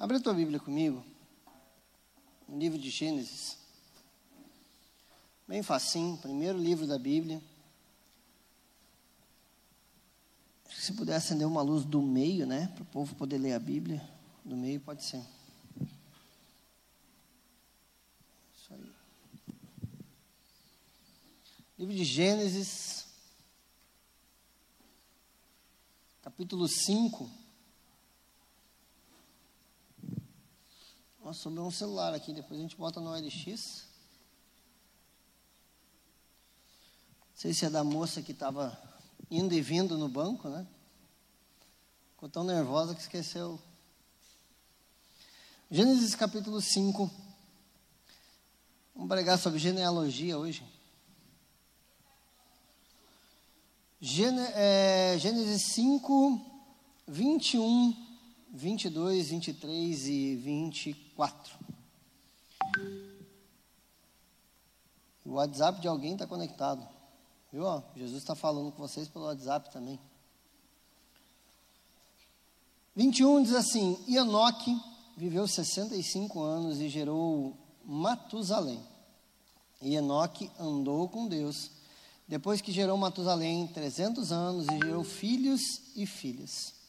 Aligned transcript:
Abre 0.00 0.16
a 0.16 0.20
tua 0.20 0.32
Bíblia 0.32 0.58
comigo, 0.58 1.04
no 2.48 2.58
livro 2.58 2.78
de 2.78 2.88
Gênesis. 2.88 3.58
Bem 5.46 5.62
facinho, 5.62 6.16
primeiro 6.16 6.56
livro 6.56 6.86
da 6.86 6.98
Bíblia. 6.98 7.42
Se 10.70 10.94
puder 10.94 11.16
acender 11.16 11.46
uma 11.46 11.60
luz 11.60 11.84
do 11.84 12.00
meio, 12.00 12.46
né, 12.46 12.68
para 12.68 12.82
o 12.82 12.86
povo 12.86 13.14
poder 13.14 13.36
ler 13.36 13.52
a 13.52 13.58
Bíblia, 13.58 14.02
do 14.42 14.56
meio 14.56 14.80
pode 14.80 15.04
ser. 15.04 15.22
Isso 18.56 18.72
aí. 18.72 18.92
Livro 21.78 21.94
de 21.94 22.04
Gênesis, 22.04 23.04
capítulo 26.22 26.66
5. 26.66 27.39
Nossa, 31.30 31.42
sobrou 31.42 31.64
um 31.64 31.70
celular 31.70 32.12
aqui, 32.12 32.32
depois 32.32 32.58
a 32.58 32.62
gente 32.64 32.76
bota 32.76 33.00
no 33.00 33.14
LX. 33.14 33.84
Não 37.28 37.36
sei 37.36 37.54
se 37.54 37.64
é 37.64 37.70
da 37.70 37.84
moça 37.84 38.20
que 38.20 38.32
estava 38.32 38.76
indo 39.30 39.54
e 39.54 39.60
vindo 39.60 39.96
no 39.96 40.08
banco, 40.08 40.48
né? 40.48 40.66
Ficou 42.14 42.28
tão 42.28 42.42
nervosa 42.42 42.96
que 42.96 43.00
esqueceu. 43.00 43.62
Gênesis 45.70 46.16
capítulo 46.16 46.60
5. 46.60 47.08
Vamos 48.96 49.08
pregar 49.08 49.38
sobre 49.38 49.60
genealogia 49.60 50.36
hoje. 50.36 50.64
É, 54.56 55.16
Gênesis 55.16 55.74
5, 55.74 56.64
21 57.06 58.10
22, 58.52 59.30
23 59.30 60.08
e 60.08 60.36
24. 60.36 61.09
O 65.24 65.34
WhatsApp 65.34 65.80
de 65.80 65.88
alguém 65.88 66.14
está 66.14 66.26
conectado. 66.26 66.86
Viu? 67.52 67.64
Jesus 67.96 68.18
está 68.18 68.34
falando 68.34 68.72
com 68.72 68.78
vocês 68.78 69.08
pelo 69.08 69.26
WhatsApp 69.26 69.70
também. 69.70 69.98
21 72.96 73.42
diz 73.42 73.54
assim: 73.54 73.98
Enoque 74.08 74.76
viveu 75.16 75.46
65 75.46 76.42
anos 76.42 76.80
e 76.80 76.88
gerou 76.88 77.56
Matusalém. 77.84 78.82
E 79.82 79.94
Enoque 79.94 80.50
andou 80.58 81.08
com 81.08 81.26
Deus. 81.26 81.70
Depois 82.26 82.60
que 82.60 82.72
gerou 82.72 82.96
Matusalém 82.96 83.66
300 83.68 84.30
anos 84.30 84.66
e 84.68 84.78
gerou 84.78 85.02
filhos 85.02 85.60
e 85.96 86.06
filhas. 86.06 86.79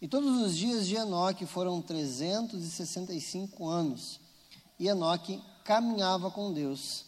E 0.00 0.08
todos 0.08 0.42
os 0.42 0.56
dias 0.56 0.86
de 0.86 0.96
Enoque 0.96 1.46
foram 1.46 1.80
365 1.80 3.66
anos. 3.66 4.20
E 4.78 4.88
Enoque 4.88 5.42
caminhava 5.64 6.30
com 6.30 6.52
Deus. 6.52 7.06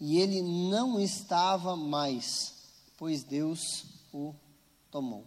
E 0.00 0.18
ele 0.18 0.42
não 0.42 1.00
estava 1.00 1.74
mais, 1.74 2.54
pois 2.96 3.24
Deus 3.24 3.84
o 4.12 4.34
tomou. 4.90 5.24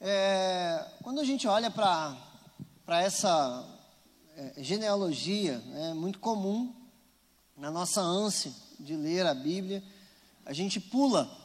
É, 0.00 0.86
quando 1.02 1.20
a 1.20 1.24
gente 1.24 1.46
olha 1.46 1.70
para 1.70 2.16
essa 3.00 3.64
é, 4.36 4.62
genealogia, 4.62 5.62
é 5.74 5.94
muito 5.94 6.18
comum 6.18 6.74
na 7.56 7.70
nossa 7.70 8.00
ânsia 8.00 8.52
de 8.80 8.96
ler 8.96 9.26
a 9.26 9.34
Bíblia, 9.34 9.82
a 10.44 10.52
gente 10.52 10.80
pula 10.80 11.43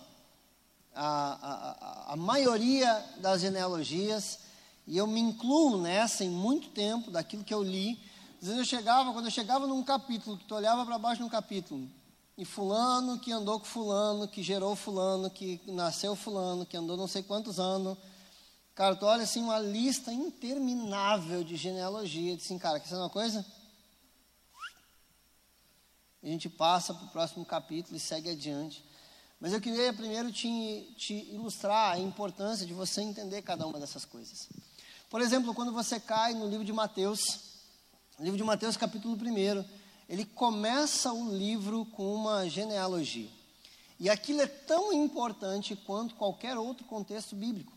a, 1.01 2.09
a, 2.09 2.13
a 2.13 2.15
maioria 2.17 3.05
das 3.17 3.39
genealogias, 3.39 4.39
e 4.85 4.97
eu 4.97 5.07
me 5.07 5.19
incluo 5.19 5.77
nessa 5.81 6.25
em 6.25 6.29
muito 6.29 6.69
tempo, 6.69 7.09
daquilo 7.09 7.43
que 7.43 7.53
eu 7.53 7.63
li. 7.63 7.97
Às 8.41 8.47
vezes 8.47 8.57
eu 8.57 8.65
chegava, 8.65 9.13
quando 9.13 9.25
eu 9.25 9.31
chegava 9.31 9.65
num 9.65 9.81
capítulo, 9.81 10.37
que 10.37 10.45
tu 10.45 10.55
olhava 10.55 10.85
para 10.85 10.97
baixo 10.97 11.21
num 11.21 11.29
capítulo, 11.29 11.89
e 12.37 12.43
fulano 12.43 13.17
que 13.17 13.31
andou 13.31 13.59
com 13.59 13.65
fulano, 13.65 14.27
que 14.27 14.43
gerou 14.43 14.75
fulano, 14.75 15.29
que 15.29 15.61
nasceu 15.67 16.15
fulano, 16.15 16.65
que 16.65 16.75
andou 16.75 16.97
não 16.97 17.07
sei 17.07 17.23
quantos 17.23 17.59
anos. 17.59 17.97
Cara, 18.75 18.95
tu 18.95 19.05
olha 19.05 19.23
assim 19.23 19.41
uma 19.41 19.59
lista 19.59 20.11
interminável 20.11 21.43
de 21.43 21.57
genealogia. 21.57 22.35
Diz 22.35 22.45
assim, 22.45 22.57
cara, 22.57 22.79
quer 22.79 22.87
saber 22.87 23.01
uma 23.01 23.09
coisa? 23.09 23.45
A 26.23 26.27
gente 26.27 26.49
passa 26.49 26.93
para 26.93 27.05
o 27.05 27.09
próximo 27.09 27.45
capítulo 27.45 27.97
e 27.97 27.99
segue 27.99 28.29
adiante. 28.29 28.88
Mas 29.39 29.53
eu 29.53 29.61
queria 29.61 29.93
primeiro 29.93 30.31
te, 30.31 30.93
te 30.97 31.13
ilustrar 31.31 31.93
a 31.93 31.99
importância 31.99 32.65
de 32.65 32.73
você 32.73 33.01
entender 33.01 33.41
cada 33.41 33.65
uma 33.65 33.79
dessas 33.79 34.03
coisas. 34.03 34.49
Por 35.09 35.21
exemplo, 35.21 35.53
quando 35.53 35.71
você 35.71 35.99
cai 35.99 36.33
no 36.33 36.47
livro 36.47 36.65
de 36.65 36.73
Mateus, 36.73 37.19
livro 38.19 38.37
de 38.37 38.43
Mateus, 38.43 38.75
capítulo 38.75 39.15
1, 39.15 39.65
ele 40.09 40.25
começa 40.25 41.13
o 41.13 41.33
livro 41.33 41.85
com 41.85 42.13
uma 42.13 42.49
genealogia. 42.49 43.29
E 43.97 44.09
aquilo 44.09 44.41
é 44.41 44.47
tão 44.47 44.91
importante 44.91 45.75
quanto 45.75 46.15
qualquer 46.15 46.57
outro 46.57 46.85
contexto 46.85 47.35
bíblico. 47.35 47.71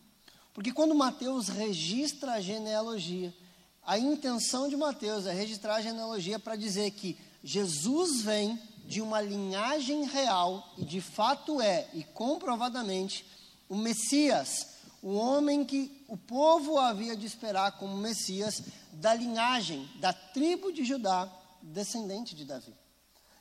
Porque 0.52 0.72
quando 0.72 0.94
Mateus 0.94 1.48
registra 1.48 2.34
a 2.34 2.40
genealogia, 2.40 3.32
a 3.84 3.98
intenção 3.98 4.68
de 4.68 4.76
Mateus 4.76 5.26
é 5.26 5.32
registrar 5.32 5.76
a 5.76 5.82
genealogia 5.82 6.38
para 6.38 6.56
dizer 6.56 6.90
que 6.90 7.16
Jesus 7.42 8.22
vem 8.22 8.58
de 8.92 9.00
uma 9.00 9.20
linhagem 9.22 10.04
real, 10.04 10.70
e 10.76 10.84
de 10.84 11.00
fato 11.00 11.62
é, 11.62 11.88
e 11.94 12.04
comprovadamente, 12.04 13.24
o 13.66 13.74
Messias, 13.74 14.66
o 15.00 15.14
homem 15.14 15.64
que 15.64 16.04
o 16.08 16.16
povo 16.18 16.78
havia 16.78 17.16
de 17.16 17.24
esperar 17.24 17.78
como 17.78 17.96
Messias, 17.96 18.62
da 18.92 19.14
linhagem, 19.14 19.88
da 19.98 20.12
tribo 20.12 20.70
de 20.70 20.84
Judá, 20.84 21.26
descendente 21.62 22.34
de 22.34 22.44
Davi. 22.44 22.74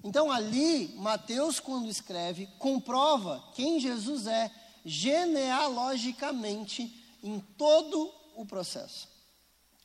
Então, 0.02 0.32
ali, 0.32 0.96
Mateus, 0.96 1.60
quando 1.60 1.90
escreve, 1.90 2.48
comprova 2.58 3.44
quem 3.54 3.78
Jesus 3.78 4.28
é 4.28 4.50
genealogicamente 4.86 7.04
em 7.22 7.42
todo 7.58 8.10
o 8.38 8.46
processo. 8.46 9.10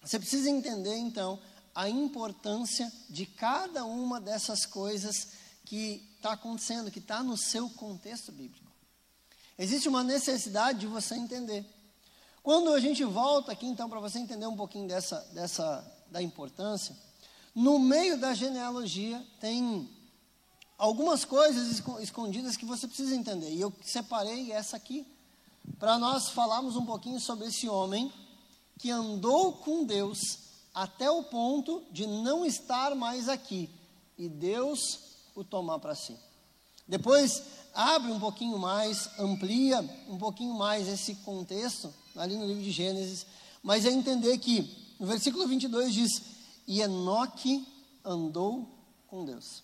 Você 0.00 0.20
precisa 0.20 0.48
entender, 0.48 0.96
então, 0.96 1.40
a 1.74 1.88
importância 1.88 2.88
de 3.10 3.26
cada 3.26 3.84
uma 3.84 4.20
dessas 4.20 4.64
coisas 4.64 5.44
que 5.66 6.08
está 6.16 6.32
acontecendo, 6.32 6.90
que 6.90 7.00
está 7.00 7.22
no 7.22 7.36
seu 7.36 7.68
contexto 7.68 8.32
bíblico. 8.32 8.64
Existe 9.58 9.88
uma 9.88 10.02
necessidade 10.02 10.80
de 10.80 10.86
você 10.86 11.14
entender. 11.16 11.66
Quando 12.42 12.72
a 12.72 12.80
gente 12.80 13.04
volta 13.04 13.52
aqui, 13.52 13.66
então, 13.66 13.90
para 13.90 14.00
você 14.00 14.18
entender 14.18 14.46
um 14.46 14.56
pouquinho 14.56 14.86
dessa, 14.86 15.20
dessa 15.32 15.84
da 16.10 16.22
importância, 16.22 16.96
no 17.54 17.78
meio 17.78 18.18
da 18.18 18.32
genealogia 18.34 19.24
tem 19.40 19.90
algumas 20.78 21.24
coisas 21.24 21.82
escondidas 22.00 22.56
que 22.56 22.64
você 22.64 22.86
precisa 22.86 23.14
entender. 23.14 23.50
E 23.50 23.60
eu 23.60 23.72
separei 23.82 24.52
essa 24.52 24.76
aqui 24.76 25.06
para 25.78 25.98
nós 25.98 26.28
falarmos 26.28 26.76
um 26.76 26.86
pouquinho 26.86 27.18
sobre 27.18 27.48
esse 27.48 27.68
homem 27.68 28.12
que 28.78 28.90
andou 28.90 29.54
com 29.54 29.84
Deus 29.84 30.38
até 30.72 31.10
o 31.10 31.24
ponto 31.24 31.82
de 31.90 32.06
não 32.06 32.44
estar 32.44 32.94
mais 32.94 33.28
aqui. 33.28 33.68
E 34.16 34.28
Deus 34.28 35.15
o 35.36 35.44
tomar 35.44 35.78
para 35.78 35.94
si. 35.94 36.16
Depois, 36.88 37.42
abre 37.74 38.10
um 38.10 38.18
pouquinho 38.18 38.58
mais, 38.58 39.10
amplia 39.18 39.84
um 40.08 40.16
pouquinho 40.16 40.54
mais 40.54 40.88
esse 40.88 41.16
contexto, 41.16 41.92
ali 42.16 42.36
no 42.36 42.46
livro 42.46 42.62
de 42.62 42.70
Gênesis, 42.70 43.26
mas 43.62 43.84
é 43.84 43.90
entender 43.90 44.38
que, 44.38 44.94
no 44.98 45.06
versículo 45.06 45.46
22 45.46 45.92
diz: 45.92 46.22
E 46.66 46.80
Enoque 46.80 47.66
andou 48.04 48.66
com 49.06 49.24
Deus. 49.24 49.62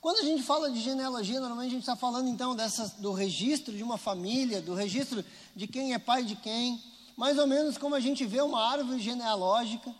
Quando 0.00 0.20
a 0.20 0.22
gente 0.22 0.42
fala 0.42 0.70
de 0.70 0.80
genealogia, 0.80 1.40
normalmente 1.40 1.70
a 1.70 1.74
gente 1.74 1.82
está 1.82 1.96
falando 1.96 2.28
então 2.28 2.56
do 2.98 3.12
registro 3.12 3.76
de 3.76 3.82
uma 3.82 3.98
família, 3.98 4.62
do 4.62 4.72
registro 4.72 5.24
de 5.54 5.66
quem 5.66 5.94
é 5.94 5.98
pai 5.98 6.24
de 6.24 6.36
quem, 6.36 6.80
mais 7.16 7.36
ou 7.38 7.46
menos 7.46 7.76
como 7.76 7.94
a 7.94 8.00
gente 8.00 8.24
vê 8.24 8.40
uma 8.40 8.62
árvore 8.62 9.00
genealógica, 9.00 9.92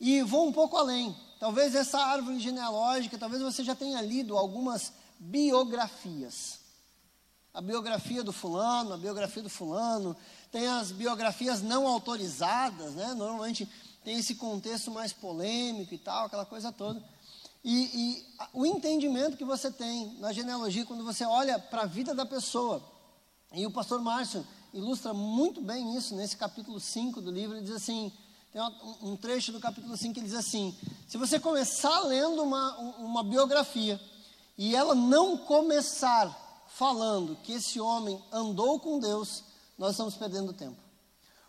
e 0.00 0.20
vou 0.22 0.48
um 0.48 0.52
pouco 0.52 0.76
além. 0.76 1.14
Talvez 1.42 1.74
essa 1.74 1.98
árvore 1.98 2.38
genealógica, 2.38 3.18
talvez 3.18 3.42
você 3.42 3.64
já 3.64 3.74
tenha 3.74 4.00
lido 4.00 4.38
algumas 4.38 4.92
biografias. 5.18 6.60
A 7.52 7.60
biografia 7.60 8.22
do 8.22 8.32
fulano, 8.32 8.92
a 8.92 8.96
biografia 8.96 9.42
do 9.42 9.50
fulano, 9.50 10.16
tem 10.52 10.68
as 10.68 10.92
biografias 10.92 11.60
não 11.60 11.88
autorizadas, 11.88 12.94
né? 12.94 13.12
Normalmente 13.14 13.68
tem 14.04 14.20
esse 14.20 14.36
contexto 14.36 14.92
mais 14.92 15.12
polêmico 15.12 15.92
e 15.92 15.98
tal, 15.98 16.26
aquela 16.26 16.46
coisa 16.46 16.70
toda. 16.70 17.02
E, 17.64 17.90
e 17.92 18.26
o 18.52 18.64
entendimento 18.64 19.36
que 19.36 19.44
você 19.44 19.68
tem 19.68 20.16
na 20.20 20.32
genealogia, 20.32 20.86
quando 20.86 21.02
você 21.02 21.24
olha 21.24 21.58
para 21.58 21.82
a 21.82 21.86
vida 21.86 22.14
da 22.14 22.24
pessoa, 22.24 22.80
e 23.52 23.66
o 23.66 23.70
pastor 23.72 24.00
Márcio 24.00 24.46
ilustra 24.72 25.12
muito 25.12 25.60
bem 25.60 25.96
isso 25.96 26.14
nesse 26.14 26.36
capítulo 26.36 26.78
5 26.78 27.20
do 27.20 27.32
livro, 27.32 27.56
ele 27.56 27.66
diz 27.66 27.74
assim: 27.74 28.12
tem 28.52 28.60
um 29.00 29.16
trecho 29.16 29.50
do 29.50 29.58
capítulo 29.58 29.96
5 29.96 30.12
que 30.12 30.20
diz 30.20 30.34
assim: 30.34 30.76
se 31.08 31.16
você 31.16 31.40
começar 31.40 32.00
lendo 32.00 32.42
uma, 32.42 32.76
uma 32.98 33.24
biografia 33.24 33.98
e 34.58 34.76
ela 34.76 34.94
não 34.94 35.38
começar 35.38 36.66
falando 36.68 37.36
que 37.36 37.52
esse 37.52 37.80
homem 37.80 38.22
andou 38.30 38.78
com 38.78 38.98
Deus, 38.98 39.42
nós 39.78 39.92
estamos 39.92 40.16
perdendo 40.16 40.52
tempo. 40.52 40.76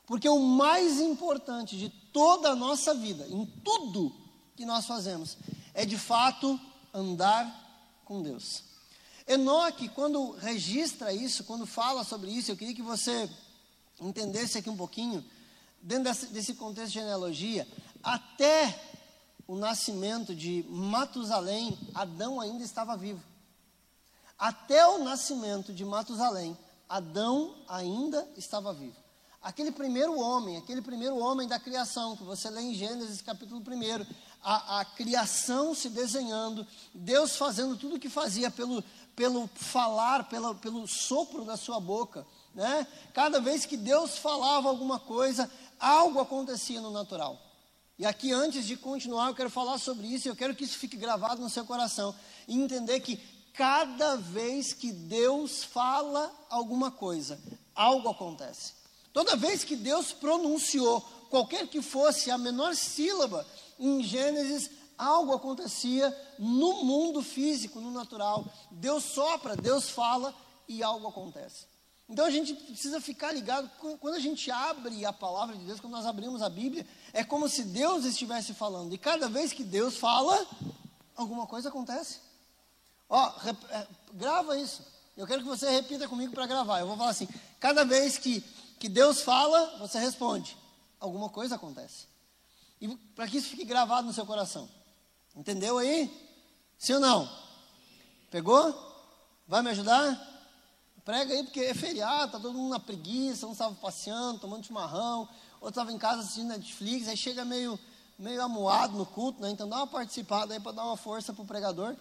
Porque 0.05 0.29
o 0.29 0.39
mais 0.39 1.01
importante 1.01 1.77
de 1.77 1.89
toda 1.89 2.51
a 2.51 2.55
nossa 2.55 2.94
vida, 2.94 3.27
em 3.27 3.45
tudo 3.45 4.15
que 4.55 4.65
nós 4.65 4.85
fazemos, 4.85 5.38
é 5.73 5.85
de 5.85 5.97
fato 5.97 6.57
andar 6.94 8.01
com 8.05 8.21
Deus. 8.21 8.63
Enoque, 9.27 9.89
quando 9.89 10.31
registra 10.31 11.13
isso, 11.13 11.44
quando 11.44 11.65
fala 11.65 12.03
sobre 12.05 12.31
isso, 12.31 12.51
eu 12.51 12.57
queria 12.57 12.75
que 12.75 12.81
você 12.81 13.29
entendesse 14.00 14.57
aqui 14.57 14.69
um 14.69 14.77
pouquinho, 14.77 15.23
dentro 15.83 16.06
desse, 16.06 16.27
desse 16.27 16.53
contexto 16.56 16.88
de 16.88 17.00
genealogia, 17.00 17.68
até 18.01 18.80
o 19.47 19.56
nascimento 19.56 20.33
de 20.33 20.65
Matusalém, 20.69 21.77
Adão 21.94 22.39
ainda 22.39 22.63
estava 22.63 22.95
vivo. 22.95 23.21
Até 24.39 24.88
o 24.88 25.03
nascimento 25.03 25.74
de 25.74 25.85
Matusalém, 25.85 26.57
Adão 26.88 27.56
ainda 27.68 28.27
estava 28.35 28.74
vivo. 28.74 28.95
Aquele 29.41 29.71
primeiro 29.71 30.18
homem, 30.18 30.56
aquele 30.56 30.81
primeiro 30.81 31.18
homem 31.18 31.47
da 31.47 31.59
criação, 31.59 32.15
que 32.15 32.24
você 32.24 32.50
lê 32.50 32.62
em 32.62 32.74
Gênesis 32.74 33.21
capítulo 33.21 33.62
1, 33.62 34.06
a, 34.41 34.79
a 34.79 34.86
criação 34.86 35.75
se 35.75 35.89
desenhando, 35.89 36.65
Deus 36.94 37.36
fazendo 37.36 37.75
tudo 37.75 37.95
o 37.95 38.00
que 38.00 38.09
fazia 38.09 38.50
pelo, 38.50 38.81
pelo 39.15 39.47
falar, 39.53 40.29
pelo, 40.29 40.56
pelo 40.56 40.88
sopro 40.88 41.44
da 41.44 41.57
sua 41.57 41.79
boca. 41.79 42.25
Né? 42.53 42.88
Cada 43.13 43.41
vez 43.41 43.65
que 43.65 43.75
Deus 43.75 44.18
falava 44.18 44.69
alguma 44.69 45.00
coisa, 45.00 45.50
algo 45.83 46.19
acontecia 46.21 46.80
no 46.80 46.91
natural. 46.91 47.39
E 48.00 48.06
aqui, 48.06 48.31
antes 48.31 48.65
de 48.65 48.77
continuar, 48.77 49.27
eu 49.27 49.35
quero 49.35 49.50
falar 49.50 49.77
sobre 49.77 50.07
isso, 50.07 50.27
eu 50.27 50.35
quero 50.35 50.56
que 50.56 50.63
isso 50.63 50.77
fique 50.77 50.97
gravado 50.97 51.41
no 51.41 51.50
seu 51.50 51.65
coração 51.65 52.15
e 52.47 52.57
entender 52.57 53.01
que 53.01 53.18
cada 53.53 54.15
vez 54.15 54.74
que 54.74 54.91
Deus 54.91 55.63
fala 55.63 56.33
alguma 56.50 56.89
coisa, 56.89 57.39
algo 57.75 58.09
acontece. 58.09 58.74
Toda 59.12 59.35
vez 59.35 59.63
que 59.63 59.75
Deus 59.75 60.12
pronunciou, 60.12 61.01
qualquer 61.30 61.68
que 61.68 61.81
fosse 61.81 62.31
a 62.31 62.38
menor 62.38 62.75
sílaba 62.75 63.45
em 63.77 64.01
Gênesis, 64.01 64.71
algo 64.97 65.33
acontecia 65.33 66.15
no 66.39 66.83
mundo 66.83 67.21
físico, 67.21 67.79
no 67.79 67.91
natural. 67.91 68.45
Deus 68.71 69.03
sopra, 69.03 69.56
Deus 69.56 69.89
fala 69.89 70.33
e 70.68 70.81
algo 70.81 71.07
acontece. 71.07 71.73
Então 72.07 72.25
a 72.25 72.29
gente 72.29 72.53
precisa 72.53 73.00
ficar 73.00 73.31
ligado, 73.31 73.69
quando 74.00 74.15
a 74.15 74.19
gente 74.19 74.51
abre 74.51 75.05
a 75.05 75.13
palavra 75.13 75.55
de 75.55 75.63
Deus, 75.63 75.79
quando 75.79 75.94
nós 75.94 76.05
abrimos 76.05 76.41
a 76.41 76.50
Bíblia, 76.50 76.85
é 77.13 77.23
como 77.23 77.47
se 77.47 77.63
Deus 77.63 78.03
estivesse 78.05 78.53
falando. 78.53 78.94
E 78.94 78.97
cada 78.97 79.29
vez 79.29 79.53
que 79.53 79.63
Deus 79.63 79.95
fala, 79.95 80.45
alguma 81.15 81.47
coisa 81.47 81.69
acontece. 81.69 82.19
Ó, 83.09 83.33
é, 83.71 83.88
grava 84.13 84.59
isso. 84.59 84.83
Eu 85.15 85.27
quero 85.27 85.41
que 85.41 85.47
você 85.47 85.69
repita 85.69 86.07
comigo 86.07 86.33
para 86.33 86.47
gravar. 86.47 86.79
Eu 86.79 86.88
vou 86.88 86.97
falar 86.97 87.11
assim: 87.11 87.27
cada 87.59 87.85
vez 87.85 88.17
que, 88.17 88.41
que 88.79 88.89
Deus 88.89 89.21
fala, 89.21 89.77
você 89.77 90.00
responde. 90.00 90.57
Alguma 91.00 91.29
coisa 91.29 91.55
acontece. 91.55 92.07
E 92.81 92.88
para 93.15 93.27
que 93.27 93.38
isso 93.38 93.50
fique 93.50 93.63
gravado 93.63 94.07
no 94.07 94.13
seu 94.13 94.25
coração. 94.25 94.69
Entendeu 95.35 95.77
aí? 95.77 96.11
Sim 96.77 96.94
ou 96.94 97.00
não? 97.00 97.29
Pegou? 98.29 98.73
Vai 99.47 99.61
me 99.61 99.69
ajudar? 99.69 100.32
Prega 101.05 101.33
aí, 101.33 101.44
porque 101.44 101.59
é 101.59 101.73
feriado, 101.73 102.31
tá 102.31 102.39
todo 102.39 102.53
mundo 102.53 102.69
na 102.69 102.79
preguiça, 102.79 103.45
um 103.45 103.51
estava 103.51 103.75
passeando, 103.75 104.39
tomando 104.39 104.65
chimarrão, 104.65 105.27
outro 105.59 105.69
estava 105.69 105.91
em 105.91 105.97
casa 105.97 106.21
assistindo 106.21 106.47
Netflix, 106.47 107.09
aí 107.09 107.17
chega 107.17 107.44
meio, 107.44 107.77
meio 108.17 108.41
amuado 108.41 108.97
no 108.97 109.05
culto, 109.05 109.41
né? 109.41 109.51
Então 109.51 109.67
dá 109.67 109.77
uma 109.77 109.88
participada 109.88 110.53
aí 110.53 110.61
para 110.61 110.71
dar 110.71 110.85
uma 110.85 110.95
força 110.95 111.33
para 111.33 111.44
o 111.44 111.45
pregador. 111.45 111.95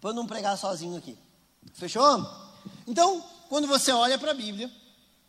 Para 0.00 0.14
não 0.14 0.26
pregar 0.26 0.56
sozinho 0.56 0.96
aqui. 0.96 1.18
Fechou? 1.74 2.26
Então, 2.86 3.22
quando 3.50 3.68
você 3.68 3.92
olha 3.92 4.18
para 4.18 4.30
a 4.30 4.34
Bíblia, 4.34 4.70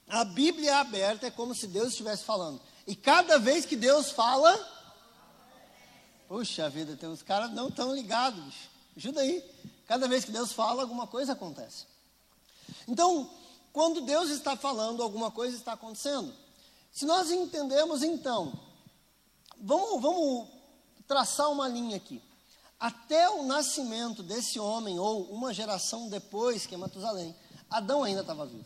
a 0.08 0.24
Bíblia 0.24 0.72
é 0.72 0.76
aberta, 0.76 1.28
é 1.28 1.32
como 1.32 1.54
se 1.54 1.68
Deus 1.68 1.90
estivesse 1.90 2.24
falando. 2.24 2.62
E 2.88 2.96
cada 2.96 3.38
vez 3.38 3.66
que 3.66 3.76
Deus 3.76 4.12
fala, 4.12 4.58
puxa 6.28 6.70
vida, 6.70 7.10
os 7.10 7.22
caras 7.22 7.52
não 7.52 7.68
estão 7.68 7.94
ligados, 7.94 8.54
ajuda 8.96 9.22
aí. 9.22 9.44
Cada 9.94 10.08
vez 10.08 10.26
que 10.26 10.32
Deus 10.32 10.52
fala, 10.52 10.82
alguma 10.82 11.06
coisa 11.06 11.34
acontece. 11.34 11.86
Então, 12.88 13.30
quando 13.72 14.02
Deus 14.02 14.32
está 14.32 14.58
falando, 14.58 15.04
alguma 15.04 15.30
coisa 15.30 15.56
está 15.56 15.74
acontecendo. 15.74 16.34
Se 16.92 17.06
nós 17.06 17.30
entendemos, 17.30 18.02
então, 18.02 18.52
vamos, 19.56 20.02
vamos 20.02 20.48
traçar 21.08 21.52
uma 21.52 21.68
linha 21.68 21.96
aqui. 21.96 22.20
Até 22.80 23.30
o 23.30 23.44
nascimento 23.44 24.24
desse 24.24 24.60
homem, 24.60 24.98
ou 24.98 25.26
uma 25.26 25.54
geração 25.54 26.10
depois, 26.10 26.66
que 26.66 26.74
é 26.74 26.78
Matusalém, 26.80 27.36
Adão 27.70 28.02
ainda 28.02 28.22
estava 28.22 28.48
vivo. 28.48 28.66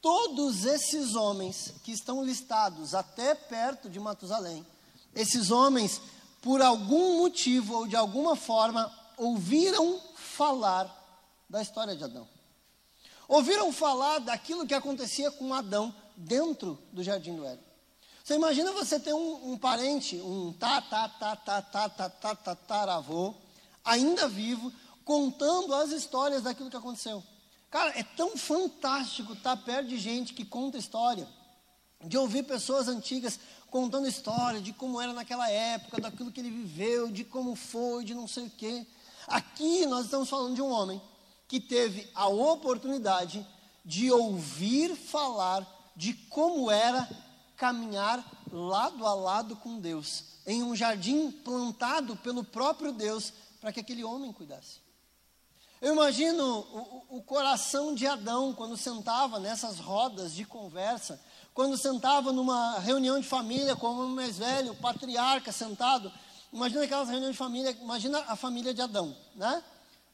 Todos 0.00 0.64
esses 0.64 1.14
homens 1.14 1.74
que 1.84 1.92
estão 1.92 2.24
listados 2.24 2.94
até 2.94 3.34
perto 3.34 3.90
de 3.90 4.00
Matusalém, 4.00 4.66
esses 5.14 5.50
homens, 5.50 6.00
por 6.40 6.62
algum 6.62 7.18
motivo 7.18 7.74
ou 7.74 7.86
de 7.86 7.96
alguma 7.96 8.34
forma, 8.34 8.90
ouviram 9.16 10.00
falar 10.14 10.90
da 11.48 11.62
história 11.62 11.96
de 11.96 12.04
Adão. 12.04 12.28
Ouviram 13.28 13.72
falar 13.72 14.18
daquilo 14.20 14.66
que 14.66 14.74
acontecia 14.74 15.30
com 15.30 15.52
Adão 15.52 15.94
dentro 16.16 16.78
do 16.92 17.02
jardim 17.02 17.34
do 17.34 17.44
Éden. 17.44 17.64
Você 18.22 18.34
imagina 18.34 18.72
você 18.72 18.98
ter 18.98 19.14
um, 19.14 19.52
um 19.52 19.58
parente, 19.58 20.16
um 20.16 20.52
tá, 20.52 20.80
tá, 20.80 21.08
tá, 21.08 22.94
avô, 22.94 23.34
ainda 23.84 24.26
vivo, 24.26 24.72
contando 25.04 25.72
as 25.74 25.92
histórias 25.92 26.42
daquilo 26.42 26.70
que 26.70 26.76
aconteceu. 26.76 27.22
Cara, 27.70 27.96
é 27.96 28.02
tão 28.02 28.36
fantástico 28.36 29.32
estar 29.32 29.56
perto 29.58 29.88
de 29.88 29.98
gente 29.98 30.34
que 30.34 30.44
conta 30.44 30.78
história, 30.78 31.28
de 32.04 32.18
ouvir 32.18 32.42
pessoas 32.44 32.88
antigas 32.88 33.38
contando 33.70 34.08
história 34.08 34.60
de 34.60 34.72
como 34.72 35.00
era 35.00 35.12
naquela 35.12 35.50
época, 35.50 36.00
daquilo 36.00 36.32
que 36.32 36.40
ele 36.40 36.50
viveu, 36.50 37.10
de 37.10 37.24
como 37.24 37.54
foi, 37.54 38.04
de 38.04 38.14
não 38.14 38.26
sei 38.26 38.46
o 38.46 38.50
quê. 38.50 38.86
Aqui 39.26 39.86
nós 39.86 40.04
estamos 40.04 40.28
falando 40.28 40.54
de 40.54 40.62
um 40.62 40.70
homem 40.70 41.00
que 41.48 41.60
teve 41.60 42.08
a 42.14 42.28
oportunidade 42.28 43.46
de 43.84 44.10
ouvir 44.10 44.96
falar 44.96 45.66
de 45.96 46.12
como 46.12 46.70
era 46.70 47.08
caminhar 47.56 48.24
lado 48.52 49.06
a 49.06 49.14
lado 49.14 49.56
com 49.56 49.80
Deus, 49.80 50.24
em 50.46 50.62
um 50.62 50.76
jardim 50.76 51.30
plantado 51.30 52.16
pelo 52.16 52.44
próprio 52.44 52.92
Deus 52.92 53.32
para 53.60 53.72
que 53.72 53.80
aquele 53.80 54.04
homem 54.04 54.32
cuidasse. 54.32 54.84
Eu 55.80 55.92
imagino 55.92 56.44
o, 56.44 57.16
o, 57.18 57.22
coração 57.22 57.94
de 57.94 58.06
Adão 58.06 58.54
quando 58.54 58.76
sentava 58.76 59.38
nessas 59.38 59.78
rodas 59.78 60.34
de 60.34 60.44
conversa, 60.44 61.20
quando 61.52 61.76
sentava 61.76 62.32
numa 62.32 62.78
reunião 62.78 63.20
de 63.20 63.26
família 63.26 63.76
com 63.76 63.88
o 63.88 64.08
mais 64.08 64.38
velho, 64.38 64.72
o 64.72 64.76
patriarca 64.76 65.52
sentado 65.52 66.10
Imagina 66.56 66.84
aquelas 66.84 67.10
reuniões 67.10 67.32
de 67.32 67.36
família, 67.36 67.76
imagina 67.82 68.18
a 68.28 68.34
família 68.34 68.72
de 68.72 68.80
Adão, 68.80 69.14
né? 69.34 69.62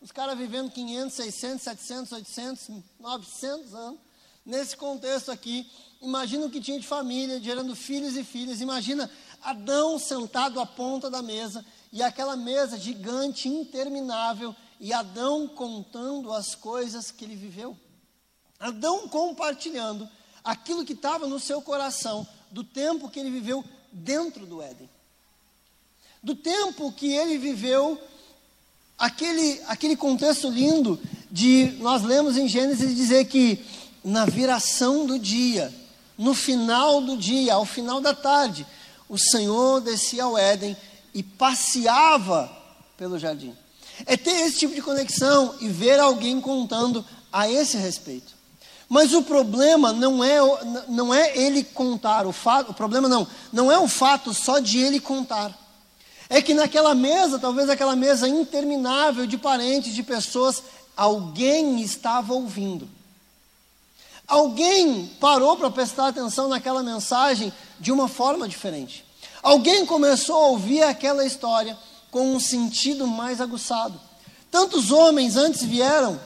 Os 0.01 0.11
caras 0.11 0.37
vivendo 0.37 0.73
500, 0.73 1.15
600, 1.15 1.63
700, 1.63 2.13
800, 2.13 2.71
900 2.99 3.75
anos. 3.77 4.01
Nesse 4.45 4.77
contexto 4.77 5.31
aqui, 5.31 5.71
imagina 6.01 6.45
o 6.45 6.51
que 6.51 6.61
tinha 6.61 6.81
de 6.81 6.87
família, 6.87 7.41
gerando 7.41 7.77
filhos 7.77 8.17
e 8.17 8.25
filhas. 8.25 8.61
Imagina 8.61 9.09
Adão 9.41 10.01
sentado 10.01 10.59
à 10.59 10.67
ponta 10.67 11.09
da 11.09 11.23
mesa 11.23 11.65
e 11.93 12.03
aquela 12.03 12.35
mesa 12.35 12.77
gigante, 12.77 13.49
interminável, 13.49 14.53
e 14.81 14.93
Adão 14.93 15.47
contando 15.47 16.33
as 16.33 16.57
coisas 16.57 17.13
que 17.13 17.25
ele 17.25 17.37
viveu. 17.37 17.79
Adão 18.59 19.07
compartilhando 19.07 20.09
aquilo 20.43 20.85
que 20.85 20.95
estava 20.95 21.25
no 21.29 21.39
seu 21.39 21.63
coração, 21.63 22.27
do 22.51 22.65
tempo 22.65 23.09
que 23.09 23.21
ele 23.21 23.31
viveu 23.31 23.65
dentro 23.93 24.45
do 24.45 24.61
Éden 24.61 24.91
do 26.23 26.37
tempo 26.37 26.93
que 26.93 27.13
ele 27.13 27.37
viveu, 27.37 28.01
aquele, 28.97 29.61
aquele 29.67 29.97
contexto 29.97 30.49
lindo 30.49 31.01
de 31.31 31.75
nós 31.81 32.03
lemos 32.03 32.37
em 32.37 32.47
Gênesis 32.47 32.95
dizer 32.95 33.25
que 33.25 33.59
na 34.05 34.25
viração 34.25 35.05
do 35.05 35.19
dia, 35.19 35.73
no 36.17 36.35
final 36.35 37.01
do 37.01 37.17
dia, 37.17 37.55
ao 37.55 37.65
final 37.65 38.01
da 38.01 38.15
tarde, 38.15 38.65
o 39.09 39.19
Senhor 39.19 39.81
descia 39.81 40.25
ao 40.25 40.39
Éden 40.39 40.77
e 41.13 41.23
passeava 41.23 42.51
pelo 42.97 43.19
jardim. 43.19 43.55
É 44.07 44.17
ter 44.17 44.47
esse 44.47 44.61
tipo 44.61 44.75
de 44.75 44.83
conexão 44.83 45.55
e 45.61 45.69
ver 45.69 45.99
alguém 45.99 46.41
contando 46.41 47.05
a 47.33 47.51
esse 47.51 47.77
respeito. 47.77 48.33
Mas 48.89 49.13
o 49.13 49.23
problema 49.23 49.93
não 49.93 50.23
é, 50.23 50.39
não 50.89 51.13
é 51.13 51.37
ele 51.37 51.65
contar, 51.65 52.27
o, 52.27 52.33
fato, 52.33 52.71
o 52.71 52.75
problema 52.75 53.09
não, 53.09 53.27
não 53.53 53.73
é 53.73 53.79
o 53.79 53.89
fato 53.89 54.33
só 54.35 54.59
de 54.59 54.79
ele 54.79 55.01
contar 55.01 55.62
é 56.33 56.41
que 56.41 56.55
naquela 56.55 56.95
mesa, 56.95 57.39
talvez 57.39 57.69
aquela 57.69 57.95
mesa 57.95 58.27
interminável 58.27 59.27
de 59.27 59.37
parentes, 59.37 59.95
de 59.95 60.03
pessoas, 60.03 60.63
alguém 60.97 61.83
estava 61.83 62.33
ouvindo. 62.33 62.89
Alguém 64.27 65.11
parou 65.21 65.59
para 65.59 65.71
prestar 65.71 66.09
atenção 66.09 66.49
naquela 66.49 66.83
mensagem 66.83 67.53
de 67.79 67.93
uma 67.93 68.09
forma 68.09 68.49
diferente. 68.49 69.05
Alguém 69.43 69.85
começou 69.85 70.35
a 70.37 70.47
ouvir 70.47 70.83
aquela 70.83 71.23
história 71.27 71.77
com 72.11 72.35
um 72.35 72.41
sentido 72.41 73.07
mais 73.07 73.39
aguçado. 73.39 74.01
Tantos 74.51 74.91
homens 74.91 75.37
antes 75.37 75.63
vieram, 75.63 76.19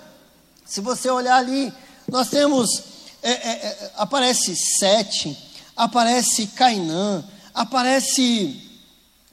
se 0.64 0.80
você 0.80 1.10
olhar 1.10 1.38
ali, 1.38 1.72
nós 2.06 2.28
temos 2.28 2.80
é, 3.24 3.32
é, 3.32 3.50
é 3.50 3.92
aparece 3.96 4.54
Sete, 4.78 5.36
aparece 5.76 6.46
Cainã, 6.46 7.24
aparece 7.52 8.65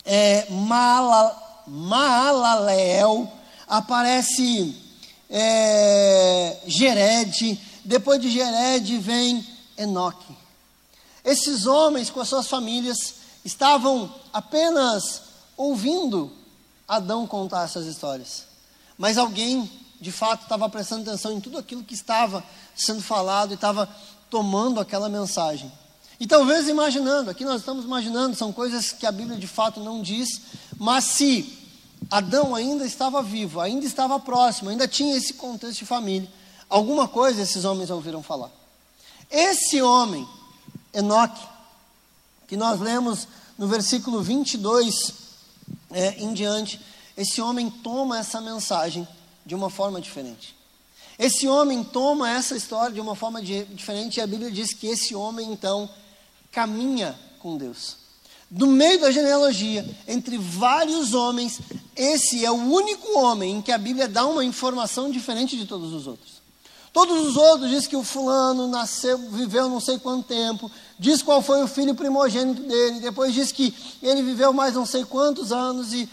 é, 0.05 0.47
Maalaleel, 1.67 3.31
aparece 3.67 4.75
é, 5.29 6.57
Gered, 6.65 7.59
depois 7.83 8.21
de 8.21 8.29
Gered 8.29 8.97
vem 8.99 9.45
Enoque. 9.77 10.35
Esses 11.23 11.65
homens 11.65 12.09
com 12.09 12.19
as 12.19 12.27
suas 12.27 12.47
famílias 12.47 13.15
estavam 13.45 14.13
apenas 14.31 15.21
ouvindo 15.55 16.31
Adão 16.87 17.25
contar 17.25 17.63
essas 17.63 17.85
histórias. 17.85 18.45
Mas 18.97 19.17
alguém, 19.17 19.69
de 19.99 20.11
fato, 20.11 20.43
estava 20.43 20.69
prestando 20.69 21.09
atenção 21.09 21.31
em 21.33 21.41
tudo 21.41 21.57
aquilo 21.57 21.83
que 21.83 21.93
estava 21.93 22.43
sendo 22.75 23.01
falado 23.01 23.51
e 23.51 23.55
estava 23.55 23.89
tomando 24.29 24.79
aquela 24.79 25.09
mensagem. 25.09 25.71
E 26.19 26.27
talvez 26.27 26.67
imaginando, 26.67 27.29
aqui 27.29 27.43
nós 27.43 27.61
estamos 27.61 27.85
imaginando, 27.85 28.35
são 28.35 28.53
coisas 28.53 28.91
que 28.91 29.05
a 29.05 29.11
Bíblia 29.11 29.37
de 29.37 29.47
fato 29.47 29.79
não 29.79 30.01
diz, 30.01 30.41
mas 30.77 31.05
se 31.05 31.57
Adão 32.09 32.53
ainda 32.53 32.85
estava 32.85 33.21
vivo, 33.21 33.59
ainda 33.59 33.85
estava 33.85 34.19
próximo, 34.19 34.69
ainda 34.69 34.87
tinha 34.87 35.17
esse 35.17 35.33
contexto 35.33 35.79
de 35.79 35.85
família, 35.85 36.29
alguma 36.69 37.07
coisa 37.07 37.41
esses 37.41 37.65
homens 37.65 37.89
ouviram 37.89 38.21
falar. 38.21 38.51
Esse 39.29 39.81
homem, 39.81 40.27
Enoque, 40.93 41.41
que 42.47 42.55
nós 42.55 42.79
lemos 42.79 43.27
no 43.57 43.67
versículo 43.67 44.21
22 44.21 45.13
é, 45.91 46.15
em 46.19 46.33
diante, 46.33 46.79
esse 47.17 47.41
homem 47.41 47.69
toma 47.69 48.19
essa 48.19 48.39
mensagem 48.41 49.07
de 49.45 49.55
uma 49.55 49.69
forma 49.69 49.99
diferente. 49.99 50.55
Esse 51.17 51.47
homem 51.47 51.83
toma 51.83 52.29
essa 52.29 52.55
história 52.55 52.93
de 52.93 53.01
uma 53.01 53.15
forma 53.15 53.41
de, 53.41 53.65
diferente 53.65 54.17
e 54.17 54.21
a 54.21 54.27
Bíblia 54.27 54.51
diz 54.51 54.73
que 54.73 54.87
esse 54.87 55.13
homem 55.13 55.51
então 55.51 55.89
caminha 56.53 57.19
com 57.39 57.57
Deus. 57.57 57.97
No 58.49 58.67
meio 58.67 59.01
da 59.01 59.11
genealogia, 59.11 59.83
entre 60.07 60.37
vários 60.37 61.15
homens, 61.15 61.59
esse 61.95 62.45
é 62.45 62.51
o 62.51 62.53
único 62.53 63.17
homem 63.17 63.57
em 63.57 63.61
que 63.61 63.71
a 63.71 63.77
Bíblia 63.79 64.07
dá 64.07 64.25
uma 64.27 64.45
informação 64.45 65.09
diferente 65.09 65.57
de 65.57 65.65
todos 65.65 65.91
os 65.91 66.05
outros. 66.05 66.43
Todos 66.93 67.25
os 67.25 67.35
outros 67.35 67.71
diz 67.71 67.87
que 67.87 67.95
o 67.95 68.03
fulano 68.03 68.67
nasceu, 68.67 69.17
viveu 69.17 69.67
não 69.67 69.79
sei 69.79 69.97
quanto 69.97 70.27
tempo, 70.27 70.69
diz 70.99 71.23
qual 71.23 71.41
foi 71.41 71.63
o 71.63 71.67
filho 71.67 71.95
primogênito 71.95 72.61
dele, 72.61 72.99
depois 72.99 73.33
diz 73.33 73.51
que 73.51 73.73
ele 73.99 74.21
viveu 74.21 74.53
mais 74.53 74.75
não 74.75 74.85
sei 74.85 75.03
quantos 75.03 75.51
anos 75.51 75.91
e, 75.91 76.07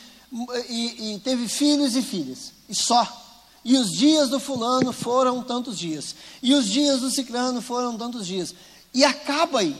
e, 0.70 1.12
e 1.12 1.18
teve 1.18 1.46
filhos 1.46 1.94
e 1.94 2.00
filhas. 2.00 2.52
E 2.66 2.74
só. 2.74 3.06
E 3.62 3.76
os 3.76 3.92
dias 3.92 4.30
do 4.30 4.40
fulano 4.40 4.90
foram 4.90 5.42
tantos 5.42 5.78
dias. 5.78 6.14
E 6.42 6.54
os 6.54 6.66
dias 6.66 7.00
do 7.00 7.10
ciclano 7.10 7.60
foram 7.60 7.98
tantos 7.98 8.26
dias. 8.26 8.54
E 8.94 9.04
acaba 9.04 9.60
aí. 9.60 9.76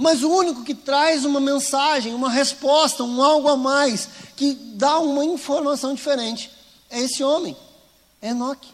Mas 0.00 0.22
o 0.22 0.30
único 0.30 0.64
que 0.64 0.74
traz 0.74 1.26
uma 1.26 1.40
mensagem, 1.40 2.14
uma 2.14 2.30
resposta, 2.30 3.04
um 3.04 3.22
algo 3.22 3.46
a 3.50 3.54
mais, 3.54 4.08
que 4.34 4.54
dá 4.54 4.98
uma 4.98 5.22
informação 5.26 5.92
diferente, 5.92 6.50
é 6.88 7.00
esse 7.00 7.22
homem, 7.22 7.54
Enoque. 8.22 8.70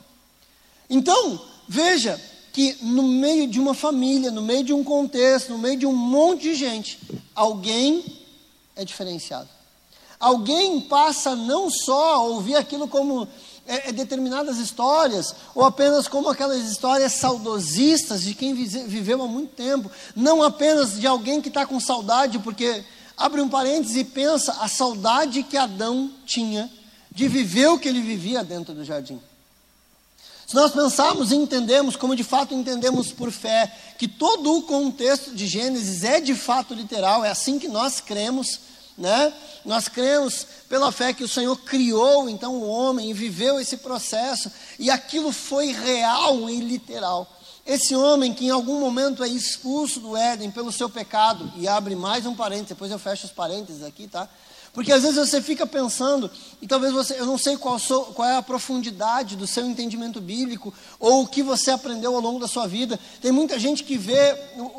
Então, 0.89 1.41
veja 1.67 2.23
que 2.53 2.79
no 2.81 3.03
meio 3.03 3.49
de 3.49 3.59
uma 3.59 3.75
família, 3.75 4.31
no 4.31 4.41
meio 4.41 4.63
de 4.63 4.73
um 4.73 4.85
contexto, 4.85 5.51
no 5.51 5.59
meio 5.59 5.77
de 5.77 5.85
um 5.85 5.93
monte 5.93 6.43
de 6.43 6.55
gente, 6.55 7.01
alguém 7.35 8.05
é 8.77 8.85
diferenciado. 8.85 9.49
Alguém 10.21 10.81
passa 10.83 11.35
não 11.35 11.69
só 11.69 12.15
a 12.15 12.23
ouvir 12.23 12.55
aquilo 12.55 12.87
como 12.87 13.27
é, 13.67 13.89
é, 13.89 13.93
determinadas 13.93 14.59
histórias, 14.59 15.35
ou 15.55 15.65
apenas 15.65 16.07
como 16.09 16.29
aquelas 16.29 16.63
histórias 16.71 17.15
saudosistas 17.15 18.23
de 18.23 18.35
quem 18.35 18.55
viveu 18.55 19.23
há 19.23 19.27
muito 19.27 19.55
tempo, 19.55 19.91
não 20.15 20.43
apenas 20.43 20.99
de 20.99 21.07
alguém 21.07 21.41
que 21.41 21.49
está 21.49 21.67
com 21.67 21.81
saudade, 21.81 22.39
porque 22.39 22.85
abre 23.17 23.41
um 23.41 23.49
parênteses 23.49 23.97
e 23.97 24.05
pensa 24.05 24.53
a 24.61 24.69
saudade 24.69 25.43
que 25.43 25.57
Adão 25.57 26.11
tinha 26.25 26.71
de 27.11 27.29
viver 27.29 27.69
o 27.69 27.79
que 27.79 27.89
ele 27.89 28.01
vivia 28.01 28.45
dentro 28.45 28.75
do 28.75 28.85
jardim. 28.85 29.21
Se 30.47 30.55
nós 30.55 30.71
pensarmos 30.71 31.33
e 31.33 31.35
entendemos, 31.35 31.97
como 31.97 32.15
de 32.15 32.23
fato 32.23 32.55
entendemos 32.55 33.11
por 33.11 33.33
fé, 33.33 33.75
que 33.99 34.07
todo 34.07 34.59
o 34.59 34.63
contexto 34.63 35.35
de 35.35 35.45
Gênesis 35.45 36.05
é 36.05 36.21
de 36.21 36.37
fato 36.37 36.73
literal, 36.73 37.25
é 37.25 37.31
assim 37.31 37.59
que 37.59 37.67
nós 37.67 38.01
cremos, 38.01 38.61
né? 38.97 39.33
Nós 39.65 39.89
cremos 39.89 40.47
pela 40.69 40.91
fé 40.91 41.13
que 41.13 41.25
o 41.25 41.29
Senhor 41.29 41.57
criou 41.57 42.29
então 42.29 42.55
o 42.55 42.69
homem 42.69 43.11
e 43.11 43.15
viveu 43.15 43.61
esse 43.61 43.77
processo, 43.79 44.51
e 44.79 44.91
aquilo 44.91 45.33
foi 45.33 45.73
real 45.73 46.49
e 46.49 46.61
literal. 46.61 47.31
Esse 47.67 47.97
homem 47.97 48.33
que 48.33 48.47
em 48.47 48.51
algum 48.51 48.79
momento 48.79 49.25
é 49.25 49.29
expulso 49.29 49.99
do 49.99 50.17
Éden 50.17 50.51
pelo 50.51 50.71
seu 50.71 50.89
pecado, 50.89 51.53
e 51.57 51.67
abre 51.67 51.97
mais 51.97 52.25
um 52.25 52.35
parênteses, 52.35 52.69
depois 52.69 52.91
eu 52.91 52.99
fecho 52.99 53.27
os 53.27 53.33
parênteses 53.33 53.83
aqui, 53.83 54.07
tá? 54.07 54.29
Porque 54.77 54.93
às 54.93 55.03
vezes 55.03 55.17
você 55.17 55.41
fica 55.41 55.67
pensando, 55.67 56.31
e 56.61 56.67
talvez 56.67 56.93
você, 56.93 57.19
eu 57.19 57.25
não 57.25 57.39
sei 57.39 57.57
qual, 57.57 57.79
sou, 57.79 58.05
qual, 58.13 58.29
é 58.29 58.37
a 58.37 58.43
profundidade 58.43 59.35
do 59.35 59.47
seu 59.47 59.65
entendimento 59.65 60.21
bíblico, 60.21 60.73
ou 61.01 61.23
o 61.23 61.27
que 61.27 61.43
você 61.43 61.71
aprendeu 61.71 62.15
ao 62.15 62.21
longo 62.21 62.39
da 62.39 62.47
sua 62.47 62.69
vida. 62.69 63.01
Tem 63.23 63.33
muita 63.33 63.59
gente 63.59 63.83
que 63.83 63.97
vê 63.97 64.37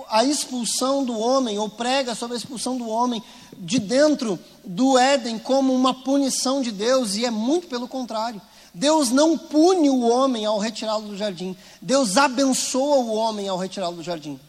a 0.08 0.24
expulsão 0.24 1.04
do 1.04 1.18
homem, 1.18 1.58
ou 1.58 1.68
prega 1.68 2.14
sobre 2.14 2.36
a 2.36 2.38
expulsão 2.38 2.78
do 2.78 2.88
homem 2.88 3.24
de 3.58 3.80
dentro 3.80 4.40
do 4.64 4.98
Éden 4.98 5.40
como 5.40 5.74
uma 5.74 5.94
punição 5.94 6.62
de 6.62 6.72
Deus, 6.72 7.16
e 7.16 7.26
é 7.26 7.32
muito 7.32 7.68
pelo 7.68 7.88
contrário. 7.88 8.42
Deus 8.74 9.10
não 9.10 9.38
pune 9.38 9.90
o 9.90 10.02
homem 10.02 10.46
ao 10.46 10.60
retirá-lo 10.60 11.08
do 11.08 11.18
jardim, 11.18 11.56
Deus 11.82 12.16
abençoa 12.18 12.98
o 12.98 13.14
homem 13.14 13.48
ao 13.48 13.58
retirá-lo 13.58 13.96
do 13.96 14.04
jardim. 14.04 14.40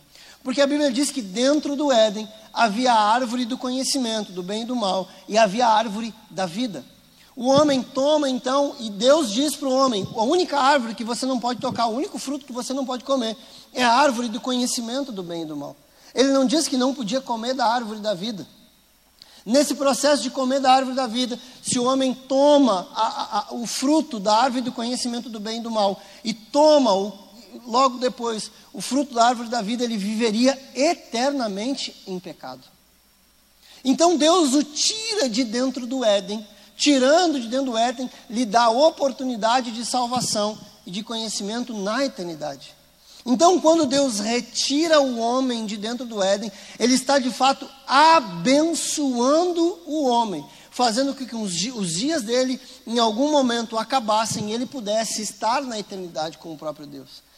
Porque 0.42 0.60
a 0.60 0.66
Bíblia 0.66 0.92
diz 0.92 1.10
que 1.10 1.22
dentro 1.22 1.74
do 1.76 1.90
Éden 1.90 2.28
havia 2.52 2.92
a 2.92 3.12
árvore 3.12 3.44
do 3.44 3.58
conhecimento, 3.58 4.32
do 4.32 4.42
bem 4.42 4.62
e 4.62 4.66
do 4.66 4.76
mal, 4.76 5.08
e 5.28 5.38
havia 5.38 5.66
a 5.66 5.72
árvore 5.72 6.14
da 6.30 6.46
vida. 6.46 6.84
O 7.34 7.46
homem 7.46 7.82
toma 7.82 8.28
então, 8.28 8.74
e 8.80 8.90
Deus 8.90 9.30
diz 9.30 9.54
para 9.54 9.68
o 9.68 9.72
homem: 9.72 10.06
a 10.16 10.22
única 10.24 10.58
árvore 10.58 10.94
que 10.94 11.04
você 11.04 11.24
não 11.24 11.38
pode 11.38 11.60
tocar, 11.60 11.86
o 11.86 11.94
único 11.94 12.18
fruto 12.18 12.44
que 12.44 12.52
você 12.52 12.72
não 12.72 12.84
pode 12.84 13.04
comer, 13.04 13.36
é 13.72 13.84
a 13.84 13.92
árvore 13.92 14.28
do 14.28 14.40
conhecimento 14.40 15.12
do 15.12 15.22
bem 15.22 15.42
e 15.42 15.46
do 15.46 15.56
mal. 15.56 15.76
Ele 16.14 16.32
não 16.32 16.44
diz 16.44 16.66
que 16.66 16.76
não 16.76 16.92
podia 16.92 17.20
comer 17.20 17.54
da 17.54 17.66
árvore 17.66 18.00
da 18.00 18.12
vida. 18.12 18.46
Nesse 19.48 19.74
processo 19.74 20.22
de 20.22 20.28
comer 20.28 20.60
da 20.60 20.70
árvore 20.70 20.94
da 20.94 21.06
vida, 21.06 21.40
se 21.62 21.78
o 21.78 21.84
homem 21.84 22.12
toma 22.12 22.86
a, 22.94 23.38
a, 23.38 23.54
o 23.54 23.66
fruto 23.66 24.20
da 24.20 24.36
árvore 24.36 24.60
do 24.60 24.70
conhecimento 24.70 25.30
do 25.30 25.40
bem 25.40 25.58
e 25.58 25.62
do 25.62 25.70
mal, 25.70 25.98
e 26.22 26.34
toma 26.34 26.92
o, 26.92 27.10
logo 27.66 27.96
depois 27.96 28.50
o 28.74 28.82
fruto 28.82 29.14
da 29.14 29.24
árvore 29.24 29.48
da 29.48 29.62
vida, 29.62 29.82
ele 29.82 29.96
viveria 29.96 30.52
eternamente 30.74 31.96
em 32.06 32.20
pecado. 32.20 32.60
Então 33.82 34.18
Deus 34.18 34.52
o 34.52 34.62
tira 34.62 35.30
de 35.30 35.44
dentro 35.44 35.86
do 35.86 36.04
Éden, 36.04 36.46
tirando 36.76 37.40
de 37.40 37.48
dentro 37.48 37.72
do 37.72 37.78
Éden, 37.78 38.10
lhe 38.28 38.44
dá 38.44 38.64
a 38.64 38.70
oportunidade 38.70 39.70
de 39.70 39.82
salvação 39.86 40.58
e 40.84 40.90
de 40.90 41.02
conhecimento 41.02 41.72
na 41.72 42.04
eternidade. 42.04 42.76
Então, 43.30 43.60
quando 43.60 43.84
Deus 43.84 44.20
retira 44.20 45.00
o 45.00 45.18
homem 45.18 45.66
de 45.66 45.76
dentro 45.76 46.06
do 46.06 46.22
Éden, 46.22 46.50
Ele 46.80 46.94
está 46.94 47.18
de 47.18 47.30
fato 47.30 47.68
abençoando 47.86 49.78
o 49.86 50.06
homem, 50.06 50.44
fazendo 50.70 51.14
com 51.14 51.26
que 51.26 51.36
os 51.36 51.92
dias 51.92 52.22
dele, 52.22 52.58
em 52.86 52.98
algum 52.98 53.30
momento, 53.30 53.76
acabassem 53.76 54.50
e 54.50 54.54
ele 54.54 54.64
pudesse 54.64 55.20
estar 55.20 55.60
na 55.60 55.78
eternidade 55.78 56.38
com 56.38 56.52
o 56.52 56.56
próprio 56.56 56.86
Deus 56.86 57.28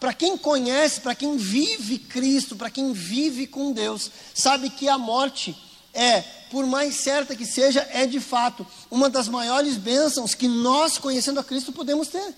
para 0.00 0.14
quem 0.14 0.36
conhece, 0.36 1.00
para 1.00 1.14
quem 1.14 1.36
vive 1.36 1.98
Cristo, 1.98 2.56
para 2.56 2.70
quem 2.70 2.92
vive 2.92 3.46
com 3.46 3.72
Deus, 3.72 4.10
sabe 4.34 4.70
que 4.70 4.88
a 4.88 4.98
morte 4.98 5.56
é, 5.94 6.22
por 6.50 6.66
mais 6.66 6.96
certa 6.96 7.36
que 7.36 7.44
seja, 7.44 7.86
é 7.92 8.06
de 8.06 8.20
fato 8.20 8.66
uma 8.90 9.10
das 9.10 9.28
maiores 9.28 9.76
bênçãos 9.76 10.34
que 10.34 10.48
nós, 10.48 10.98
conhecendo 10.98 11.40
a 11.40 11.44
Cristo, 11.44 11.72
podemos 11.72 12.08
ter. 12.08 12.34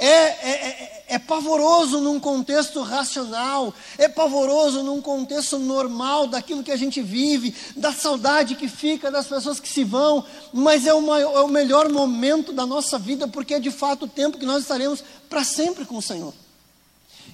É, 0.00 0.06
é, 0.06 0.50
é, 0.50 1.04
é, 1.08 1.18
pavoroso 1.18 2.00
num 2.00 2.20
contexto 2.20 2.80
racional, 2.82 3.74
é 3.98 4.08
pavoroso 4.08 4.84
num 4.84 5.02
contexto 5.02 5.58
normal 5.58 6.28
daquilo 6.28 6.62
que 6.62 6.70
a 6.70 6.76
gente 6.76 7.02
vive, 7.02 7.52
da 7.74 7.92
saudade 7.92 8.54
que 8.54 8.68
fica 8.68 9.10
das 9.10 9.26
pessoas 9.26 9.58
que 9.58 9.68
se 9.68 9.82
vão, 9.82 10.24
mas 10.52 10.86
é, 10.86 10.94
uma, 10.94 11.18
é 11.20 11.40
o 11.40 11.48
melhor 11.48 11.88
momento 11.88 12.52
da 12.52 12.64
nossa 12.64 12.96
vida, 12.96 13.26
porque 13.26 13.54
é 13.54 13.58
de 13.58 13.72
fato 13.72 14.04
o 14.04 14.08
tempo 14.08 14.38
que 14.38 14.46
nós 14.46 14.62
estaremos 14.62 15.02
para 15.28 15.42
sempre 15.42 15.84
com 15.84 15.96
o 15.96 16.02
Senhor. 16.02 16.32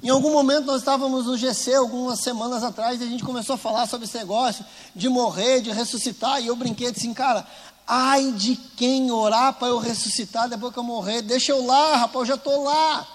Em 0.02 0.08
algum 0.08 0.32
momento 0.32 0.64
nós 0.64 0.78
estávamos 0.80 1.26
no 1.26 1.36
GC, 1.36 1.74
algumas 1.74 2.20
semanas 2.20 2.64
atrás, 2.64 2.98
e 2.98 3.04
a 3.04 3.06
gente 3.06 3.24
começou 3.24 3.56
a 3.56 3.58
falar 3.58 3.86
sobre 3.86 4.06
esse 4.06 4.16
negócio 4.16 4.64
de 4.94 5.10
morrer, 5.10 5.60
de 5.60 5.70
ressuscitar, 5.70 6.42
e 6.42 6.46
eu 6.46 6.56
brinquei 6.56 6.88
assim, 6.88 7.12
cara, 7.12 7.46
Ai 7.86 8.32
de 8.32 8.56
quem 8.76 9.10
orar 9.10 9.54
para 9.54 9.68
eu 9.68 9.78
ressuscitar 9.78 10.48
depois 10.48 10.72
que 10.72 10.78
eu 10.78 10.82
morrer. 10.82 11.22
Deixa 11.22 11.52
eu 11.52 11.64
lá, 11.64 11.96
rapaz, 11.96 12.22
eu 12.22 12.26
já 12.26 12.34
estou 12.34 12.64
lá. 12.64 13.06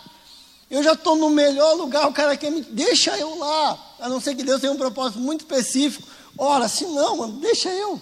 Eu 0.70 0.84
já 0.84 0.94
estou 0.94 1.16
no 1.16 1.30
melhor 1.32 1.74
lugar, 1.74 2.08
o 2.08 2.14
cara 2.14 2.38
quer 2.38 2.52
me. 2.52 2.62
Deixa 2.62 3.18
eu 3.18 3.38
lá. 3.40 3.78
A 4.00 4.08
não 4.08 4.22
ser 4.22 4.36
que 4.36 4.44
Deus 4.44 4.62
tenha 4.62 4.72
um 4.72 4.78
propósito 4.78 5.20
muito 5.20 5.42
específico. 5.42 6.08
Ora, 6.38 6.68
se 6.68 6.86
não, 6.86 7.18
mano, 7.18 7.34
deixa 7.40 7.70
eu. 7.70 8.00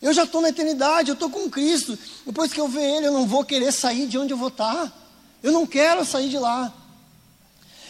Eu 0.00 0.12
já 0.12 0.24
estou 0.24 0.40
na 0.40 0.48
eternidade, 0.48 1.10
eu 1.10 1.14
estou 1.14 1.28
com 1.30 1.50
Cristo. 1.50 1.98
Depois 2.24 2.52
que 2.52 2.60
eu 2.60 2.68
ver 2.68 2.82
Ele, 2.82 3.06
eu 3.08 3.12
não 3.12 3.26
vou 3.26 3.44
querer 3.44 3.72
sair 3.72 4.06
de 4.06 4.16
onde 4.18 4.32
eu 4.32 4.36
vou 4.36 4.48
estar. 4.48 4.92
Eu 5.42 5.50
não 5.52 5.66
quero 5.66 6.04
sair 6.04 6.28
de 6.28 6.38
lá. 6.38 6.72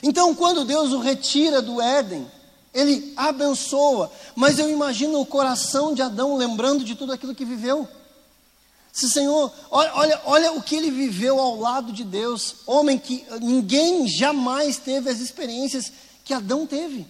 Então, 0.02 0.34
quando 0.34 0.64
Deus 0.64 0.92
o 0.92 0.98
retira 0.98 1.62
do 1.62 1.80
Éden, 1.80 2.26
ele 2.72 3.12
abençoa, 3.16 4.10
mas 4.34 4.58
eu 4.58 4.70
imagino 4.70 5.20
o 5.20 5.26
coração 5.26 5.94
de 5.94 6.00
Adão 6.00 6.36
lembrando 6.36 6.84
de 6.84 6.94
tudo 6.94 7.12
aquilo 7.12 7.34
que 7.34 7.44
viveu. 7.44 7.86
Se 8.92 9.10
Senhor, 9.10 9.52
olha, 9.70 9.94
olha, 9.94 10.20
olha 10.24 10.52
o 10.52 10.62
que 10.62 10.76
ele 10.76 10.90
viveu 10.90 11.40
ao 11.40 11.58
lado 11.58 11.92
de 11.92 12.04
Deus, 12.04 12.56
homem 12.66 12.98
que 12.98 13.24
ninguém 13.40 14.06
jamais 14.06 14.78
teve 14.78 15.08
as 15.10 15.18
experiências 15.18 15.92
que 16.24 16.34
Adão 16.34 16.66
teve. 16.66 17.06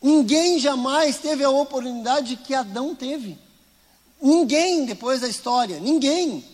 Ninguém 0.00 0.58
jamais 0.58 1.18
teve 1.18 1.44
a 1.44 1.50
oportunidade 1.50 2.36
que 2.36 2.54
Adão 2.54 2.94
teve. 2.94 3.38
Ninguém 4.20 4.84
depois 4.84 5.20
da 5.20 5.28
história, 5.28 5.78
ninguém. 5.80 6.44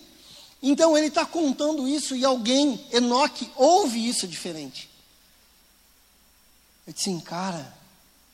Então 0.62 0.96
ele 0.96 1.06
está 1.06 1.24
contando 1.24 1.86
isso 1.86 2.16
e 2.16 2.24
alguém, 2.24 2.80
Enoque, 2.92 3.50
ouve 3.56 4.06
isso 4.06 4.26
diferente. 4.26 4.87
Eu 6.88 6.92
disse 6.92 7.10
assim, 7.10 7.20
cara, 7.20 7.72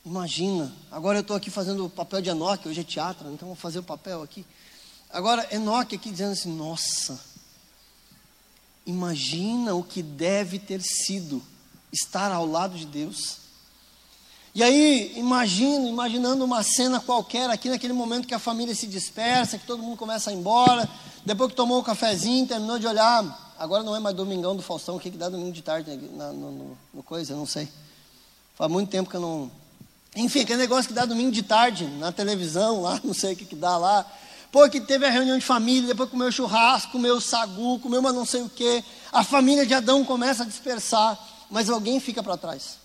imagina, 0.03 0.73
agora 0.89 1.19
eu 1.19 1.21
estou 1.21 1.35
aqui 1.35 1.51
fazendo 1.51 1.85
o 1.85 1.89
papel 1.89 2.21
de 2.21 2.29
Enoque, 2.29 2.67
hoje 2.67 2.79
é 2.79 2.83
teatro, 2.83 3.29
então 3.31 3.49
vou 3.49 3.55
fazer 3.55 3.79
o 3.79 3.83
papel 3.83 4.23
aqui. 4.23 4.43
Agora, 5.11 5.47
Enoque 5.53 5.95
aqui 5.95 6.09
dizendo 6.09 6.31
assim, 6.31 6.55
nossa, 6.55 7.19
imagina 8.85 9.75
o 9.75 9.83
que 9.83 10.01
deve 10.01 10.57
ter 10.57 10.81
sido 10.81 11.43
estar 11.91 12.31
ao 12.31 12.47
lado 12.47 12.77
de 12.77 12.85
Deus 12.85 13.45
e 14.55 14.63
aí, 14.63 15.11
imagino, 15.17 15.85
imaginando 15.85 16.45
uma 16.45 16.63
cena 16.63 17.01
qualquer 17.01 17.49
aqui, 17.49 17.67
naquele 17.67 17.91
momento 17.91 18.25
que 18.25 18.33
a 18.33 18.39
família 18.39 18.73
se 18.73 18.87
dispersa, 18.87 19.57
que 19.57 19.67
todo 19.67 19.83
mundo 19.83 19.97
começa 19.97 20.29
a 20.29 20.33
ir 20.33 20.37
embora, 20.37 20.89
depois 21.25 21.49
que 21.49 21.57
tomou 21.57 21.81
o 21.81 21.83
cafezinho, 21.83 22.47
terminou 22.47 22.79
de 22.79 22.87
olhar, 22.87 23.53
agora 23.59 23.83
não 23.83 23.93
é 23.93 23.99
mais 23.99 24.15
domingão 24.15 24.55
do 24.55 24.61
Faustão, 24.61 24.95
o 24.95 24.99
que, 24.99 25.11
que 25.11 25.17
dá 25.17 25.27
domingo 25.27 25.51
de 25.51 25.61
tarde 25.61 25.97
na, 26.13 26.31
no, 26.31 26.51
no, 26.53 26.77
no, 26.93 27.03
coisa, 27.03 27.33
eu 27.33 27.37
não 27.37 27.45
sei. 27.45 27.67
Faz 28.55 28.71
muito 28.71 28.89
tempo 28.89 29.09
que 29.09 29.15
eu 29.15 29.21
não... 29.21 29.51
Enfim, 30.15 30.41
aquele 30.41 30.59
negócio 30.59 30.87
que 30.87 30.93
dá 30.93 31.05
domingo 31.05 31.31
de 31.31 31.43
tarde, 31.43 31.85
na 31.85 32.11
televisão, 32.11 32.81
lá, 32.81 32.99
não 33.03 33.13
sei 33.13 33.33
o 33.33 33.35
que, 33.35 33.45
que 33.45 33.55
dá 33.55 33.77
lá. 33.77 34.05
Pô, 34.49 34.69
que 34.69 34.79
teve 34.79 35.05
a 35.05 35.09
reunião 35.09 35.37
de 35.37 35.43
família, 35.43 35.89
depois 35.89 36.09
comeu 36.09 36.31
churrasco, 36.31 36.93
comeu 36.93 37.19
sagu, 37.19 37.79
comeu 37.79 37.99
uma 37.99 38.13
não 38.13 38.25
sei 38.25 38.41
o 38.41 38.47
quê. 38.47 38.81
A 39.11 39.21
família 39.21 39.65
de 39.65 39.73
Adão 39.73 40.05
começa 40.05 40.43
a 40.43 40.45
dispersar, 40.45 41.19
mas 41.51 41.69
alguém 41.69 41.99
fica 41.99 42.23
para 42.23 42.37
trás. 42.37 42.77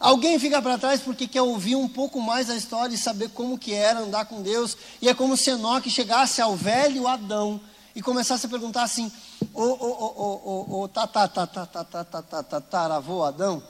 Alguém 0.00 0.38
fica 0.38 0.62
para 0.62 0.78
trás 0.78 1.00
porque 1.00 1.28
quer 1.28 1.42
ouvir 1.42 1.76
um 1.76 1.86
pouco 1.86 2.20
mais 2.20 2.48
a 2.48 2.56
história 2.56 2.94
e 2.94 2.98
saber 2.98 3.28
como 3.28 3.58
que 3.58 3.74
era 3.74 4.00
andar 4.00 4.24
com 4.24 4.42
Deus. 4.42 4.76
E 5.00 5.08
é 5.08 5.14
como 5.14 5.36
se 5.36 5.50
Enoque 5.50 5.90
chegasse 5.90 6.40
ao 6.40 6.56
velho 6.56 7.06
Adão 7.06 7.60
e 7.94 8.02
começasse 8.02 8.46
a 8.46 8.48
perguntar 8.48 8.82
assim: 8.82 9.12
Ô, 9.54 9.62
ô, 9.62 9.86
ô, 9.86 10.66
ô, 10.70 10.82
ô, 10.82 10.88
tataravô 10.88 13.22
Adão, 13.22 13.62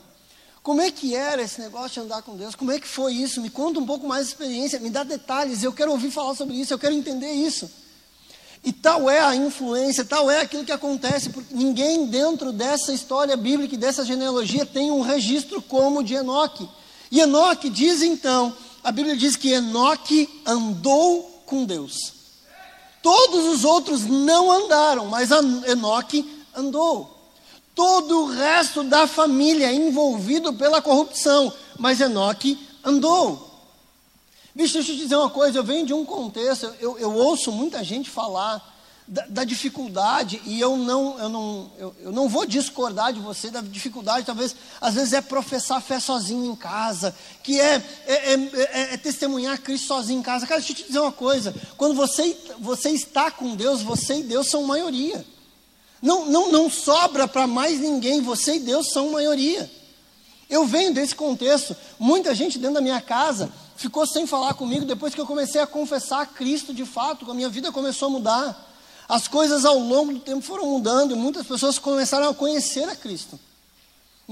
como 0.62 0.81
é 0.81 0.90
que 0.92 1.14
era 1.14 1.42
esse 1.42 1.61
negócio 1.61 1.90
de 1.90 2.00
andar 2.00 2.23
com 2.23 2.37
Deus? 2.37 2.54
Como 2.54 2.71
é 2.71 2.78
que 2.78 2.87
foi 2.87 3.14
isso? 3.14 3.40
Me 3.40 3.50
conta 3.50 3.81
um 3.81 3.87
pouco 3.87 4.07
mais 4.07 4.26
a 4.26 4.28
experiência, 4.31 4.78
me 4.78 4.90
dá 4.90 5.02
detalhes, 5.02 5.62
eu 5.62 5.73
quero 5.73 5.90
ouvir 5.90 6.11
falar 6.11 6.37
sobre 6.37 6.54
isso, 6.54 6.73
eu 6.73 6.78
quero 6.78 6.95
entender 6.95 7.33
isso. 7.33 7.69
E 8.64 8.73
tal 8.73 9.11
é 9.11 9.19
a 9.19 9.35
influência, 9.35 10.04
tal 10.04 10.31
é 10.31 10.40
aquilo 10.40 10.64
que 10.64 10.71
acontece, 10.71 11.31
porque 11.31 11.52
ninguém 11.52 12.07
dentro 12.07 12.52
dessa 12.52 12.92
história 12.92 13.37
bíblica 13.37 13.75
e 13.75 13.78
dessa 13.78 14.04
genealogia 14.04 14.64
tem 14.64 14.88
um 14.92 15.00
registro 15.00 15.61
como 15.61 15.99
o 15.99 16.04
de 16.04 16.14
Enoque. 16.14 16.69
E 17.11 17.19
Enoque 17.19 17.69
diz 17.69 18.00
então, 18.00 18.57
a 18.85 18.92
Bíblia 18.92 19.16
diz 19.16 19.35
que 19.35 19.50
Enoque 19.50 20.42
andou 20.47 21.42
com 21.45 21.64
Deus. 21.64 22.14
Todos 23.02 23.47
os 23.47 23.64
outros 23.64 24.04
não 24.04 24.52
andaram, 24.52 25.07
mas 25.07 25.31
Enoque 25.66 26.25
andou. 26.54 27.12
Todo 27.75 28.25
o 28.25 28.26
resto 28.26 28.83
da 28.85 29.07
família 29.07 29.73
envolvido 29.73 30.52
pela 30.52 30.83
corrupção, 30.83 31.52
mas 31.79 32.00
Enoque 32.00 32.59
andou. 32.85 33.50
Bicho, 34.55 34.75
deixa 34.75 34.93
eu 34.93 34.97
te 34.97 35.02
dizer 35.02 35.17
uma 35.17 35.30
coisa, 35.30 35.58
eu 35.58 35.65
venho 35.65 35.87
de 35.87 35.95
um 35.95 36.04
contexto, 36.04 36.71
eu, 36.78 36.99
eu 36.99 37.15
ouço 37.15 37.50
muita 37.50 37.82
gente 37.82 38.11
falar 38.11 38.71
da, 39.08 39.25
da, 39.26 39.45
dificuldade, 39.45 40.41
e 40.45 40.61
eu 40.61 40.76
não, 40.76 41.19
eu, 41.19 41.28
não, 41.28 41.71
eu, 41.78 41.95
eu, 42.00 42.13
não 42.13 42.28
vou 42.28 42.47
discordar 42.47 43.13
de 43.13 43.21
você 43.21 43.50
da 43.50 43.61
dificuldade, 43.63 44.26
talvez, 44.26 44.54
às 44.80 44.95
vezes 44.95 45.15
é 45.15 45.21
professar 45.21 45.80
fé 45.80 45.99
sozinho 45.99 46.45
em 46.45 46.54
casa, 46.54 47.15
que 47.43 47.58
é, 47.58 47.82
é, 48.06 48.15
é, 48.15 48.35
é, 48.35 48.95
é 48.95 48.97
testemunhar 48.97 49.61
Cristo 49.61 49.87
sozinho 49.87 50.21
em 50.21 50.23
casa. 50.23 50.47
Cara, 50.47 50.61
deixa 50.61 50.73
eu 50.73 50.76
te 50.76 50.87
dizer 50.87 51.00
uma 51.00 51.13
coisa, 51.13 51.54
quando 51.76 51.95
você, 51.95 52.37
você 52.58 52.91
está 52.91 53.30
com 53.30 53.56
Deus, 53.56 53.82
você 53.82 54.19
e 54.19 54.23
Deus 54.23 54.49
são 54.49 54.65
maioria. 54.65 55.25
Não, 56.02 56.26
não, 56.26 56.50
não 56.50 56.69
sobra 56.69 57.28
para 57.28 57.47
mais 57.47 57.78
ninguém, 57.78 58.21
você 58.21 58.56
e 58.56 58.60
Deus 58.60 58.91
são 58.93 59.12
maioria. 59.12 59.71
Eu 60.50 60.67
venho 60.67 60.93
desse 60.93 61.15
contexto, 61.15 61.76
muita 61.99 62.34
gente 62.34 62.58
dentro 62.58 62.75
da 62.75 62.80
minha 62.80 63.00
casa 63.00 63.50
ficou 63.76 64.06
sem 64.06 64.26
falar 64.26 64.54
comigo 64.54 64.84
depois 64.84 65.15
que 65.15 65.21
eu 65.21 65.26
comecei 65.26 65.60
a 65.60 65.67
confessar 65.67 66.21
a 66.21 66.26
Cristo 66.26 66.75
de 66.75 66.84
fato, 66.84 67.30
a 67.30 67.34
minha 67.34 67.49
vida 67.49 67.73
começou 67.73 68.08
a 68.08 68.10
mudar. 68.10 68.69
As 69.08 69.28
coisas 69.28 69.65
ao 69.65 69.78
longo 69.78 70.12
do 70.12 70.21
tempo 70.21 70.43
foram 70.43 70.67
mudando 70.67 71.12
e 71.12 71.15
muitas 71.15 71.47
pessoas 71.47 71.78
começaram 71.78 72.28
a 72.28 72.34
conhecer 72.34 72.88
a 72.88 72.97
Cristo. 72.97 73.38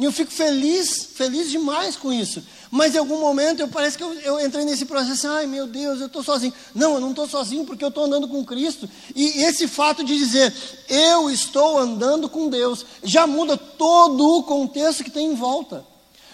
E 0.00 0.04
eu 0.04 0.10
fico 0.10 0.32
feliz, 0.32 1.10
feliz 1.14 1.50
demais 1.50 1.94
com 1.94 2.10
isso. 2.10 2.42
Mas 2.70 2.94
em 2.94 2.98
algum 2.98 3.20
momento 3.20 3.60
eu 3.60 3.68
parece 3.68 3.98
que 3.98 4.02
eu, 4.02 4.14
eu 4.20 4.40
entrei 4.40 4.64
nesse 4.64 4.86
processo 4.86 5.12
assim, 5.12 5.26
ai 5.26 5.46
meu 5.46 5.66
Deus, 5.66 6.00
eu 6.00 6.06
estou 6.06 6.24
sozinho. 6.24 6.54
Não, 6.74 6.94
eu 6.94 7.00
não 7.00 7.10
estou 7.10 7.28
sozinho 7.28 7.66
porque 7.66 7.84
eu 7.84 7.90
estou 7.90 8.04
andando 8.04 8.26
com 8.26 8.42
Cristo. 8.42 8.88
E 9.14 9.42
esse 9.42 9.68
fato 9.68 10.02
de 10.02 10.16
dizer, 10.16 10.54
eu 10.88 11.30
estou 11.30 11.78
andando 11.78 12.30
com 12.30 12.48
Deus, 12.48 12.86
já 13.04 13.26
muda 13.26 13.58
todo 13.58 14.38
o 14.38 14.42
contexto 14.44 15.04
que 15.04 15.10
tem 15.10 15.26
em 15.26 15.34
volta. 15.34 15.84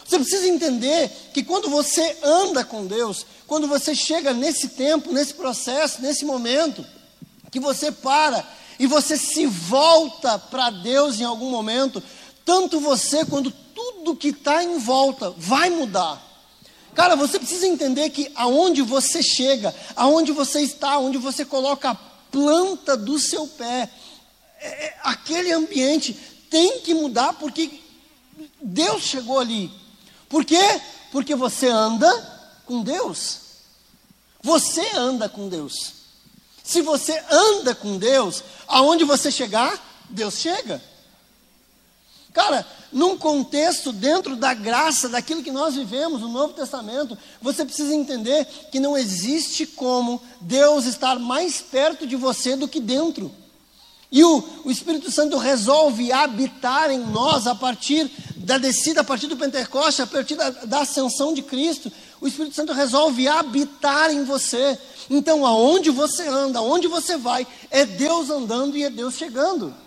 Você 0.07 0.17
precisa 0.17 0.47
entender 0.47 1.11
que 1.35 1.43
quando 1.43 1.69
você 1.69 2.19
anda 2.23 2.65
com 2.65 2.87
Deus, 2.87 3.27
quando 3.49 3.67
você 3.67 3.97
chega 3.97 4.33
nesse 4.33 4.69
tempo, 4.69 5.13
nesse 5.13 5.35
processo, 5.35 6.01
nesse 6.01 6.25
momento, 6.25 6.87
que 7.51 7.59
você 7.59 7.91
para 7.91 8.47
e 8.79 8.87
você 8.87 9.17
se 9.17 9.47
volta 9.47 10.39
para 10.39 10.71
Deus 10.71 11.19
em 11.19 11.25
algum 11.25 11.51
momento, 11.51 12.03
tanto 12.47 12.79
você 12.79 13.27
quanto 13.27 13.51
tudo 13.51 14.17
que 14.17 14.29
está 14.29 14.63
em 14.63 14.79
volta 14.79 15.31
vai 15.37 15.69
mudar. 15.69 16.23
Cara, 16.95 17.17
você 17.17 17.39
precisa 17.39 17.67
entender 17.67 18.09
que 18.09 18.31
aonde 18.37 18.81
você 18.81 19.23
chega, 19.23 19.75
aonde 19.95 20.33
você 20.33 20.61
está, 20.61 20.97
onde 20.99 21.19
você 21.19 21.45
coloca 21.45 21.91
a 21.91 21.95
planta 21.95 22.97
do 22.97 23.19
seu 23.19 23.47
pé, 23.49 23.91
é, 24.59 24.87
é 24.87 24.97
aquele 25.03 25.53
ambiente 25.53 26.15
tem 26.49 26.81
que 26.81 26.95
mudar 26.95 27.35
porque 27.35 27.81
Deus 28.63 29.03
chegou 29.03 29.41
ali. 29.41 29.71
Por 30.29 30.45
quê? 30.45 30.81
Porque 31.11 31.35
você 31.35 31.67
anda 31.67 32.09
com 32.65 32.83
Deus. 32.83 33.41
Você 34.41 34.89
anda 34.95 35.29
com 35.29 35.49
Deus. 35.49 35.93
Se 36.63 36.81
você 36.81 37.23
anda 37.29 37.75
com 37.75 37.99
Deus, 37.99 38.43
aonde 38.69 39.05
você 39.05 39.31
chegar, 39.31 40.07
Deus 40.09 40.39
chega. 40.39 40.83
Cara, 42.37 42.67
num 42.93 43.17
contexto 43.17 43.91
dentro 43.91 44.37
da 44.37 44.53
graça, 44.53 45.09
daquilo 45.09 45.43
que 45.43 45.51
nós 45.51 45.75
vivemos 45.75 46.21
no 46.21 46.29
Novo 46.29 46.53
Testamento, 46.53 47.17
você 47.41 47.65
precisa 47.65 47.95
entender 47.95 48.45
que 48.71 48.79
não 48.79 48.95
existe 48.95 49.65
como 49.65 50.21
Deus 50.39 50.85
estar 50.85 51.19
mais 51.19 51.63
perto 51.63 52.07
de 52.07 52.15
você 52.15 52.55
do 52.55 52.69
que 52.69 52.79
dentro. 52.79 53.33
E 54.13 54.23
o, 54.23 54.45
o 54.67 54.71
Espírito 54.71 55.11
Santo 55.11 55.39
resolve 55.39 56.13
habitar 56.13 56.91
em 56.91 56.99
nós 56.99 57.47
a 57.47 57.55
partir 57.55 58.11
da 58.37 58.59
descida, 58.59 59.01
a 59.01 59.05
partir 59.05 59.29
do 59.29 59.37
Pentecoste, 59.39 60.03
a 60.03 60.07
partir 60.07 60.35
da, 60.35 60.51
da 60.51 60.81
ascensão 60.81 61.33
de 61.33 61.41
Cristo. 61.41 61.91
O 62.21 62.29
Espírito 62.29 62.55
Santo 62.55 62.75
resolve 62.75 63.27
habitar 63.27 64.11
em 64.11 64.25
você. 64.25 64.79
Então, 65.09 65.47
aonde 65.47 65.89
você 65.89 66.29
anda, 66.29 66.59
aonde 66.59 66.87
você 66.87 67.17
vai, 67.17 67.47
é 67.71 67.87
Deus 67.87 68.29
andando 68.29 68.77
e 68.77 68.85
é 68.85 68.91
Deus 68.91 69.15
chegando. 69.15 69.86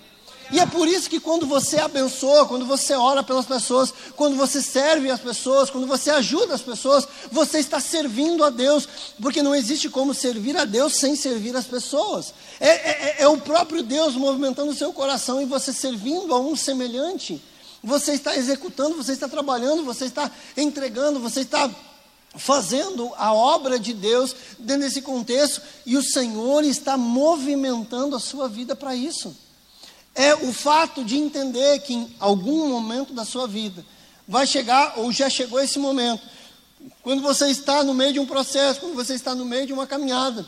E 0.51 0.59
é 0.59 0.65
por 0.65 0.87
isso 0.87 1.09
que 1.09 1.19
quando 1.19 1.45
você 1.45 1.77
abençoa, 1.79 2.47
quando 2.47 2.65
você 2.65 2.93
ora 2.93 3.21
pelas 3.21 3.45
pessoas, 3.45 3.93
quando 4.15 4.35
você 4.35 4.61
serve 4.61 5.09
as 5.11 5.19
pessoas, 5.19 5.69
quando 5.69 5.85
você 5.85 6.09
ajuda 6.09 6.55
as 6.55 6.61
pessoas, 6.61 7.07
você 7.31 7.59
está 7.59 7.79
servindo 7.79 8.43
a 8.43 8.49
Deus, 8.49 8.87
porque 9.21 9.43
não 9.43 9.53
existe 9.53 9.89
como 9.89 10.13
servir 10.13 10.57
a 10.57 10.65
Deus 10.65 10.95
sem 10.95 11.15
servir 11.15 11.55
as 11.55 11.65
pessoas. 11.65 12.33
É, 12.59 12.69
é, 12.69 13.15
é 13.19 13.27
o 13.27 13.37
próprio 13.37 13.83
Deus 13.83 14.15
movimentando 14.15 14.71
o 14.71 14.75
seu 14.75 14.91
coração 14.91 15.39
e 15.39 15.45
você 15.45 15.71
servindo 15.71 16.33
a 16.33 16.39
um 16.39 16.55
semelhante. 16.55 17.39
Você 17.83 18.13
está 18.13 18.35
executando, 18.35 18.97
você 18.97 19.13
está 19.13 19.27
trabalhando, 19.27 19.85
você 19.85 20.05
está 20.05 20.31
entregando, 20.57 21.19
você 21.19 21.41
está 21.41 21.69
fazendo 22.35 23.11
a 23.17 23.33
obra 23.33 23.77
de 23.77 23.93
Deus 23.93 24.35
dentro 24.57 24.81
desse 24.81 25.01
contexto 25.01 25.61
e 25.85 25.95
o 25.95 26.03
Senhor 26.03 26.63
está 26.63 26.97
movimentando 26.97 28.15
a 28.15 28.19
sua 28.19 28.47
vida 28.47 28.75
para 28.75 28.95
isso 28.95 29.35
é 30.15 30.35
o 30.35 30.51
fato 30.51 31.03
de 31.03 31.17
entender 31.17 31.79
que 31.79 31.93
em 31.93 32.15
algum 32.19 32.69
momento 32.69 33.13
da 33.13 33.23
sua 33.25 33.47
vida 33.47 33.85
vai 34.27 34.45
chegar, 34.45 34.93
ou 34.97 35.11
já 35.11 35.29
chegou 35.29 35.59
esse 35.59 35.79
momento, 35.79 36.21
quando 37.01 37.21
você 37.21 37.49
está 37.49 37.83
no 37.83 37.93
meio 37.93 38.13
de 38.13 38.19
um 38.19 38.25
processo, 38.25 38.79
quando 38.79 38.95
você 38.95 39.13
está 39.13 39.33
no 39.33 39.45
meio 39.45 39.65
de 39.65 39.73
uma 39.73 39.87
caminhada, 39.87 40.45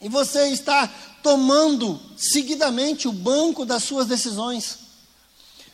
e 0.00 0.08
você 0.08 0.48
está 0.48 0.88
tomando 1.22 2.00
seguidamente 2.16 3.06
o 3.06 3.12
banco 3.12 3.66
das 3.66 3.82
suas 3.82 4.06
decisões. 4.06 4.78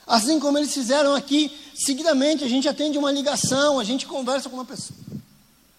Assim 0.07 0.41
como 0.41 0.59
eles 0.59 0.73
fizeram 0.73 1.15
aqui, 1.15 1.51
seguidamente 1.75 2.45
a 2.45 2.49
gente 2.49 2.69
atende 2.69 2.99
uma 2.99 3.13
ligação, 3.13 3.79
a 3.79 3.85
gente 3.85 4.07
conversa 4.07 4.49
com 4.49 4.57
uma 4.57 4.65
pessoa. 4.65 4.99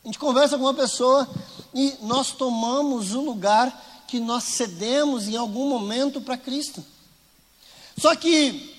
A 0.04 0.08
gente 0.08 0.20
conversa 0.20 0.58
com 0.58 0.64
uma 0.64 0.74
pessoa 0.74 1.28
e 1.74 1.96
nós 2.02 2.32
tomamos 2.32 3.14
o 3.14 3.22
lugar 3.22 4.06
que 4.08 4.20
nós 4.20 4.44
cedemos 4.44 5.28
em 5.28 5.36
algum 5.36 5.68
momento 5.68 6.22
para 6.22 6.38
Cristo. 6.38 6.84
Só 7.98 8.16
que 8.16 8.76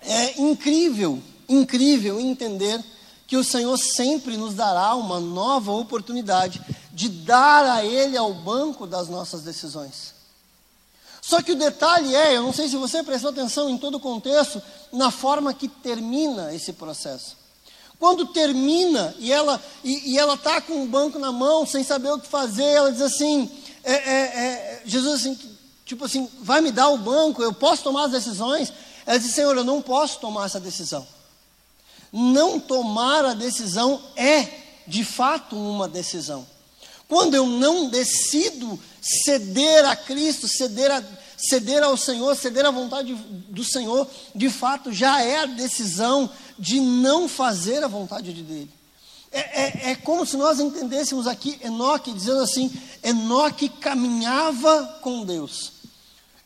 é 0.00 0.40
incrível, 0.40 1.22
incrível 1.48 2.20
entender 2.20 2.84
que 3.26 3.36
o 3.36 3.44
Senhor 3.44 3.76
sempre 3.76 4.36
nos 4.36 4.54
dará 4.54 4.94
uma 4.94 5.20
nova 5.20 5.72
oportunidade 5.72 6.62
de 6.92 7.08
dar 7.08 7.64
a 7.64 7.84
Ele 7.84 8.16
ao 8.16 8.32
banco 8.32 8.86
das 8.86 9.08
nossas 9.08 9.42
decisões. 9.42 10.14
Só 11.20 11.42
que 11.42 11.52
o 11.52 11.56
detalhe 11.56 12.14
é, 12.14 12.36
eu 12.36 12.42
não 12.42 12.54
sei 12.54 12.68
se 12.68 12.76
você 12.76 13.02
prestou 13.02 13.30
atenção 13.30 13.68
em 13.68 13.76
todo 13.76 13.96
o 13.96 14.00
contexto, 14.00 14.62
na 14.90 15.10
forma 15.10 15.52
que 15.52 15.68
termina 15.68 16.54
esse 16.54 16.72
processo. 16.72 17.36
Quando 17.98 18.26
termina 18.26 19.14
e 19.18 19.32
ela 19.32 19.62
e, 19.82 20.12
e 20.12 20.18
ela 20.18 20.34
está 20.34 20.60
com 20.60 20.84
o 20.84 20.86
banco 20.86 21.18
na 21.18 21.32
mão, 21.32 21.66
sem 21.66 21.82
saber 21.82 22.12
o 22.12 22.18
que 22.18 22.28
fazer, 22.28 22.64
ela 22.64 22.92
diz 22.92 23.02
assim: 23.02 23.50
é, 23.82 23.92
é, 23.92 24.20
é, 24.20 24.82
Jesus 24.86 25.20
assim, 25.20 25.38
tipo 25.88 26.04
assim, 26.04 26.28
vai 26.42 26.60
me 26.60 26.70
dar 26.70 26.90
o 26.90 26.98
banco, 26.98 27.42
eu 27.42 27.52
posso 27.52 27.82
tomar 27.82 28.04
as 28.04 28.12
decisões? 28.12 28.70
Ela 29.06 29.18
diz, 29.18 29.32
Senhor, 29.32 29.56
eu 29.56 29.64
não 29.64 29.80
posso 29.80 30.20
tomar 30.20 30.44
essa 30.44 30.60
decisão. 30.60 31.06
Não 32.12 32.60
tomar 32.60 33.24
a 33.24 33.32
decisão 33.32 34.00
é, 34.14 34.46
de 34.86 35.02
fato, 35.02 35.56
uma 35.56 35.88
decisão. 35.88 36.46
Quando 37.08 37.34
eu 37.34 37.46
não 37.46 37.88
decido 37.88 38.78
ceder 39.00 39.86
a 39.86 39.96
Cristo, 39.96 40.46
ceder, 40.46 40.90
a, 40.90 41.02
ceder 41.38 41.82
ao 41.82 41.96
Senhor, 41.96 42.36
ceder 42.36 42.66
à 42.66 42.70
vontade 42.70 43.14
do 43.14 43.64
Senhor, 43.64 44.06
de 44.34 44.50
fato 44.50 44.92
já 44.92 45.22
é 45.22 45.38
a 45.38 45.46
decisão 45.46 46.28
de 46.58 46.80
não 46.80 47.26
fazer 47.26 47.82
a 47.82 47.88
vontade 47.88 48.34
de 48.34 48.42
dele. 48.42 48.70
É, 49.32 49.40
é, 49.40 49.90
é, 49.90 49.94
como 49.94 50.26
se 50.26 50.36
nós 50.36 50.60
entendêssemos 50.60 51.26
aqui 51.26 51.58
Enoque 51.62 52.12
dizendo 52.12 52.40
assim: 52.40 52.70
Enoque 53.02 53.68
caminhava 53.68 54.98
com 55.02 55.24
Deus. 55.24 55.77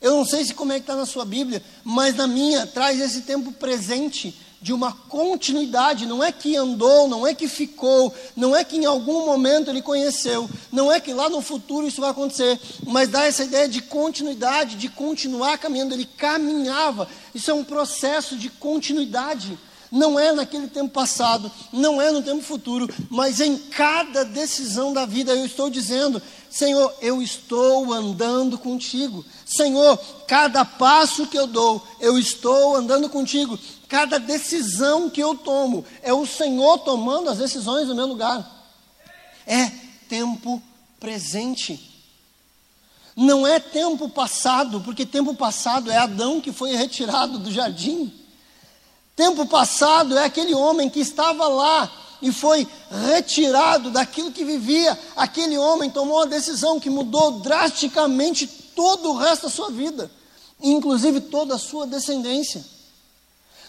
Eu 0.03 0.17
não 0.17 0.25
sei 0.25 0.43
se 0.43 0.53
como 0.53 0.73
é 0.73 0.75
que 0.75 0.81
está 0.81 0.97
na 0.97 1.05
sua 1.05 1.23
Bíblia, 1.23 1.63
mas 1.81 2.13
na 2.13 2.27
minha 2.27 2.67
traz 2.67 2.99
esse 2.99 3.21
tempo 3.21 3.53
presente 3.53 4.37
de 4.61 4.73
uma 4.73 4.91
continuidade. 4.91 6.05
Não 6.05 6.21
é 6.21 6.29
que 6.29 6.57
andou, 6.57 7.07
não 7.07 7.25
é 7.25 7.33
que 7.33 7.47
ficou, 7.47 8.13
não 8.35 8.53
é 8.53 8.65
que 8.65 8.75
em 8.75 8.83
algum 8.83 9.25
momento 9.25 9.69
ele 9.69 9.81
conheceu, 9.81 10.49
não 10.69 10.91
é 10.91 10.99
que 10.99 11.13
lá 11.13 11.29
no 11.29 11.41
futuro 11.41 11.87
isso 11.87 12.01
vai 12.01 12.09
acontecer, 12.09 12.59
mas 12.85 13.07
dá 13.07 13.23
essa 13.23 13.45
ideia 13.45 13.69
de 13.69 13.81
continuidade, 13.81 14.75
de 14.75 14.89
continuar 14.89 15.57
caminhando. 15.57 15.93
Ele 15.93 16.05
caminhava. 16.05 17.07
Isso 17.33 17.49
é 17.49 17.53
um 17.53 17.63
processo 17.63 18.35
de 18.35 18.49
continuidade 18.49 19.57
não 19.93 20.19
é 20.19 20.31
naquele 20.31 20.67
tempo 20.67 20.89
passado, 20.89 21.51
não 21.71 22.01
é 22.01 22.11
no 22.11 22.23
tempo 22.23 22.41
futuro, 22.41 22.89
mas 23.11 23.39
em 23.39 23.55
cada 23.55 24.25
decisão 24.25 24.91
da 24.91 25.05
vida 25.05 25.31
eu 25.35 25.45
estou 25.45 25.69
dizendo: 25.69 26.19
Senhor, 26.49 26.91
eu 26.99 27.21
estou 27.21 27.93
andando 27.93 28.57
contigo. 28.57 29.23
Senhor, 29.55 29.97
cada 30.27 30.65
passo 30.65 31.27
que 31.27 31.37
eu 31.37 31.45
dou, 31.45 31.85
eu 31.99 32.17
estou 32.17 32.75
andando 32.75 33.09
contigo. 33.09 33.57
Cada 33.87 34.17
decisão 34.17 35.09
que 35.09 35.21
eu 35.21 35.35
tomo, 35.35 35.85
é 36.01 36.13
o 36.13 36.25
Senhor 36.25 36.79
tomando 36.79 37.29
as 37.29 37.37
decisões 37.37 37.87
no 37.87 37.95
meu 37.95 38.07
lugar. 38.07 38.49
É 39.45 39.71
tempo 40.09 40.61
presente. 40.99 41.91
Não 43.15 43.45
é 43.45 43.59
tempo 43.59 44.09
passado, 44.09 44.81
porque 44.81 45.05
tempo 45.05 45.35
passado 45.35 45.91
é 45.91 45.97
Adão 45.97 46.41
que 46.41 46.51
foi 46.51 46.75
retirado 46.75 47.37
do 47.37 47.51
jardim. 47.51 48.11
Tempo 49.15 49.45
passado 49.45 50.17
é 50.17 50.25
aquele 50.25 50.55
homem 50.55 50.89
que 50.89 50.99
estava 50.99 51.47
lá 51.47 51.91
e 52.23 52.31
foi 52.31 52.67
retirado 53.11 53.91
daquilo 53.91 54.31
que 54.31 54.43
vivia. 54.43 54.97
Aquele 55.15 55.57
homem 55.57 55.91
tomou 55.91 56.17
uma 56.17 56.25
decisão 56.25 56.79
que 56.79 56.89
mudou 56.89 57.39
drasticamente 57.41 58.62
todo 58.75 59.11
o 59.11 59.17
resto 59.17 59.43
da 59.43 59.49
sua 59.49 59.69
vida, 59.69 60.11
inclusive 60.61 61.21
toda 61.21 61.55
a 61.55 61.59
sua 61.59 61.85
descendência. 61.87 62.63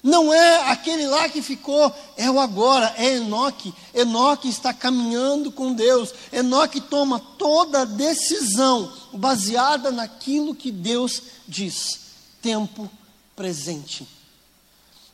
Não 0.04 0.34
é 0.34 0.70
aquele 0.70 1.06
lá 1.06 1.30
que 1.30 1.40
ficou, 1.40 1.90
é 2.14 2.30
o 2.30 2.38
agora, 2.38 2.92
é 2.98 3.14
Enoque. 3.14 3.72
Enoque 3.94 4.50
está 4.50 4.70
caminhando 4.74 5.50
com 5.50 5.72
Deus. 5.72 6.12
Enoque 6.30 6.78
toma 6.78 7.18
toda 7.18 7.86
decisão 7.86 8.92
baseada 9.14 9.90
naquilo 9.90 10.54
que 10.54 10.70
Deus 10.70 11.22
diz. 11.48 12.00
Tempo 12.42 12.90
presente. 13.34 14.06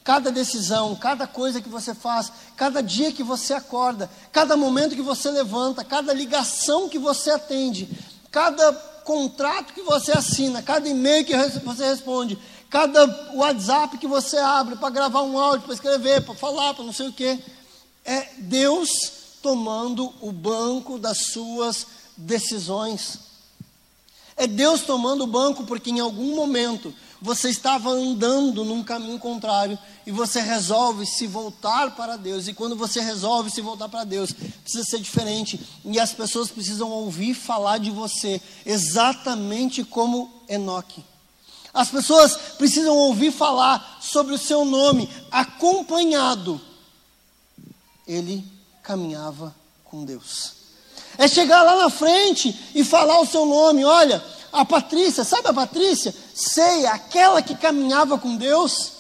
Cada 0.03 0.33
decisão, 0.33 0.97
cada 0.97 1.25
coisa 1.25 1.61
que 1.61 1.69
você 1.69 1.95
faz, 1.95 2.33
cada 2.57 2.83
dia 2.83 3.13
que 3.13 3.23
você 3.23 3.55
acorda, 3.55 4.11
cada 4.33 4.57
momento 4.57 4.97
que 4.97 5.03
você 5.03 5.31
levanta, 5.31 5.85
cada 5.85 6.13
ligação 6.13 6.89
que 6.89 6.99
você 6.99 7.31
atende, 7.31 7.89
cada 8.29 8.73
contrato 9.11 9.75
que 9.75 9.83
você 9.83 10.13
assina, 10.13 10.63
cada 10.63 10.89
e-mail 10.89 11.25
que 11.25 11.37
você 11.65 11.85
responde, 11.85 12.39
cada 12.71 13.33
WhatsApp 13.35 13.99
que 13.99 14.07
você 14.07 14.39
abre 14.39 14.77
para 14.77 14.89
gravar 14.89 15.23
um 15.23 15.37
áudio, 15.37 15.63
para 15.63 15.75
escrever, 15.75 16.23
para 16.23 16.33
falar, 16.37 16.75
para 16.75 16.85
não 16.85 16.93
sei 16.93 17.09
o 17.09 17.13
quê, 17.13 17.37
é 18.05 18.29
Deus 18.39 18.89
tomando 19.43 20.15
o 20.21 20.31
banco 20.31 20.97
das 20.97 21.33
suas 21.33 21.89
decisões. 22.17 23.19
É 24.37 24.47
Deus 24.47 24.83
tomando 24.83 25.25
o 25.25 25.27
banco 25.27 25.65
porque 25.65 25.91
em 25.91 25.99
algum 25.99 26.37
momento 26.37 26.95
você 27.21 27.51
estava 27.51 27.91
andando 27.91 28.65
num 28.65 28.83
caminho 28.83 29.19
contrário 29.19 29.79
e 30.07 30.11
você 30.11 30.41
resolve 30.41 31.05
se 31.05 31.27
voltar 31.27 31.95
para 31.95 32.17
Deus. 32.17 32.49
E 32.49 32.55
quando 32.55 32.75
você 32.75 33.01
resolve 33.01 33.51
se 33.51 33.61
voltar 33.61 33.89
para 33.89 34.05
Deus, 34.05 34.33
precisa 34.33 34.85
ser 34.85 35.01
diferente. 35.01 35.61
E 35.85 36.01
as 36.01 36.13
pessoas 36.13 36.51
precisam 36.51 36.91
ouvir 36.91 37.35
falar 37.35 37.79
de 37.79 37.91
você 37.91 38.41
exatamente 38.65 39.85
como 39.85 40.43
Enoque. 40.49 41.05
As 41.73 41.89
pessoas 41.89 42.37
precisam 42.59 42.97
ouvir 42.97 43.31
falar 43.31 43.99
sobre 44.01 44.35
o 44.35 44.39
seu 44.39 44.65
nome, 44.65 45.09
acompanhado. 45.31 46.61
Ele 48.07 48.45
caminhava 48.83 49.55
com 49.85 50.05
Deus. 50.05 50.53
É 51.19 51.29
chegar 51.29 51.63
lá 51.63 51.77
na 51.77 51.91
frente 51.91 52.59
e 52.75 52.83
falar 52.83 53.21
o 53.21 53.27
seu 53.27 53.45
nome. 53.45 53.85
Olha, 53.85 54.25
a 54.53 54.65
Patrícia, 54.65 55.23
sabe 55.23 55.49
a 55.49 55.53
Patrícia? 55.53 56.15
Sei, 56.41 56.87
aquela 56.87 57.43
que 57.43 57.55
caminhava 57.55 58.17
com 58.17 58.35
Deus. 58.35 58.93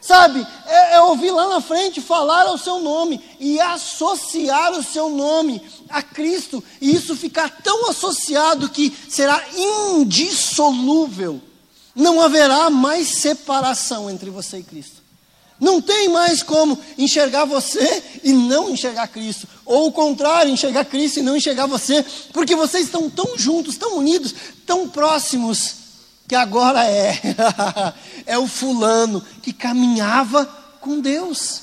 Sabe, 0.00 0.44
é, 0.66 0.94
é 0.96 1.00
ouvir 1.02 1.30
lá 1.30 1.48
na 1.48 1.60
frente 1.60 2.00
falar 2.00 2.50
o 2.50 2.58
seu 2.58 2.80
nome 2.80 3.22
e 3.38 3.60
associar 3.60 4.72
o 4.72 4.82
seu 4.82 5.10
nome 5.10 5.62
a 5.90 6.02
Cristo, 6.02 6.64
e 6.80 6.94
isso 6.94 7.14
ficar 7.14 7.50
tão 7.62 7.90
associado 7.90 8.70
que 8.70 8.96
será 9.08 9.40
indissolúvel. 9.54 11.40
Não 11.94 12.20
haverá 12.20 12.70
mais 12.70 13.08
separação 13.08 14.10
entre 14.10 14.30
você 14.30 14.58
e 14.58 14.62
Cristo. 14.62 15.00
Não 15.60 15.82
tem 15.82 16.08
mais 16.08 16.42
como 16.42 16.78
enxergar 16.96 17.44
você 17.44 18.02
e 18.24 18.32
não 18.32 18.70
enxergar 18.70 19.06
Cristo. 19.08 19.46
Ou 19.66 19.88
o 19.88 19.92
contrário, 19.92 20.50
enxergar 20.50 20.86
Cristo 20.86 21.18
e 21.18 21.22
não 21.22 21.36
enxergar 21.36 21.66
você. 21.66 22.02
Porque 22.32 22.56
vocês 22.56 22.86
estão 22.86 23.10
tão 23.10 23.36
juntos, 23.36 23.76
tão 23.76 23.98
unidos, 23.98 24.34
tão 24.64 24.88
próximos, 24.88 25.79
que 26.30 26.34
agora 26.36 26.86
é. 26.86 27.20
é 28.24 28.38
o 28.38 28.46
fulano 28.46 29.20
que 29.42 29.52
caminhava 29.52 30.46
com 30.80 31.00
Deus. 31.00 31.62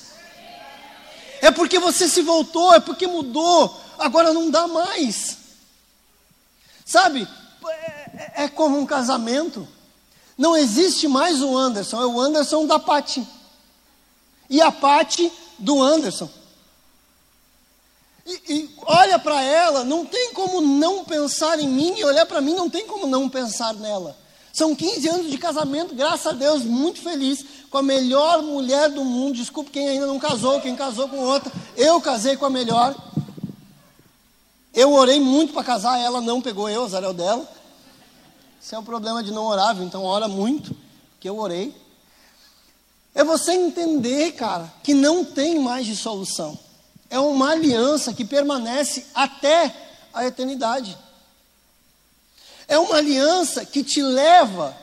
É 1.41 1.49
porque 1.49 1.79
você 1.79 2.09
se 2.09 2.21
voltou, 2.21 2.73
é 2.73 2.79
porque 2.81 3.07
mudou. 3.07 3.81
Agora 3.97 4.33
não 4.33 4.51
dá 4.51 4.67
mais. 4.67 5.37
Sabe, 6.85 7.25
é, 7.65 8.43
é 8.43 8.47
como 8.49 8.77
um 8.77 8.85
casamento. 8.85 9.65
Não 10.37 10.57
existe 10.57 11.07
mais 11.07 11.41
o 11.41 11.57
Anderson, 11.57 12.01
é 12.01 12.05
o 12.05 12.19
Anderson 12.19 12.67
da 12.67 12.77
Pati 12.77 13.25
e 14.49 14.61
a 14.61 14.69
parte 14.69 15.31
do 15.57 15.81
Anderson. 15.81 16.29
E, 18.25 18.41
e 18.49 18.75
olha 18.81 19.17
para 19.17 19.41
ela, 19.41 19.85
não 19.85 20.05
tem 20.05 20.33
como 20.33 20.59
não 20.59 21.05
pensar 21.05 21.57
em 21.57 21.69
mim, 21.69 21.97
e 21.97 22.03
olhar 22.03 22.25
para 22.25 22.41
mim, 22.41 22.53
não 22.53 22.69
tem 22.69 22.85
como 22.85 23.07
não 23.07 23.29
pensar 23.29 23.73
nela. 23.75 24.26
São 24.57 24.73
15 24.75 25.07
anos 25.07 25.29
de 25.29 25.37
casamento, 25.37 25.93
graças 25.93 26.25
a 26.25 26.31
Deus, 26.31 26.63
muito 26.63 26.99
feliz, 26.99 27.45
com 27.69 27.77
a 27.77 27.83
melhor 27.83 28.41
mulher 28.41 28.89
do 28.89 29.05
mundo. 29.05 29.35
Desculpe 29.35 29.69
quem 29.69 29.87
ainda 29.87 30.07
não 30.07 30.17
casou, 30.17 30.59
quem 30.59 30.75
casou 30.75 31.07
com 31.07 31.19
outra. 31.19 31.53
Eu 31.75 32.01
casei 32.01 32.35
com 32.35 32.45
a 32.47 32.49
melhor. 32.49 32.95
Eu 34.73 34.93
orei 34.93 35.19
muito 35.19 35.53
para 35.53 35.63
casar, 35.63 35.99
ela 35.99 36.21
não 36.21 36.41
pegou 36.41 36.67
eu, 36.67 36.85
azar 36.85 37.03
é 37.03 37.07
o 37.07 37.13
dela. 37.13 37.47
Esse 38.59 38.73
é 38.73 38.79
o 38.79 38.81
problema 38.81 39.21
de 39.21 39.29
não 39.29 39.45
orar, 39.45 39.79
então 39.79 40.03
ora 40.03 40.27
muito, 40.27 40.75
que 41.19 41.29
eu 41.29 41.37
orei. 41.37 41.71
É 43.13 43.23
você 43.23 43.51
entender, 43.51 44.31
cara, 44.31 44.73
que 44.81 44.95
não 44.95 45.23
tem 45.23 45.59
mais 45.59 45.85
de 45.85 45.95
solução. 45.95 46.57
É 47.11 47.19
uma 47.19 47.51
aliança 47.51 48.11
que 48.11 48.25
permanece 48.25 49.05
até 49.13 49.71
a 50.11 50.25
eternidade. 50.25 50.97
É 52.67 52.77
uma 52.77 52.97
aliança 52.97 53.65
que 53.65 53.83
te 53.83 54.01
leva 54.01 54.75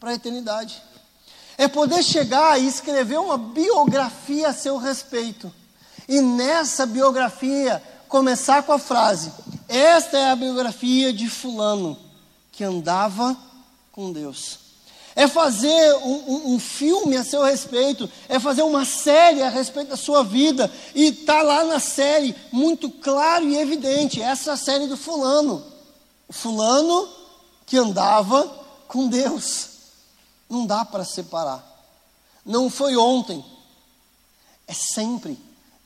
para 0.00 0.10
a 0.10 0.14
eternidade. 0.14 0.82
É 1.56 1.68
poder 1.68 2.02
chegar 2.02 2.60
e 2.60 2.66
escrever 2.66 3.20
uma 3.20 3.38
biografia 3.38 4.48
a 4.48 4.54
seu 4.54 4.76
respeito. 4.76 5.52
E 6.08 6.20
nessa 6.20 6.84
biografia 6.84 7.80
começar 8.08 8.64
com 8.64 8.72
a 8.72 8.78
frase: 8.78 9.32
Esta 9.68 10.18
é 10.18 10.30
a 10.30 10.36
biografia 10.36 11.12
de 11.12 11.28
Fulano, 11.30 11.96
que 12.50 12.64
andava 12.64 13.36
com 13.92 14.12
Deus. 14.12 14.58
É 15.14 15.28
fazer 15.28 15.94
um, 15.96 16.24
um, 16.26 16.54
um, 16.54 16.58
filme 16.58 17.16
a 17.16 17.24
seu 17.24 17.42
respeito, 17.42 18.08
é 18.28 18.40
fazer 18.40 18.62
uma 18.62 18.84
série 18.84 19.42
a 19.42 19.50
respeito 19.50 19.90
da 19.90 19.96
sua 19.96 20.24
vida, 20.24 20.72
e 20.94 21.08
está 21.08 21.42
lá 21.42 21.64
na 21.64 21.78
série, 21.78 22.34
muito 22.50 22.90
claro 22.90 23.46
e 23.46 23.58
evidente, 23.58 24.22
essa 24.22 24.50
é 24.50 24.54
a 24.54 24.56
série 24.56 24.86
do 24.86 24.96
fulano. 24.96 25.62
Fulano 26.32 27.08
que 27.66 27.76
andava 27.76 28.46
com 28.88 29.08
Deus. 29.08 29.68
Não 30.48 30.66
dá 30.66 30.84
para 30.84 31.04
separar. 31.04 31.64
Não 32.44 32.68
foi 32.68 32.96
ontem, 32.96 33.44
é 34.66 34.74
sempre, 34.74 35.38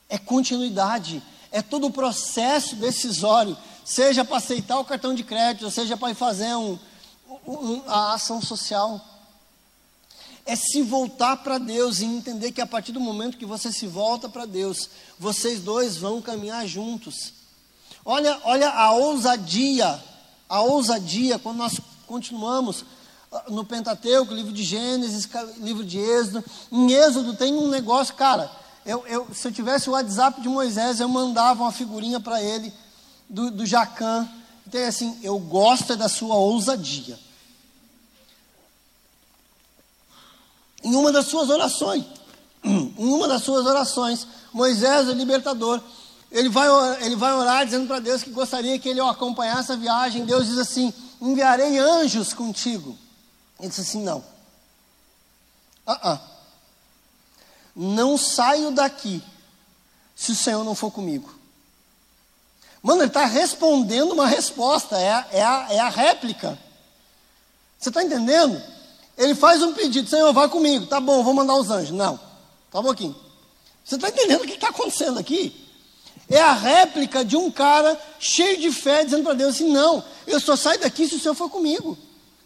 é 0.09 0.17
continuidade, 0.17 1.21
é 1.51 1.61
todo 1.61 1.87
o 1.87 1.91
processo 1.91 2.75
decisório, 2.75 3.55
seja 3.85 4.25
para 4.25 4.37
aceitar 4.37 4.79
o 4.79 4.85
cartão 4.85 5.13
de 5.13 5.23
crédito, 5.23 5.69
seja 5.69 5.95
para 5.95 6.15
fazer 6.15 6.55
um, 6.55 6.79
um, 7.47 7.83
a 7.85 8.13
ação 8.13 8.41
social. 8.41 8.99
É 10.45 10.55
se 10.55 10.81
voltar 10.81 11.37
para 11.37 11.57
Deus 11.57 11.99
e 11.99 12.05
entender 12.05 12.51
que 12.51 12.61
a 12.61 12.65
partir 12.65 12.91
do 12.91 12.99
momento 12.99 13.37
que 13.37 13.45
você 13.45 13.71
se 13.71 13.85
volta 13.85 14.27
para 14.27 14.45
Deus, 14.45 14.89
vocês 15.19 15.59
dois 15.59 15.97
vão 15.97 16.21
caminhar 16.21 16.65
juntos. 16.65 17.33
Olha, 18.03 18.39
olha 18.45 18.69
a 18.69 18.93
ousadia, 18.93 20.01
a 20.49 20.61
ousadia, 20.61 21.37
quando 21.39 21.57
nós 21.57 21.79
continuamos 22.05 22.85
ah, 23.31 23.43
no 23.49 23.65
Pentateuco, 23.65 24.33
livro 24.33 24.53
de 24.53 24.63
Gênesis, 24.63 25.27
livro 25.57 25.83
de 25.83 25.99
Êxodo. 25.99 26.43
Em 26.71 26.91
Êxodo 26.91 27.35
tem 27.35 27.53
um 27.53 27.67
negócio, 27.67 28.15
cara, 28.15 28.49
eu, 28.85 29.05
eu, 29.05 29.27
se 29.33 29.47
eu 29.47 29.51
tivesse 29.51 29.89
o 29.89 29.93
WhatsApp 29.93 30.39
de 30.41 30.47
Moisés, 30.47 30.99
eu 30.99 31.09
mandava 31.09 31.63
uma 31.63 31.71
figurinha 31.71 32.19
para 32.19 32.41
ele, 32.41 32.73
do, 33.29 33.51
do 33.51 33.65
Jacan. 33.65 34.27
Então, 34.65 34.79
é 34.79 34.87
assim, 34.87 35.19
eu 35.21 35.37
gosto 35.39 35.93
é 35.93 35.95
da 35.95 36.07
sua 36.07 36.35
ousadia. 36.35 37.19
Em 40.83 40.95
uma 40.95 41.11
das 41.11 41.25
suas 41.25 41.49
orações, 41.49 42.05
em 42.63 42.93
uma 42.97 43.27
das 43.27 43.43
suas 43.43 43.65
orações, 43.65 44.25
Moisés, 44.53 45.09
o 45.09 45.13
libertador, 45.13 45.81
ele 46.31 46.49
vai, 46.49 46.67
ele 47.05 47.15
vai 47.15 47.33
orar 47.33 47.65
dizendo 47.65 47.87
para 47.87 47.99
Deus 47.99 48.23
que 48.23 48.29
gostaria 48.29 48.77
que 48.79 48.89
ele 48.89 49.01
o 49.01 49.07
acompanhasse 49.07 49.71
a 49.71 49.75
viagem. 49.75 50.25
Deus 50.25 50.47
diz 50.47 50.57
assim: 50.57 50.93
enviarei 51.21 51.77
anjos 51.77 52.33
contigo. 52.33 52.97
Ele 53.59 53.69
disse 53.69 53.81
assim: 53.81 54.03
não. 54.03 54.19
Uh 55.85 55.91
-uh 55.91 56.37
não 57.77 58.17
saio 58.17 58.71
daqui 58.71 59.21
se 60.15 60.31
o 60.31 60.35
Senhor 60.35 60.63
não 60.63 60.73
for 60.73 60.89
comigo. 60.89 61.31
Mano, 62.81 63.01
ele 63.01 63.07
está 63.07 63.25
respondendo 63.25 64.13
uma 64.13 64.25
resposta, 64.25 64.97
é 64.97 65.11
a, 65.11 65.27
é 65.31 65.41
a, 65.43 65.67
é 65.69 65.79
a 65.79 65.89
réplica. 65.89 66.57
Você 67.77 67.89
está 67.89 68.03
entendendo? 68.03 68.59
Ele 69.15 69.35
faz 69.35 69.61
um 69.61 69.73
pedido, 69.73 70.09
Senhor, 70.09 70.33
vá 70.33 70.49
comigo. 70.49 70.87
Tá 70.87 70.99
bom, 70.99 71.23
vou 71.23 71.33
mandar 71.33 71.55
os 71.55 71.69
anjos. 71.69 71.91
Não, 71.91 72.19
tá 72.71 72.79
um 72.79 72.83
pouquinho. 72.83 73.15
Você 73.85 73.95
está 73.95 74.09
entendendo 74.09 74.41
o 74.41 74.47
que 74.47 74.53
está 74.53 74.69
acontecendo 74.69 75.19
aqui? 75.19 75.66
É 76.29 76.41
a 76.41 76.53
réplica 76.53 77.23
de 77.23 77.37
um 77.37 77.49
cara 77.49 77.99
cheio 78.19 78.59
de 78.59 78.71
fé, 78.71 79.03
dizendo 79.03 79.23
para 79.23 79.33
Deus 79.33 79.55
assim: 79.55 79.71
não, 79.71 80.03
eu 80.25 80.39
só 80.39 80.55
saio 80.55 80.79
daqui 80.79 81.07
se 81.07 81.15
o 81.15 81.19
Senhor 81.19 81.35
for 81.35 81.49
comigo. 81.49 81.97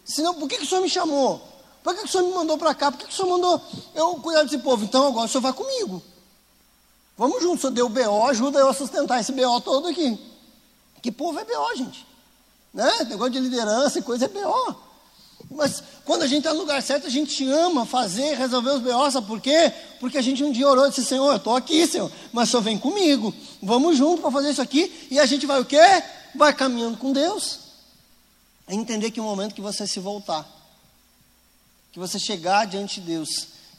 Senão, 0.04 0.34
por 0.34 0.48
que, 0.48 0.56
que 0.56 0.64
o 0.64 0.66
Senhor 0.66 0.80
me 0.80 0.88
chamou? 0.88 1.52
Por 1.82 1.94
que, 1.94 2.00
que 2.00 2.06
o 2.06 2.08
senhor 2.08 2.28
me 2.28 2.34
mandou 2.34 2.56
para 2.56 2.74
cá? 2.74 2.92
Por 2.92 2.98
que, 2.98 3.06
que 3.06 3.12
o 3.12 3.16
senhor 3.16 3.28
mandou 3.28 3.60
eu 3.94 4.14
cuidar 4.16 4.44
desse 4.44 4.58
povo? 4.58 4.84
Então 4.84 5.08
agora 5.08 5.26
o 5.26 5.28
senhor 5.28 5.42
vai 5.42 5.52
comigo. 5.52 6.02
Vamos 7.16 7.42
juntos, 7.42 7.58
o 7.58 7.60
senhor 7.62 7.72
deu 7.72 7.88
BO, 7.88 8.26
ajuda 8.26 8.60
eu 8.60 8.68
a 8.68 8.74
sustentar 8.74 9.20
esse 9.20 9.32
BO 9.32 9.60
todo 9.60 9.88
aqui. 9.88 10.18
Que 11.02 11.10
povo 11.10 11.38
é 11.38 11.44
BO, 11.44 11.76
gente? 11.76 12.06
Né? 12.72 12.88
Negócio 13.08 13.32
de 13.32 13.40
liderança 13.40 13.98
e 13.98 14.02
coisa 14.02 14.26
é 14.26 14.28
BO. 14.28 14.76
Mas 15.54 15.82
quando 16.04 16.22
a 16.22 16.26
gente 16.26 16.38
está 16.38 16.52
no 16.52 16.60
lugar 16.60 16.82
certo, 16.82 17.06
a 17.06 17.10
gente 17.10 17.48
ama 17.48 17.84
fazer, 17.86 18.36
resolver 18.36 18.70
os 18.70 18.80
BO, 18.80 19.10
sabe 19.10 19.26
por 19.26 19.40
quê? 19.40 19.72
Porque 20.00 20.18
a 20.18 20.22
gente 20.22 20.42
um 20.42 20.50
dia 20.52 20.68
orou 20.68 20.86
e 20.86 20.90
disse, 20.90 21.04
Senhor, 21.04 21.30
eu 21.30 21.36
estou 21.36 21.54
aqui, 21.56 21.86
Senhor, 21.86 22.10
mas 22.32 22.48
Senhor 22.48 22.62
vem 22.62 22.78
comigo. 22.78 23.34
Vamos 23.62 23.96
juntos 23.96 24.20
para 24.20 24.30
fazer 24.30 24.50
isso 24.50 24.62
aqui. 24.62 25.08
E 25.10 25.18
a 25.18 25.26
gente 25.26 25.46
vai 25.46 25.60
o 25.60 25.64
quê? 25.64 26.02
Vai 26.34 26.52
caminhando 26.52 26.96
com 26.96 27.12
Deus. 27.12 27.58
É 28.66 28.74
entender 28.74 29.10
que 29.10 29.20
o 29.20 29.24
momento 29.24 29.54
que 29.54 29.60
você 29.60 29.86
se 29.86 30.00
voltar 30.00 30.46
que 31.92 31.98
você 31.98 32.18
chegar 32.18 32.66
diante 32.66 33.00
de 33.00 33.06
Deus, 33.06 33.28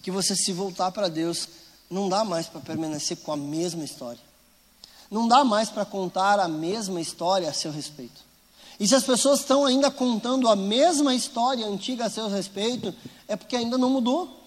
que 0.04 0.12
você 0.12 0.36
se 0.36 0.54
voltar 0.54 0.92
para 0.92 1.08
Deus, 1.08 1.50
não 1.90 2.08
dá 2.08 2.24
mais 2.24 2.48
para 2.48 2.62
permanecer 2.62 3.18
com 3.18 3.32
a 3.32 3.38
mesma 3.38 3.84
história. 3.84 4.22
Não 5.10 5.28
dá 5.28 5.44
mais 5.44 5.70
para 5.70 5.84
contar 5.84 6.40
a 6.40 6.48
mesma 6.48 7.02
história 7.02 7.50
a 7.50 7.54
seu 7.54 7.72
respeito. 7.72 8.22
E 8.80 8.88
se 8.88 8.96
as 8.96 9.04
pessoas 9.04 9.40
estão 9.40 9.66
ainda 9.66 9.92
contando 9.92 10.48
a 10.48 10.56
mesma 10.56 11.14
história 11.14 11.66
antiga 11.66 12.06
a 12.06 12.10
seu 12.10 12.28
respeito, 12.28 12.94
é 13.28 13.36
porque 13.36 13.56
ainda 13.56 13.78
não 13.78 13.90
mudou. 13.90 14.42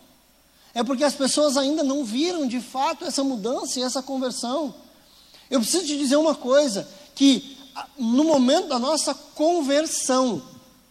É 0.75 0.85
porque 0.85 1.05
as 1.05 1.15
pessoas 1.15 1.57
ainda 1.57 1.83
não 1.83 2.05
viram 2.05 2.47
de 2.47 2.61
fato 2.61 3.05
essa 3.05 3.25
mudança 3.25 3.81
e 3.81 3.83
essa 3.83 4.03
conversão. 4.03 4.75
Eu 5.51 5.61
preciso 5.61 5.87
te 5.87 5.97
dizer 5.97 6.17
uma 6.17 6.35
coisa: 6.35 6.87
que 7.15 7.57
no 7.99 8.25
momento 8.25 8.69
da 8.69 8.79
nossa 8.79 9.15
conversão, 9.15 10.43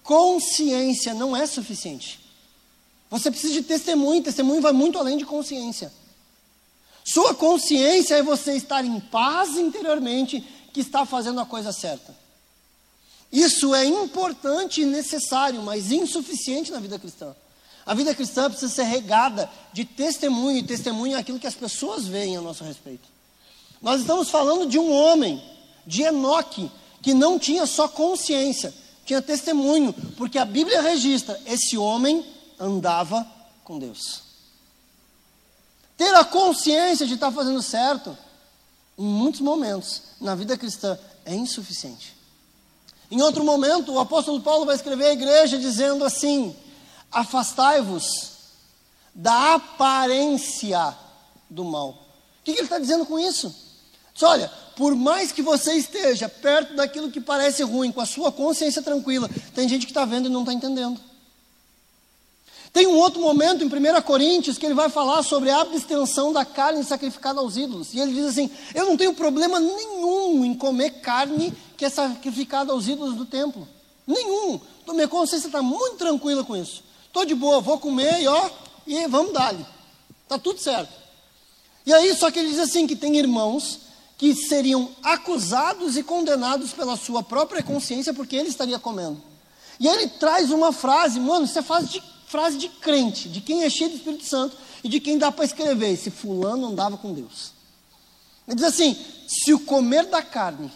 consciência 0.04 1.14
não 1.14 1.36
é 1.36 1.46
suficiente. 1.46 2.20
Você 3.10 3.30
precisa 3.30 3.54
de 3.54 3.62
testemunho, 3.62 4.24
testemunho 4.24 4.62
vai 4.62 4.74
muito 4.74 4.98
além 4.98 5.18
de 5.18 5.26
consciência. 5.26 5.94
Sua 7.04 7.36
consciência 7.36 8.16
é 8.16 8.24
você 8.24 8.56
estar 8.56 8.84
em 8.84 9.00
paz 9.00 9.58
interiormente 9.58 10.44
que 10.74 10.80
está 10.80 11.06
fazendo 11.06 11.40
a 11.40 11.46
coisa 11.46 11.72
certa. 11.72 12.25
Isso 13.32 13.76
é 13.76 13.86
importante 13.86 14.82
e 14.82 14.86
necessário, 14.86 15.62
mas 15.62 15.92
insuficiente 15.92 16.72
na 16.72 16.80
vida 16.80 16.98
cristã. 16.98 17.36
A 17.86 17.94
vida 17.94 18.16
cristã 18.16 18.50
precisa 18.50 18.74
ser 18.74 18.84
regada 18.84 19.50
de 19.72 19.86
testemunho, 19.86 20.58
e 20.58 20.64
testemunho 20.64 21.16
é 21.16 21.20
aquilo 21.20 21.40
que 21.40 21.48
as 21.48 21.54
pessoas 21.54 22.08
veem 22.08 22.36
a 22.36 22.42
nosso 22.42 22.64
respeito. 22.64 23.08
Nós 23.82 24.02
estamos 24.02 24.30
falando 24.30 24.68
de 24.68 24.80
um 24.80 24.92
homem, 24.92 25.44
de 25.86 26.02
Enoque, 26.02 26.72
que 27.02 27.14
não 27.14 27.38
tinha 27.38 27.68
só 27.68 27.88
consciência, 27.88 28.74
tinha 29.06 29.22
testemunho, 29.22 29.94
porque 30.18 30.40
a 30.40 30.46
Bíblia 30.46 30.82
registra: 30.82 31.40
esse 31.46 31.78
homem 31.78 32.26
andava 32.60 33.28
com 33.64 33.78
Deus. 33.78 34.24
Ter 35.96 36.14
a 36.16 36.26
consciência 36.26 37.06
de 37.06 37.14
estar 37.14 37.32
fazendo 37.32 37.62
certo, 37.62 38.18
em 38.98 39.06
muitos 39.06 39.42
momentos, 39.42 40.02
na 40.20 40.34
vida 40.34 40.58
cristã, 40.58 40.98
é 41.24 41.36
insuficiente. 41.36 42.15
Em 43.10 43.22
outro 43.22 43.44
momento, 43.44 43.94
o 43.94 44.00
apóstolo 44.00 44.42
Paulo 44.42 44.66
vai 44.66 44.76
escrever 44.76 45.06
à 45.06 45.14
igreja 45.14 45.58
dizendo 45.58 46.04
assim: 46.04 46.56
afastai-vos 47.12 48.32
da 49.14 49.56
aparência 49.56 50.96
do 51.50 51.64
mal. 51.64 51.90
O 51.90 51.96
que, 52.44 52.54
que 52.54 52.60
ele 52.60 52.66
está 52.66 52.80
dizendo 52.80 53.06
com 53.06 53.18
isso? 53.18 53.54
Diz, 54.14 54.24
olha, 54.24 54.52
por 54.76 54.96
mais 54.96 55.32
que 55.32 55.42
você 55.42 55.74
esteja 55.74 56.28
perto 56.28 56.76
daquilo 56.76 57.12
que 57.12 57.22
parece 57.22 57.64
ruim, 57.64 57.92
com 57.92 58.02
a 58.02 58.06
sua 58.06 58.32
consciência 58.32 58.82
tranquila, 58.82 59.30
tem 59.54 59.68
gente 59.68 59.86
que 59.86 59.92
está 59.92 60.06
vendo 60.06 60.28
e 60.28 60.32
não 60.32 60.42
está 60.42 60.54
entendendo. 60.54 61.00
Tem 62.76 62.86
um 62.88 62.98
outro 62.98 63.22
momento 63.22 63.64
em 63.64 63.68
1 63.68 64.02
Coríntios 64.02 64.58
que 64.58 64.66
ele 64.66 64.76
vai 64.76 64.90
falar 64.90 65.24
sobre 65.24 65.50
a 65.50 65.62
abstenção 65.62 66.34
da 66.34 66.44
carne 66.44 66.84
sacrificada 66.84 67.40
aos 67.40 67.56
ídolos. 67.56 67.94
E 67.94 68.02
ele 68.02 68.14
diz 68.14 68.26
assim: 68.26 68.52
Eu 68.74 68.84
não 68.84 68.98
tenho 68.98 69.14
problema 69.14 69.62
nenhum 69.62 70.44
em 70.44 70.54
comer 70.54 71.00
carne 71.00 71.54
que 71.78 71.86
é 71.86 71.90
sacrificada 71.90 72.74
aos 72.74 72.90
ídolos 72.90 73.16
do 73.16 73.26
templo. 73.26 73.66
Nenhum. 74.06 74.60
Minha 74.90 75.08
consciência 75.08 75.48
está 75.48 75.62
muito 75.62 75.96
tranquila 75.96 76.44
com 76.44 76.54
isso. 76.54 76.84
Estou 77.08 77.24
de 77.24 77.34
boa, 77.34 77.62
vou 77.62 77.80
comer 77.80 78.22
e 78.22 78.28
ó, 78.28 78.50
e 78.86 79.08
vamos 79.08 79.32
dar-lhe. 79.32 79.66
Está 80.24 80.38
tudo 80.38 80.60
certo. 80.60 80.92
E 81.86 81.94
aí, 81.94 82.14
só 82.14 82.30
que 82.30 82.40
ele 82.40 82.50
diz 82.50 82.60
assim: 82.60 82.86
que 82.86 82.98
tem 82.98 83.16
irmãos 83.16 83.80
que 84.18 84.36
seriam 84.36 84.90
acusados 85.02 85.96
e 85.96 86.04
condenados 86.04 86.74
pela 86.74 86.98
sua 86.98 87.24
própria 87.24 87.64
consciência 87.64 88.14
porque 88.14 88.36
ele 88.36 88.50
estaria 88.50 88.78
comendo. 88.78 89.24
E 89.80 89.88
ele 89.88 90.10
traz 90.10 90.52
uma 90.52 90.74
frase, 90.74 91.22
mano, 91.22 91.46
isso 91.46 91.58
é 91.58 91.62
frase 91.62 91.88
de 91.88 92.15
frase 92.36 92.58
de 92.58 92.68
crente, 92.68 93.30
de 93.30 93.40
quem 93.40 93.64
é 93.64 93.70
cheio 93.70 93.92
do 93.92 93.96
Espírito 93.96 94.26
Santo 94.26 94.58
e 94.84 94.90
de 94.90 95.00
quem 95.00 95.18
dá 95.18 95.32
para 95.32 95.46
escrever. 95.46 95.94
Esse 95.94 96.12
fulano 96.12 96.68
andava 96.68 96.98
com 96.98 97.14
Deus. 97.14 97.54
Ele 98.46 98.58
diz 98.58 98.66
assim: 98.66 98.94
se 99.26 99.54
o 99.54 99.60
comer 99.62 100.08
da 100.08 100.22
carne 100.22 100.70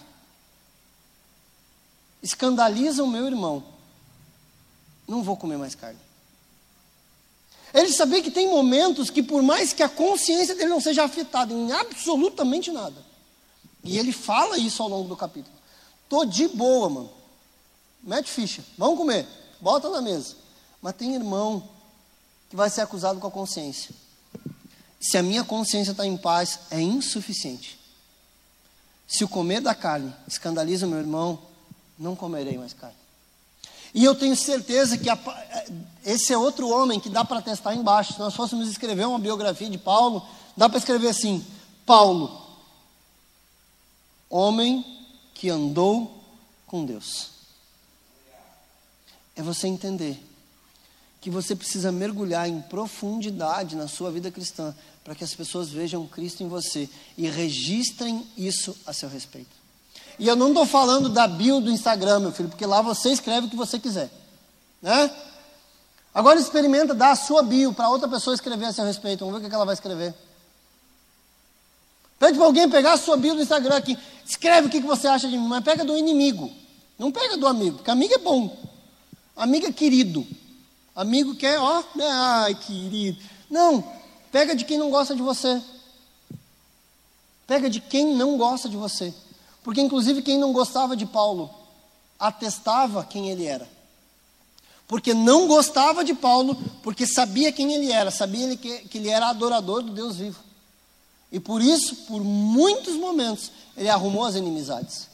escandaliza 2.24 3.04
o 3.04 3.08
meu 3.08 3.28
irmão, 3.28 3.62
não 5.06 5.22
vou 5.22 5.36
comer 5.36 5.58
mais 5.58 5.76
carne. 5.76 6.00
Ele 7.74 7.91
sabia 7.91 8.22
que 8.22 8.32
tem 8.32 8.48
momentos 8.48 9.10
que, 9.10 9.22
por 9.22 9.43
mais 9.43 9.74
que 9.74 9.84
a 9.84 9.89
consciência 9.89 10.56
dele 10.56 10.69
não 10.69 10.80
seja 10.80 11.04
afetada 11.04 11.54
em 11.54 11.72
absolutamente 11.74 12.72
nada, 12.72 13.06
e 13.84 13.98
ele 13.98 14.13
fala 14.13 14.58
isso 14.58 14.82
ao 14.82 14.88
longo 14.88 15.10
do 15.10 15.17
capítulo. 15.17 15.56
Tô 16.08 16.24
de 16.24 16.48
boa, 16.48 16.89
mano. 16.89 17.12
Mete 18.02 18.30
ficha, 18.30 18.63
vamos 18.78 18.98
comer, 18.98 19.28
bota 19.60 19.89
na 19.89 20.02
mesa. 20.02 20.38
Mas 20.82 20.96
tem 20.96 21.15
irmão 21.15 21.68
que 22.50 22.56
vai 22.56 22.70
ser 22.70 22.82
acusado 22.82 23.20
com 23.20 23.28
a 23.28 23.32
consciência. 23.32 23.94
Se 25.00 25.18
a 25.18 25.24
minha 25.24 25.44
consciência 25.44 25.92
está 25.92 26.06
em 26.06 26.18
paz, 26.18 26.60
é 26.72 26.82
insuficiente. 26.82 27.80
Se 29.08 29.24
o 29.24 29.30
comer 29.30 29.62
da 29.62 29.74
carne 29.74 30.13
escandaliza 30.28 30.86
o 30.86 30.89
meu 30.89 31.00
irmão, 31.00 31.39
não 31.98 32.15
comerei 32.15 32.58
mais 32.58 32.74
carne. 32.74 32.96
E 33.94 34.04
eu 34.04 34.13
tenho 34.13 34.36
certeza 34.36 34.98
que 34.98 35.10
a, 35.10 35.18
esse 36.06 36.32
é 36.32 36.38
outro 36.38 36.70
homem 36.70 37.00
que 37.00 37.10
dá 37.10 37.26
para 37.26 37.42
testar 37.42 37.74
embaixo. 37.74 38.13
Se 38.13 38.20
nós 38.20 38.36
fôssemos 38.36 38.70
escrever 38.70 39.08
uma 39.08 39.18
biografia 39.18 39.70
de 39.70 39.78
Paulo, 39.78 40.28
dá 40.56 40.70
para 40.70 40.78
escrever 40.78 41.08
assim: 41.08 41.46
Paulo, 41.86 42.39
homem 44.30 44.86
que 45.34 45.50
andou 45.50 46.24
com 46.68 46.86
Deus. 46.86 47.32
É 49.36 49.42
você 49.42 49.68
entender 49.68 50.24
que 51.22 51.30
você 51.30 51.56
precisa 51.56 51.92
mergulhar 51.92 52.48
em 52.48 52.62
profundidade 52.62 53.76
na 53.76 53.88
sua 53.88 54.12
vida 54.12 54.32
cristã 54.32 54.74
para 55.04 55.16
que 55.16 55.24
as 55.24 55.34
pessoas 55.34 55.70
vejam 55.70 56.08
Cristo 56.08 56.44
em 56.44 56.48
você 56.48 56.90
e 57.18 57.28
registrem 57.28 58.26
isso 58.38 58.76
a 58.86 58.94
seu 58.94 59.10
respeito. 59.10 59.60
E 60.18 60.28
eu 60.28 60.36
não 60.36 60.50
estou 60.50 60.66
falando 60.66 61.10
da 61.10 61.28
bio 61.28 61.62
do 61.62 61.72
Instagram, 61.72 62.20
meu 62.20 62.32
filho, 62.32 62.50
porque 62.50 62.66
lá 62.66 62.82
você 62.82 63.12
escreve 63.12 63.48
o 63.48 63.50
que 63.50 63.56
você 63.56 63.80
quiser, 63.80 64.10
né? 64.82 65.10
Agora 66.14 66.40
experimenta 66.40 66.94
dar 66.94 67.12
a 67.12 67.16
sua 67.16 67.42
bio 67.44 67.74
para 67.74 67.90
outra 67.90 68.08
pessoa 68.08 68.34
escrever 68.34 68.66
a 68.66 68.74
seu 68.74 68.84
respeito. 68.84 69.20
Vamos 69.20 69.40
ver 69.40 69.46
o 69.46 69.50
que 69.50 69.56
ela 69.56 69.66
vai 69.66 69.74
escrever. 69.74 70.14
Pede 72.18 72.38
para 72.38 72.46
alguém 72.46 72.70
pegar 72.70 72.94
a 72.94 72.98
sua 72.98 73.16
bio 73.16 73.36
do 73.36 73.42
Instagram 73.42 73.78
aqui. 73.78 73.98
Escreve 74.26 74.68
o 74.68 74.70
que 74.70 74.82
você 74.82 75.08
acha 75.08 75.30
de 75.30 75.38
mim, 75.38 75.48
mas 75.48 75.64
pega 75.64 75.86
do 75.86 75.98
inimigo. 75.98 76.52
Não 76.98 77.12
pega 77.12 77.38
do 77.38 77.48
amigo, 77.48 77.78
porque 77.78 77.90
amigo 77.90 78.14
é 78.14 78.18
bom. 78.18 78.58
Amigo 79.38 79.68
é 79.68 79.72
querido. 79.72 80.28
Amigo 81.00 81.34
quer, 81.34 81.58
ó, 81.58 81.82
né? 81.96 82.06
ai, 82.12 82.56
querido. 82.56 83.18
Não, 83.50 83.82
pega 84.34 84.54
de 84.54 84.66
quem 84.66 84.78
não 84.78 84.90
gosta 84.90 85.16
de 85.16 85.22
você. 85.22 85.62
Pega 87.48 87.70
de 87.70 87.80
quem 87.80 88.14
não 88.18 88.38
gosta 88.38 88.68
de 88.68 88.76
você. 88.76 89.14
Porque, 89.64 89.80
inclusive, 89.80 90.22
quem 90.22 90.38
não 90.38 90.52
gostava 90.52 90.98
de 90.98 91.06
Paulo 91.06 91.50
atestava 92.20 93.06
quem 93.06 93.30
ele 93.30 93.46
era. 93.46 93.66
Porque 94.90 95.14
não 95.14 95.48
gostava 95.48 96.04
de 96.04 96.14
Paulo, 96.14 96.54
porque 96.84 97.08
sabia 97.08 97.50
quem 97.54 97.72
ele 97.72 97.94
era, 97.94 98.12
sabia 98.12 98.58
que, 98.58 98.80
que 98.80 98.98
ele 98.98 99.08
era 99.08 99.30
adorador 99.30 99.82
do 99.82 99.94
Deus 99.94 100.18
vivo. 100.18 100.44
E 101.32 101.40
por 101.40 101.62
isso, 101.62 101.96
por 102.08 102.22
muitos 102.22 102.96
momentos, 102.96 103.54
ele 103.78 103.88
arrumou 103.88 104.26
as 104.26 104.36
inimizades. 104.36 105.08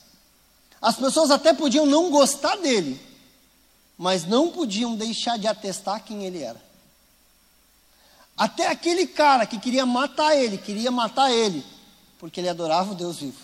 As 0.81 0.95
pessoas 0.95 1.29
até 1.29 1.53
podiam 1.53 1.85
não 1.85 2.09
gostar 2.09 2.55
dele, 2.55 2.99
mas 3.97 4.25
não 4.25 4.51
podiam 4.51 4.95
deixar 4.95 5.37
de 5.37 5.47
atestar 5.47 6.03
quem 6.03 6.25
ele 6.25 6.41
era. 6.41 6.61
Até 8.37 8.67
aquele 8.67 9.07
cara 9.07 9.45
que 9.45 9.59
queria 9.59 9.85
matar 9.85 10.35
ele, 10.35 10.57
queria 10.57 10.91
matar 10.91 11.31
ele, 11.31 11.63
porque 12.19 12.39
ele 12.39 12.49
adorava 12.49 12.91
o 12.91 12.95
Deus 12.95 13.19
vivo. 13.19 13.39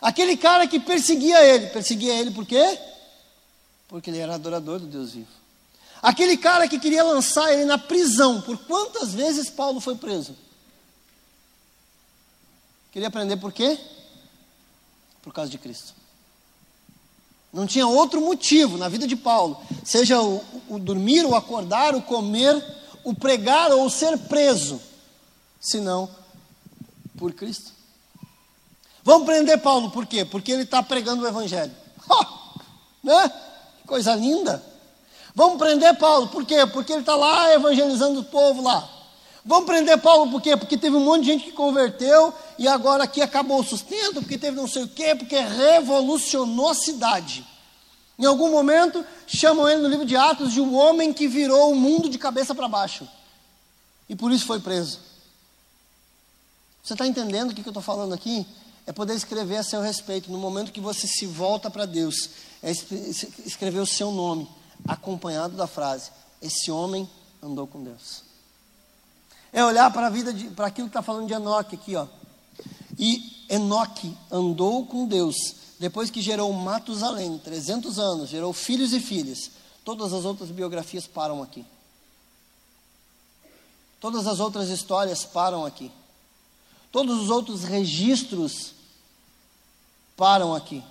Aquele 0.00 0.36
cara 0.36 0.66
que 0.66 0.78
perseguia 0.78 1.42
ele, 1.44 1.68
perseguia 1.68 2.14
ele 2.14 2.30
por 2.30 2.44
quê? 2.44 2.78
Porque 3.88 4.10
ele 4.10 4.18
era 4.18 4.34
adorador 4.34 4.78
do 4.78 4.86
Deus 4.86 5.12
vivo. 5.12 5.28
Aquele 6.02 6.36
cara 6.36 6.68
que 6.68 6.78
queria 6.78 7.02
lançar 7.02 7.50
ele 7.52 7.64
na 7.64 7.78
prisão, 7.78 8.42
por 8.42 8.58
quantas 8.66 9.14
vezes 9.14 9.48
Paulo 9.48 9.80
foi 9.80 9.96
preso? 9.96 10.36
Queria 12.92 13.08
aprender 13.08 13.38
por 13.38 13.52
quê? 13.52 13.78
Por 15.22 15.32
causa 15.32 15.50
de 15.50 15.58
Cristo. 15.58 15.94
Não 17.52 17.66
tinha 17.66 17.86
outro 17.86 18.20
motivo 18.20 18.76
na 18.76 18.88
vida 18.88 19.06
de 19.06 19.16
Paulo, 19.16 19.58
seja 19.84 20.20
o, 20.20 20.44
o 20.68 20.78
dormir, 20.78 21.24
o 21.24 21.34
acordar, 21.34 21.94
o 21.94 22.02
comer, 22.02 22.62
o 23.02 23.14
pregar 23.14 23.70
ou 23.72 23.88
ser 23.88 24.18
preso, 24.18 24.80
senão 25.60 26.08
por 27.16 27.32
Cristo. 27.32 27.72
Vamos 29.02 29.26
prender 29.26 29.58
Paulo, 29.60 29.90
por 29.90 30.04
quê? 30.04 30.24
Porque 30.24 30.50
ele 30.50 30.64
está 30.64 30.82
pregando 30.82 31.22
o 31.24 31.28
Evangelho. 31.28 31.72
Oh, 32.08 32.24
né? 33.02 33.28
Que 33.80 33.88
coisa 33.88 34.14
linda. 34.14 34.62
Vamos 35.34 35.58
prender 35.58 35.96
Paulo, 35.98 36.28
por 36.28 36.44
quê? 36.44 36.64
Porque 36.66 36.92
ele 36.92 37.00
está 37.00 37.16
lá 37.16 37.52
evangelizando 37.52 38.20
o 38.20 38.24
povo 38.24 38.62
lá. 38.62 38.88
Vamos 39.46 39.66
prender 39.66 39.96
Paulo 39.98 40.28
por 40.28 40.42
quê? 40.42 40.56
Porque 40.56 40.76
teve 40.76 40.96
um 40.96 41.04
monte 41.04 41.20
de 41.20 41.26
gente 41.30 41.44
que 41.44 41.52
converteu 41.52 42.34
e 42.58 42.66
agora 42.66 43.04
aqui 43.04 43.22
acabou 43.22 43.60
o 43.60 43.64
sustento, 43.64 44.14
porque 44.14 44.36
teve 44.36 44.56
não 44.56 44.66
sei 44.66 44.82
o 44.82 44.88
quê, 44.88 45.14
porque 45.14 45.38
revolucionou 45.38 46.70
a 46.70 46.74
cidade. 46.74 47.46
Em 48.18 48.24
algum 48.24 48.50
momento, 48.50 49.06
chamam 49.24 49.68
ele 49.68 49.82
no 49.82 49.88
livro 49.88 50.04
de 50.04 50.16
Atos 50.16 50.52
de 50.52 50.60
um 50.60 50.74
homem 50.74 51.12
que 51.12 51.28
virou 51.28 51.70
o 51.70 51.76
mundo 51.76 52.08
de 52.08 52.18
cabeça 52.18 52.56
para 52.56 52.66
baixo. 52.66 53.08
E 54.08 54.16
por 54.16 54.32
isso 54.32 54.46
foi 54.46 54.58
preso. 54.58 54.98
Você 56.82 56.94
está 56.94 57.06
entendendo 57.06 57.50
o 57.50 57.54
que, 57.54 57.62
que 57.62 57.68
eu 57.68 57.70
estou 57.70 57.82
falando 57.82 58.14
aqui? 58.14 58.44
É 58.84 58.92
poder 58.92 59.14
escrever 59.14 59.58
a 59.58 59.62
seu 59.62 59.80
respeito. 59.80 60.30
No 60.30 60.38
momento 60.38 60.72
que 60.72 60.80
você 60.80 61.06
se 61.06 61.24
volta 61.24 61.70
para 61.70 61.86
Deus, 61.86 62.30
é 62.60 62.72
escrever 62.72 63.78
o 63.78 63.86
seu 63.86 64.10
nome, 64.10 64.48
acompanhado 64.88 65.56
da 65.56 65.68
frase: 65.68 66.10
Esse 66.42 66.68
homem 66.70 67.08
andou 67.40 67.68
com 67.68 67.84
Deus. 67.84 68.25
É 69.52 69.64
olhar 69.64 69.90
para 69.92 70.08
a 70.08 70.10
vida, 70.10 70.34
para 70.54 70.66
aquilo 70.66 70.88
que 70.88 70.90
está 70.90 71.02
falando 71.02 71.26
de 71.26 71.34
Enoque 71.34 71.76
aqui, 71.76 71.96
ó. 71.96 72.06
E 72.98 73.44
Enoque 73.48 74.16
andou 74.30 74.86
com 74.86 75.06
Deus 75.06 75.36
depois 75.78 76.10
que 76.10 76.22
gerou 76.22 76.52
Matusalém, 76.52 77.38
300 77.38 77.98
anos, 77.98 78.30
gerou 78.30 78.52
filhos 78.52 78.92
e 78.92 79.00
filhas. 79.00 79.50
Todas 79.84 80.12
as 80.12 80.24
outras 80.24 80.50
biografias 80.50 81.06
param 81.06 81.42
aqui. 81.42 81.64
Todas 84.00 84.26
as 84.26 84.40
outras 84.40 84.68
histórias 84.68 85.24
param 85.24 85.64
aqui. 85.64 85.92
Todos 86.90 87.20
os 87.20 87.30
outros 87.30 87.62
registros 87.64 88.72
param 90.16 90.54
aqui. 90.54 90.82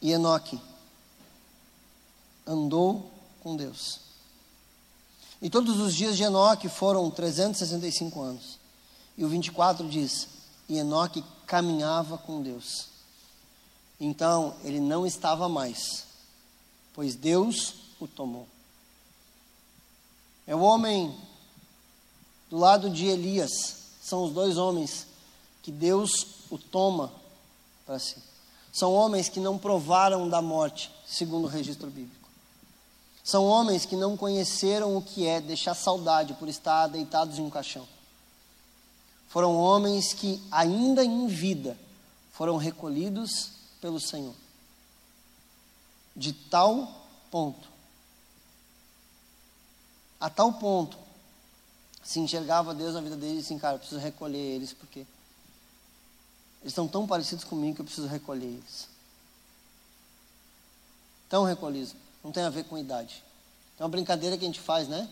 E 0.00 0.10
Enoque 0.10 0.60
andou 2.44 3.08
com 3.42 3.56
Deus. 3.56 4.00
E 5.40 5.50
todos 5.50 5.80
os 5.80 5.94
dias 5.94 6.16
de 6.16 6.22
Enoque 6.22 6.68
foram 6.68 7.10
365 7.10 8.20
anos. 8.20 8.58
E 9.18 9.24
o 9.24 9.28
24 9.28 9.88
diz: 9.88 10.28
E 10.68 10.78
Enoque 10.78 11.24
caminhava 11.46 12.16
com 12.16 12.40
Deus. 12.40 12.86
Então 13.98 14.54
ele 14.62 14.80
não 14.80 15.04
estava 15.06 15.48
mais, 15.48 16.04
pois 16.94 17.14
Deus 17.14 17.74
o 18.00 18.06
tomou. 18.06 18.46
É 20.46 20.54
o 20.54 20.60
homem 20.60 21.14
do 22.50 22.58
lado 22.58 22.90
de 22.90 23.06
Elias, 23.06 23.50
são 24.02 24.24
os 24.24 24.32
dois 24.32 24.56
homens 24.56 25.06
que 25.62 25.70
Deus 25.70 26.10
o 26.50 26.58
toma 26.58 27.12
para 27.86 27.98
si. 27.98 28.16
São 28.72 28.92
homens 28.92 29.28
que 29.28 29.38
não 29.38 29.58
provaram 29.58 30.28
da 30.28 30.42
morte, 30.42 30.90
segundo 31.06 31.44
o 31.44 31.48
registro 31.48 31.88
bíblico. 31.88 32.21
São 33.24 33.44
homens 33.46 33.86
que 33.86 33.96
não 33.96 34.16
conheceram 34.16 34.96
o 34.96 35.02
que 35.02 35.26
é 35.26 35.40
deixar 35.40 35.74
saudade 35.74 36.34
por 36.34 36.48
estar 36.48 36.88
deitados 36.88 37.38
em 37.38 37.42
um 37.42 37.50
caixão 37.50 37.86
foram 39.32 39.56
homens 39.56 40.12
que, 40.12 40.42
ainda 40.50 41.02
em 41.02 41.26
vida, 41.26 41.74
foram 42.32 42.58
recolhidos 42.58 43.52
pelo 43.80 43.98
Senhor. 43.98 44.34
De 46.14 46.34
tal 46.34 47.08
ponto, 47.30 47.66
a 50.20 50.28
tal 50.28 50.52
ponto, 50.52 50.98
se 52.04 52.20
enxergava 52.20 52.74
Deus 52.74 52.92
na 52.92 53.00
vida 53.00 53.16
deles 53.16 53.44
e 53.44 53.46
assim, 53.46 53.58
cara, 53.58 53.76
eu 53.76 53.78
preciso 53.78 53.98
recolher 54.02 54.36
eles, 54.36 54.74
porque 54.74 54.98
eles 56.60 56.72
estão 56.72 56.86
tão 56.86 57.06
parecidos 57.06 57.42
comigo 57.42 57.76
que 57.76 57.80
eu 57.80 57.86
preciso 57.86 58.08
recolher 58.08 58.48
eles. 58.48 58.86
Tão 61.30 61.44
recolhidos, 61.44 61.94
não 62.22 62.30
tem 62.32 62.42
a 62.42 62.50
ver 62.50 62.64
com 62.64 62.78
idade. 62.78 63.22
É 63.78 63.82
uma 63.82 63.88
brincadeira 63.88 64.36
que 64.36 64.44
a 64.44 64.46
gente 64.46 64.60
faz, 64.60 64.88
né? 64.88 65.08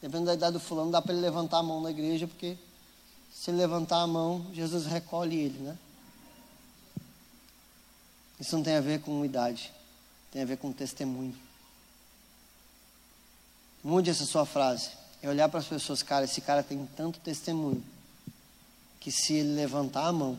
Dependendo 0.00 0.26
da 0.26 0.34
idade 0.34 0.52
do 0.54 0.60
fulano, 0.60 0.90
dá 0.90 1.00
para 1.00 1.12
ele 1.12 1.22
levantar 1.22 1.58
a 1.58 1.62
mão 1.62 1.80
na 1.80 1.90
igreja, 1.90 2.26
porque 2.26 2.56
se 3.32 3.50
levantar 3.50 4.02
a 4.02 4.06
mão, 4.06 4.46
Jesus 4.52 4.86
recolhe 4.86 5.36
ele, 5.36 5.58
né? 5.58 5.78
Isso 8.38 8.56
não 8.56 8.62
tem 8.62 8.76
a 8.76 8.80
ver 8.80 9.00
com 9.00 9.24
idade, 9.24 9.72
tem 10.30 10.42
a 10.42 10.46
ver 10.46 10.56
com 10.56 10.72
testemunho. 10.72 11.36
Mude 13.84 14.10
essa 14.10 14.24
sua 14.24 14.46
frase. 14.46 14.90
É 15.22 15.28
olhar 15.28 15.48
para 15.50 15.60
as 15.60 15.66
pessoas, 15.66 16.02
cara, 16.02 16.24
esse 16.24 16.40
cara 16.40 16.62
tem 16.62 16.86
tanto 16.96 17.20
testemunho 17.20 17.84
que 18.98 19.12
se 19.12 19.34
ele 19.34 19.54
levantar 19.54 20.06
a 20.06 20.12
mão, 20.12 20.38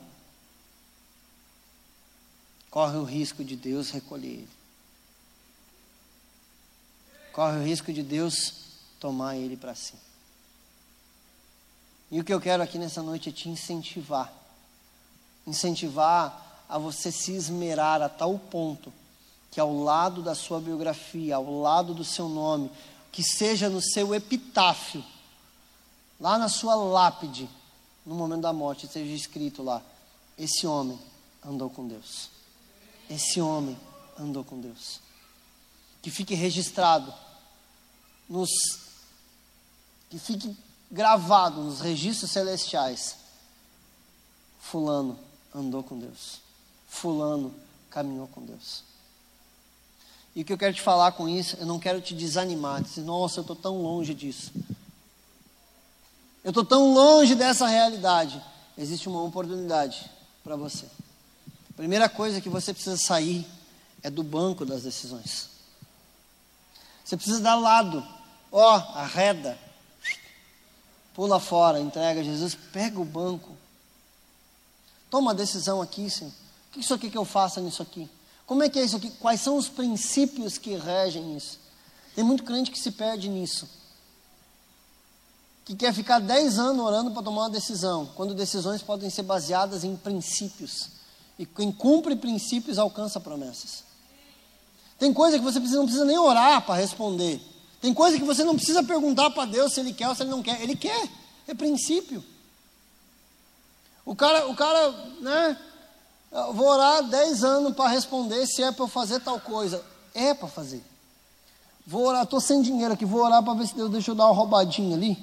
corre 2.70 2.98
o 2.98 3.04
risco 3.04 3.44
de 3.44 3.56
Deus 3.56 3.92
recolher 3.92 4.28
ele. 4.28 4.61
Corre 7.34 7.58
o 7.58 7.64
risco 7.64 7.92
de 7.94 8.04
Deus 8.04 8.54
tomar 9.00 9.36
ele 9.36 9.56
para 9.56 9.74
si. 9.76 9.94
E 12.12 12.20
o 12.20 12.24
que 12.24 12.34
eu 12.34 12.42
quero 12.42 12.62
aqui 12.62 12.78
nessa 12.78 13.02
noite 13.02 13.30
é 13.30 13.32
te 13.32 13.48
incentivar. 13.48 14.32
Incentivar 15.48 16.66
a 16.68 16.78
você 16.78 17.12
se 17.12 17.34
esmerar 17.34 18.02
a 18.02 18.10
tal 18.10 18.38
ponto 18.38 18.92
que 19.50 19.60
ao 19.60 19.74
lado 19.74 20.22
da 20.22 20.34
sua 20.34 20.60
biografia, 20.62 21.36
ao 21.36 21.62
lado 21.62 21.94
do 21.94 22.06
seu 22.06 22.30
nome, 22.30 22.72
que 23.12 23.22
seja 23.22 23.70
no 23.70 23.82
seu 23.82 24.16
epitáfio, 24.16 25.04
lá 26.20 26.38
na 26.38 26.48
sua 26.48 26.74
lápide, 26.76 27.50
no 28.06 28.16
momento 28.16 28.42
da 28.42 28.54
morte, 28.54 28.88
seja 28.88 29.14
escrito 29.14 29.62
lá: 29.62 29.82
esse 30.38 30.66
homem 30.66 30.98
andou 31.46 31.70
com 31.70 31.88
Deus. 31.88 32.30
Esse 33.10 33.42
homem 33.42 33.78
andou 34.18 34.44
com 34.44 34.60
Deus. 34.60 35.02
Que 36.02 36.10
fique 36.10 36.34
registrado 36.34 37.14
nos 38.28 38.50
que 40.10 40.20
fique 40.20 40.56
gravado 40.92 41.62
nos 41.62 41.80
registros 41.80 42.32
celestiais. 42.32 43.16
Fulano 44.60 45.18
andou 45.56 45.84
com 45.84 45.98
Deus. 45.98 46.42
Fulano 46.88 47.54
caminhou 47.90 48.28
com 48.28 48.42
Deus. 48.42 48.84
E 50.36 50.42
o 50.42 50.46
que 50.46 50.54
eu 50.54 50.58
quero 50.58 50.74
te 50.74 50.82
falar 50.82 51.14
com 51.14 51.28
isso, 51.28 51.58
eu 51.60 51.66
não 51.66 51.80
quero 51.80 52.00
te 52.02 52.14
desanimar, 52.14 52.82
dizer, 52.82 53.02
nossa, 53.02 53.40
eu 53.40 53.42
estou 53.42 53.56
tão 53.56 53.82
longe 53.82 54.14
disso. 54.14 54.52
Eu 56.44 56.50
estou 56.50 56.66
tão 56.66 56.94
longe 56.94 57.36
dessa 57.36 57.68
realidade. 57.68 58.42
Existe 58.78 59.08
uma 59.08 59.22
oportunidade 59.22 60.10
para 60.44 60.56
você. 60.56 60.86
A 61.70 61.74
primeira 61.76 62.10
coisa 62.10 62.42
que 62.42 62.50
você 62.50 62.74
precisa 62.74 62.98
sair 62.98 63.46
é 64.02 64.10
do 64.10 64.24
banco 64.24 64.66
das 64.66 64.84
decisões. 64.84 65.51
Você 67.04 67.16
precisa 67.18 67.40
dar 67.40 67.56
lado. 67.56 68.06
Ó, 68.52 68.78
oh, 68.78 68.98
arreda. 68.98 69.58
Pula 71.14 71.40
fora, 71.40 71.80
entrega 71.80 72.22
a 72.22 72.24
Jesus, 72.24 72.56
pega 72.56 73.00
o 73.00 73.06
banco. 73.06 73.50
Toma 75.10 75.32
a 75.32 75.34
decisão 75.34 75.82
aqui, 75.82 76.10
Senhor. 76.10 76.32
O 76.32 76.74
que 76.74 76.80
isso 76.80 76.94
aqui 76.94 77.10
que 77.10 77.18
eu 77.18 77.26
faço 77.26 77.60
nisso 77.60 77.82
aqui? 77.82 78.10
Como 78.46 78.64
é 78.64 78.70
que 78.70 78.80
é 78.80 78.84
isso 78.84 78.96
aqui? 78.96 79.10
Quais 79.12 79.42
são 79.42 79.58
os 79.58 79.68
princípios 79.68 80.58
que 80.58 80.76
regem 80.76 81.36
isso? 81.36 81.60
Tem 82.16 82.24
muito 82.24 82.44
crente 82.44 82.72
que 82.72 82.80
se 82.80 82.92
perde 82.92 83.30
nisso. 83.30 83.68
Que 85.66 85.76
quer 85.76 85.94
ficar 85.94 86.20
10 86.20 86.60
anos 86.60 86.86
orando 86.86 87.12
para 87.12 87.24
tomar 87.24 87.44
uma 87.44 87.50
decisão, 87.50 88.06
quando 88.16 88.34
decisões 88.34 88.82
podem 88.82 89.10
ser 89.10 89.24
baseadas 89.24 89.84
em 89.84 89.96
princípios. 89.96 90.90
E 91.38 91.46
quem 91.46 91.72
cumpre 91.72 92.16
princípios 92.16 92.78
alcança 92.78 93.20
promessas. 93.20 93.84
Tem 95.02 95.12
coisa 95.12 95.40
que 95.40 95.44
você 95.44 95.58
não 95.58 95.86
precisa 95.86 96.06
nem 96.06 96.16
orar 96.16 96.62
para 96.62 96.76
responder. 96.76 97.42
Tem 97.82 97.92
coisa 97.92 98.20
que 98.20 98.24
você 98.24 98.44
não 98.44 98.56
precisa 98.56 98.84
perguntar 98.84 99.32
para 99.32 99.46
Deus 99.46 99.74
se 99.74 99.80
Ele 99.80 99.94
quer 99.94 100.08
ou 100.08 100.14
se 100.14 100.22
Ele 100.22 100.30
não 100.30 100.44
quer. 100.44 100.62
Ele 100.62 100.76
quer. 100.76 101.10
É 101.48 101.56
princípio. 101.56 102.24
O 104.06 104.16
cara, 104.16 104.48
o 104.48 104.56
cara, 104.56 104.92
né? 105.20 105.58
Vou 106.54 106.68
orar 106.68 107.02
10 107.02 107.44
anos 107.44 107.76
para 107.76 107.90
responder 107.90 108.46
se 108.46 108.62
é 108.62 108.72
para 108.72 108.84
eu 108.84 108.88
fazer 108.88 109.20
tal 109.22 109.40
coisa. 109.40 109.84
É 110.14 110.36
para 110.36 110.48
fazer. 110.48 110.86
Vou 111.88 112.06
orar, 112.06 112.22
estou 112.22 112.40
sem 112.40 112.62
dinheiro 112.62 112.94
aqui, 112.94 113.04
vou 113.04 113.24
orar 113.24 113.42
para 113.42 113.56
ver 113.56 113.66
se 113.66 113.74
Deus 113.74 113.90
deixa 113.90 114.12
eu 114.12 114.16
dar 114.16 114.28
uma 114.28 114.36
roubadinha 114.36 114.96
ali. 114.96 115.18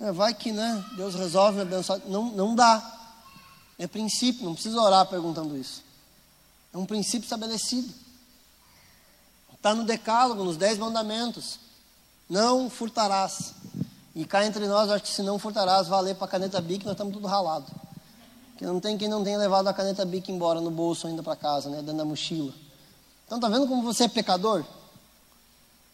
É, 0.00 0.10
vai 0.10 0.34
que, 0.34 0.50
né? 0.50 0.84
Deus 0.96 1.14
resolve 1.14 1.58
me 1.58 1.62
abençoar. 1.62 2.00
Não, 2.08 2.32
não 2.32 2.56
dá. 2.56 2.98
É 3.78 3.86
princípio, 3.86 4.44
não 4.44 4.54
precisa 4.54 4.80
orar 4.80 5.06
perguntando 5.06 5.56
isso. 5.56 5.84
É 6.74 6.76
um 6.76 6.84
princípio 6.84 7.22
estabelecido. 7.22 8.02
Está 9.62 9.76
no 9.76 9.84
decálogo, 9.84 10.42
nos 10.42 10.56
dez 10.56 10.76
mandamentos. 10.76 11.60
Não 12.28 12.68
furtarás. 12.68 13.54
E 14.12 14.24
cá 14.24 14.44
entre 14.44 14.66
nós, 14.66 14.90
acho 14.90 15.04
que 15.04 15.08
se 15.08 15.22
não 15.22 15.38
furtarás, 15.38 15.86
valer 15.86 16.16
para 16.16 16.24
a 16.24 16.30
caneta 16.30 16.60
BIC, 16.60 16.84
nós 16.84 16.94
estamos 16.94 17.14
tudo 17.14 17.28
ralado. 17.28 17.66
Que 18.58 18.66
não 18.66 18.80
tem 18.80 18.98
quem 18.98 19.06
não 19.06 19.22
tenha 19.22 19.38
levado 19.38 19.68
a 19.68 19.72
caneta 19.72 20.04
BIC 20.04 20.32
embora 20.32 20.60
no 20.60 20.68
bolso 20.68 21.06
ainda 21.06 21.22
para 21.22 21.36
casa, 21.36 21.70
né, 21.70 21.76
dentro 21.76 21.98
da 21.98 22.04
mochila. 22.04 22.52
Então 23.24 23.38
tá 23.38 23.48
vendo 23.48 23.68
como 23.68 23.84
você 23.84 24.02
é 24.02 24.08
pecador? 24.08 24.64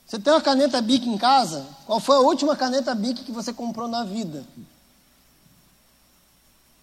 Você 0.07 0.19
tem 0.19 0.33
uma 0.33 0.41
caneta 0.41 0.81
BIC 0.81 1.07
em 1.07 1.19
casa? 1.19 1.67
Qual 1.85 2.01
foi 2.01 2.17
a 2.17 2.21
última 2.21 2.57
caneta 2.57 2.95
BIC 2.95 3.23
que 3.23 3.33
você 3.33 3.53
comprou 3.53 3.87
na 3.87 4.03
vida? 4.03 4.47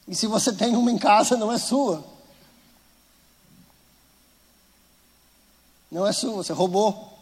E 0.08 0.14
se 0.14 0.28
você 0.28 0.54
tem 0.54 0.76
uma 0.76 0.92
em 0.92 1.00
casa, 1.00 1.36
não 1.36 1.52
é 1.52 1.58
sua. 1.58 2.04
Não 5.92 6.06
é 6.06 6.12
sua, 6.12 6.32
você 6.32 6.54
roubou. 6.54 7.14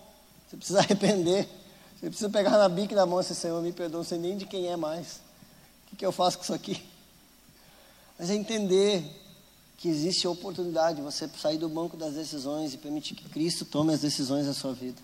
Você 0.47 0.57
precisa 0.57 0.79
arrepender. 0.83 1.47
Você 1.99 2.07
precisa 2.07 2.29
pegar 2.29 2.57
na 2.57 2.69
bica 2.69 2.95
da 2.95 3.05
mão 3.05 3.19
e 3.19 3.23
dizer, 3.23 3.35
Senhor, 3.35 3.61
me 3.61 3.71
perdoa, 3.71 3.99
não 3.99 4.05
sei 4.05 4.17
nem 4.17 4.37
de 4.37 4.45
quem 4.45 4.67
é 4.67 4.75
mais. 4.75 5.21
O 5.85 5.89
que, 5.89 5.95
que 5.97 6.05
eu 6.05 6.11
faço 6.11 6.37
com 6.37 6.43
isso 6.43 6.53
aqui? 6.53 6.83
Mas 8.17 8.29
é 8.29 8.35
entender 8.35 9.03
que 9.77 9.89
existe 9.89 10.25
a 10.25 10.29
oportunidade 10.29 10.97
de 10.97 11.01
você 11.01 11.29
sair 11.39 11.57
do 11.57 11.67
banco 11.67 11.97
das 11.97 12.13
decisões 12.13 12.73
e 12.73 12.77
permitir 12.77 13.15
que 13.15 13.27
Cristo 13.27 13.65
tome 13.65 13.93
as 13.93 13.99
decisões 13.99 14.45
da 14.45 14.53
sua 14.53 14.73
vida. 14.73 15.01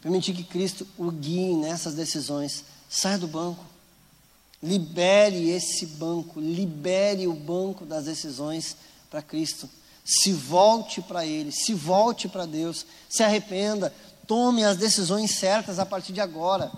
Permitir 0.00 0.34
que 0.34 0.44
Cristo 0.44 0.86
o 0.96 1.10
guie 1.10 1.54
nessas 1.54 1.94
decisões. 1.94 2.64
Saia 2.88 3.18
do 3.18 3.26
banco. 3.26 3.64
Libere 4.62 5.50
esse 5.50 5.86
banco, 5.86 6.40
libere 6.40 7.26
o 7.26 7.32
banco 7.32 7.84
das 7.84 8.04
decisões 8.04 8.76
para 9.08 9.22
Cristo. 9.22 9.68
Se 10.08 10.32
volte 10.32 11.02
para 11.02 11.26
Ele, 11.26 11.52
se 11.52 11.74
volte 11.74 12.30
para 12.30 12.46
Deus, 12.46 12.86
se 13.10 13.22
arrependa, 13.22 13.92
tome 14.26 14.64
as 14.64 14.78
decisões 14.78 15.32
certas 15.32 15.78
a 15.78 15.84
partir 15.84 16.14
de 16.14 16.20
agora. 16.20 16.72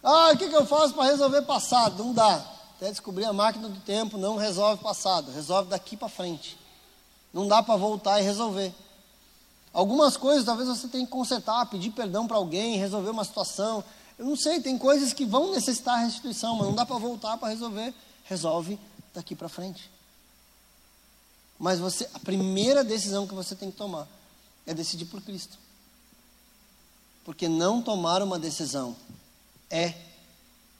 Ah, 0.00 0.30
o 0.32 0.38
que, 0.38 0.48
que 0.48 0.54
eu 0.54 0.64
faço 0.64 0.94
para 0.94 1.10
resolver 1.10 1.42
passado? 1.42 2.04
Não 2.04 2.14
dá. 2.14 2.36
Até 2.76 2.88
descobrir 2.88 3.24
a 3.24 3.32
máquina 3.32 3.68
do 3.68 3.80
tempo 3.80 4.16
não 4.16 4.36
resolve 4.36 4.80
passado, 4.80 5.32
resolve 5.32 5.70
daqui 5.70 5.96
para 5.96 6.08
frente. 6.08 6.56
Não 7.34 7.48
dá 7.48 7.64
para 7.64 7.74
voltar 7.74 8.20
e 8.20 8.22
resolver. 8.22 8.72
Algumas 9.72 10.16
coisas 10.16 10.44
talvez 10.44 10.68
você 10.68 10.86
tenha 10.86 11.04
que 11.04 11.10
consertar, 11.10 11.66
pedir 11.66 11.90
perdão 11.90 12.28
para 12.28 12.36
alguém, 12.36 12.78
resolver 12.78 13.10
uma 13.10 13.24
situação. 13.24 13.82
Eu 14.16 14.24
não 14.24 14.36
sei, 14.36 14.60
tem 14.60 14.78
coisas 14.78 15.12
que 15.12 15.24
vão 15.24 15.50
necessitar 15.50 15.98
restituição, 15.98 16.54
mas 16.54 16.68
não 16.68 16.76
dá 16.76 16.86
para 16.86 16.96
voltar 16.96 17.36
para 17.38 17.48
resolver. 17.48 17.92
Resolve 18.24 18.78
daqui 19.12 19.34
para 19.34 19.48
frente. 19.48 19.90
Mas 21.60 21.78
você, 21.78 22.08
a 22.14 22.18
primeira 22.18 22.82
decisão 22.82 23.26
que 23.26 23.34
você 23.34 23.54
tem 23.54 23.70
que 23.70 23.76
tomar 23.76 24.08
é 24.66 24.72
decidir 24.72 25.04
por 25.04 25.20
Cristo. 25.20 25.58
Porque 27.22 27.50
não 27.50 27.82
tomar 27.82 28.22
uma 28.22 28.38
decisão 28.38 28.96
é 29.68 29.94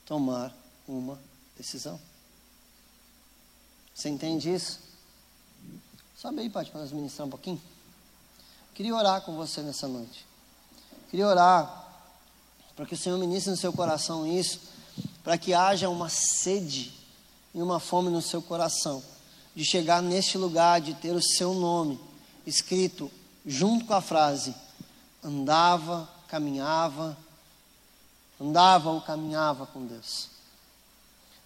tomar 0.07 0.51
uma 0.87 1.19
decisão. 1.55 2.01
Você 3.93 4.09
entende 4.09 4.51
isso? 4.51 4.79
Sobe 6.17 6.41
aí, 6.41 6.49
Paty, 6.49 6.71
para 6.71 6.81
nós 6.81 6.91
ministrar 6.91 7.27
um 7.27 7.31
pouquinho. 7.31 7.61
Queria 8.73 8.95
orar 8.95 9.21
com 9.21 9.35
você 9.35 9.61
nessa 9.61 9.87
noite. 9.87 10.25
Queria 11.11 11.27
orar 11.27 11.89
para 12.75 12.87
que 12.87 12.95
o 12.95 12.97
Senhor 12.97 13.19
ministre 13.19 13.51
no 13.51 13.57
seu 13.57 13.71
coração 13.71 14.25
isso, 14.25 14.59
para 15.23 15.37
que 15.37 15.53
haja 15.53 15.89
uma 15.89 16.09
sede 16.09 16.91
e 17.53 17.61
uma 17.61 17.79
fome 17.79 18.09
no 18.09 18.21
seu 18.21 18.41
coração, 18.41 19.03
de 19.55 19.65
chegar 19.65 20.01
neste 20.01 20.37
lugar, 20.37 20.81
de 20.81 20.93
ter 20.93 21.15
o 21.15 21.21
seu 21.21 21.53
nome 21.53 21.99
escrito 22.45 23.11
junto 23.45 23.85
com 23.85 23.93
a 23.93 24.01
frase: 24.01 24.55
andava, 25.23 26.09
caminhava, 26.27 27.17
andava 28.39 28.89
ou 28.89 29.01
caminhava 29.01 29.65
com 29.65 29.85
Deus. 29.85 30.29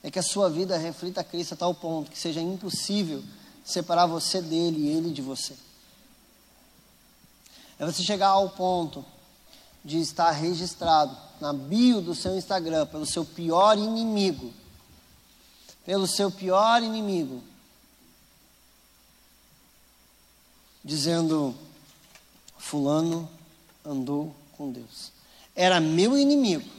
É 0.04 0.12
que 0.12 0.20
a 0.20 0.24
sua 0.24 0.50
vida 0.50 0.78
reflita 0.78 1.24
Cristo 1.24 1.54
a 1.54 1.58
tal 1.58 1.74
ponto 1.74 2.12
que 2.12 2.18
seja 2.18 2.40
impossível 2.40 3.24
separar 3.64 4.06
você 4.06 4.42
dele 4.42 4.82
e 4.82 4.90
ele 4.90 5.12
de 5.12 5.22
você. 5.22 5.56
É 7.80 7.86
você 7.86 8.04
chegar 8.04 8.30
ao 8.30 8.50
ponto 8.50 9.04
de 9.84 10.00
estar 10.00 10.32
registrado 10.32 11.16
na 11.42 11.52
bio 11.52 12.02
do 12.02 12.16
seu 12.16 12.38
Instagram 12.38 12.86
pelo 12.86 13.06
seu 13.06 13.26
pior 13.26 13.78
inimigo. 13.78 14.54
Pelo 15.84 16.08
seu 16.08 16.32
pior 16.32 16.82
inimigo. 16.82 17.44
Dizendo: 20.86 21.56
Fulano 22.60 23.28
andou 23.84 24.36
com 24.56 24.72
Deus. 24.72 25.12
Era 25.56 25.80
meu 25.80 26.16
inimigo, 26.16 26.70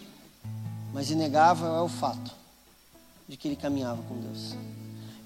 mas 0.94 1.11
inegável 1.11 1.66
é 1.74 1.82
o 1.82 1.88
fato 1.88 2.30
de 3.28 3.36
que 3.36 3.48
ele 3.48 3.57
caminhava 3.57 4.00
com 4.04 4.16
Deus. 4.20 4.54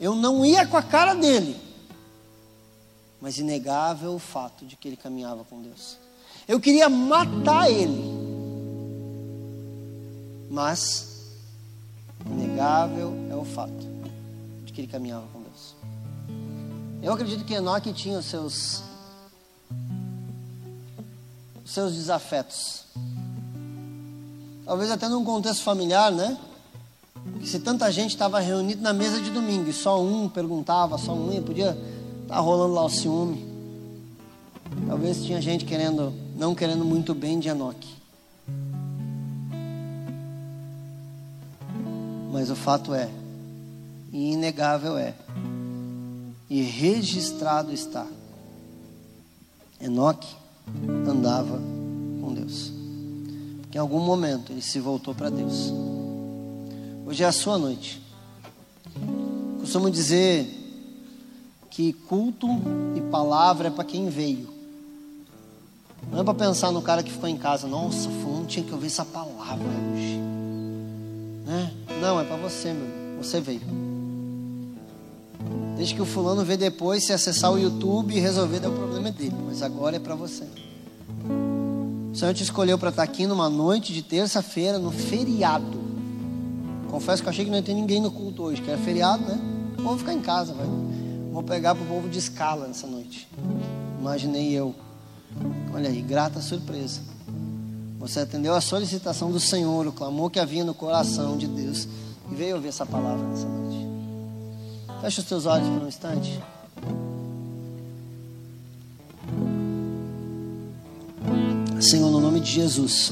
Eu 0.01 0.15
não 0.15 0.47
ia 0.47 0.67
com 0.67 0.79
a 0.79 0.83
cara 0.83 1.13
dele, 1.13 1.61
mas 3.21 3.37
inegável 3.37 4.13
é 4.13 4.15
o 4.15 4.19
fato 4.19 4.65
de 4.65 4.77
que 4.77 4.89
ele 4.89 4.97
caminhava 4.97 5.45
com 5.45 5.61
Deus. 5.61 5.99
Eu 6.49 6.59
queria 6.59 6.89
matar 6.89 7.71
ele. 7.71 8.19
Mas, 10.51 11.29
inegável 12.25 13.13
é 13.31 13.37
o 13.37 13.45
fato 13.45 13.87
de 14.65 14.73
que 14.73 14.81
ele 14.81 14.89
caminhava 14.89 15.27
com. 15.33 15.40
Eu 17.03 17.15
acredito 17.15 17.45
que 17.45 17.55
Enoque 17.55 17.93
tinha 17.95 18.19
os 18.19 18.27
seus, 18.27 18.83
os 21.65 21.71
seus 21.73 21.95
desafetos. 21.95 22.85
Talvez 24.67 24.91
até 24.91 25.09
num 25.09 25.25
contexto 25.25 25.63
familiar, 25.63 26.13
né? 26.13 26.39
Que 27.41 27.49
se 27.49 27.59
tanta 27.59 27.91
gente 27.91 28.11
estava 28.11 28.39
reunida 28.39 28.83
na 28.83 28.93
mesa 28.93 29.19
de 29.19 29.31
domingo 29.31 29.71
e 29.71 29.73
só 29.73 30.03
um 30.03 30.29
perguntava, 30.29 30.99
só 30.99 31.15
um 31.15 31.33
ia, 31.33 31.41
podia 31.41 31.71
estar 31.71 32.35
tá 32.35 32.41
rolando 32.41 32.75
lá 32.75 32.85
o 32.85 32.91
ciúme. 32.91 33.49
Talvez 34.87 35.25
tinha 35.25 35.41
gente 35.41 35.65
querendo, 35.65 36.13
não 36.37 36.55
querendo 36.55 36.85
muito 36.85 37.15
bem 37.15 37.41
de 37.41 37.49
Enoque. 37.49 37.89
Mas 42.31 42.51
o 42.51 42.55
fato 42.55 42.95
é, 42.95 43.11
e 44.13 44.33
inegável 44.33 44.97
é, 44.97 45.15
e 46.51 46.63
registrado 46.63 47.73
está, 47.73 48.05
Enoque 49.81 50.29
andava 51.09 51.57
com 52.21 52.35
Deus. 52.35 52.73
Porque 53.63 53.79
em 53.79 53.81
algum 53.81 54.01
momento 54.01 54.53
ele 54.53 54.61
se 54.61 54.81
voltou 54.81 55.15
para 55.15 55.31
Deus. 55.31 55.73
Hoje 57.07 57.23
é 57.23 57.27
a 57.27 57.33
sua 57.33 57.57
noite. 57.57 58.03
Costumo 59.61 59.89
dizer 59.91 60.45
que 61.71 61.93
culto 61.93 62.49
e 62.97 63.01
palavra 63.01 63.69
é 63.69 63.71
para 63.71 63.85
quem 63.85 64.09
veio. 64.09 64.49
Não 66.11 66.21
é 66.21 66.25
para 66.25 66.35
pensar 66.35 66.73
no 66.73 66.83
cara 66.83 67.03
que 67.03 67.13
ficou 67.13 67.29
em 67.29 67.37
casa, 67.37 67.69
nossa, 67.69 68.11
fulano 68.11 68.47
tinha 68.47 68.65
que 68.65 68.73
ouvir 68.73 68.89
essa 68.89 69.05
palavra 69.05 69.69
hoje. 69.95 70.19
Né? 71.47 71.73
Não, 72.01 72.19
é 72.19 72.25
para 72.25 72.37
você, 72.37 72.73
meu. 72.73 73.23
Você 73.23 73.41
veio. 73.41 73.90
Desde 75.81 75.95
que 75.95 76.03
o 76.03 76.05
fulano 76.05 76.45
vê 76.45 76.59
depois, 76.59 77.05
se 77.05 77.11
acessar 77.11 77.51
o 77.51 77.59
YouTube 77.59 78.15
e 78.15 78.21
resolver, 78.21 78.59
o 78.67 78.71
problema 78.71 79.11
dele. 79.11 79.35
Mas 79.47 79.63
agora 79.63 79.97
é 79.97 79.99
para 79.99 80.15
você. 80.15 80.45
O 82.13 82.15
Senhor 82.15 82.35
te 82.35 82.43
escolheu 82.43 82.77
para 82.77 82.91
estar 82.91 83.03
aqui 83.03 83.27
numa 83.27 83.49
noite 83.49 83.91
de 83.95 84.03
terça-feira, 84.03 84.79
no 84.79 84.91
feriado. 84.91 85.81
Confesso 86.91 87.23
que 87.23 87.29
eu 87.29 87.31
achei 87.31 87.47
que 87.47 87.51
não 87.51 87.57
ia 87.57 87.63
ter 87.63 87.73
ninguém 87.73 87.99
no 87.99 88.11
culto 88.11 88.43
hoje, 88.43 88.61
que 88.61 88.69
era 88.69 88.79
feriado, 88.79 89.25
né? 89.25 89.41
Vou 89.79 89.97
ficar 89.97 90.13
em 90.13 90.21
casa, 90.21 90.53
vai. 90.53 90.67
Vou 91.33 91.43
pegar 91.43 91.75
para 91.75 91.83
o 91.83 91.87
povo 91.87 92.11
de 92.11 92.19
escala 92.19 92.67
nessa 92.67 92.87
noite. 92.87 93.27
Imaginei 93.99 94.53
eu. 94.53 94.75
Olha 95.73 95.89
aí, 95.89 96.03
grata 96.03 96.43
surpresa. 96.43 97.01
Você 97.99 98.21
atendeu 98.21 98.55
a 98.55 98.61
solicitação 98.61 99.33
do 99.33 99.41
Senhor, 99.41 99.87
o 99.87 99.93
clamor 99.93 100.29
que 100.29 100.39
havia 100.39 100.63
no 100.63 100.75
coração 100.75 101.39
de 101.39 101.47
Deus 101.47 101.89
e 102.31 102.35
veio 102.35 102.57
ouvir 102.57 102.69
essa 102.69 102.85
palavra 102.85 103.27
nessa 103.27 103.49
noite. 103.49 103.90
Feche 105.01 105.21
os 105.21 105.27
teus 105.27 105.47
olhos 105.47 105.67
por 105.67 105.83
um 105.83 105.89
instante. 105.89 106.39
Senhor, 111.81 112.11
no 112.11 112.21
nome 112.21 112.41
de 112.41 112.53
Jesus. 112.53 113.11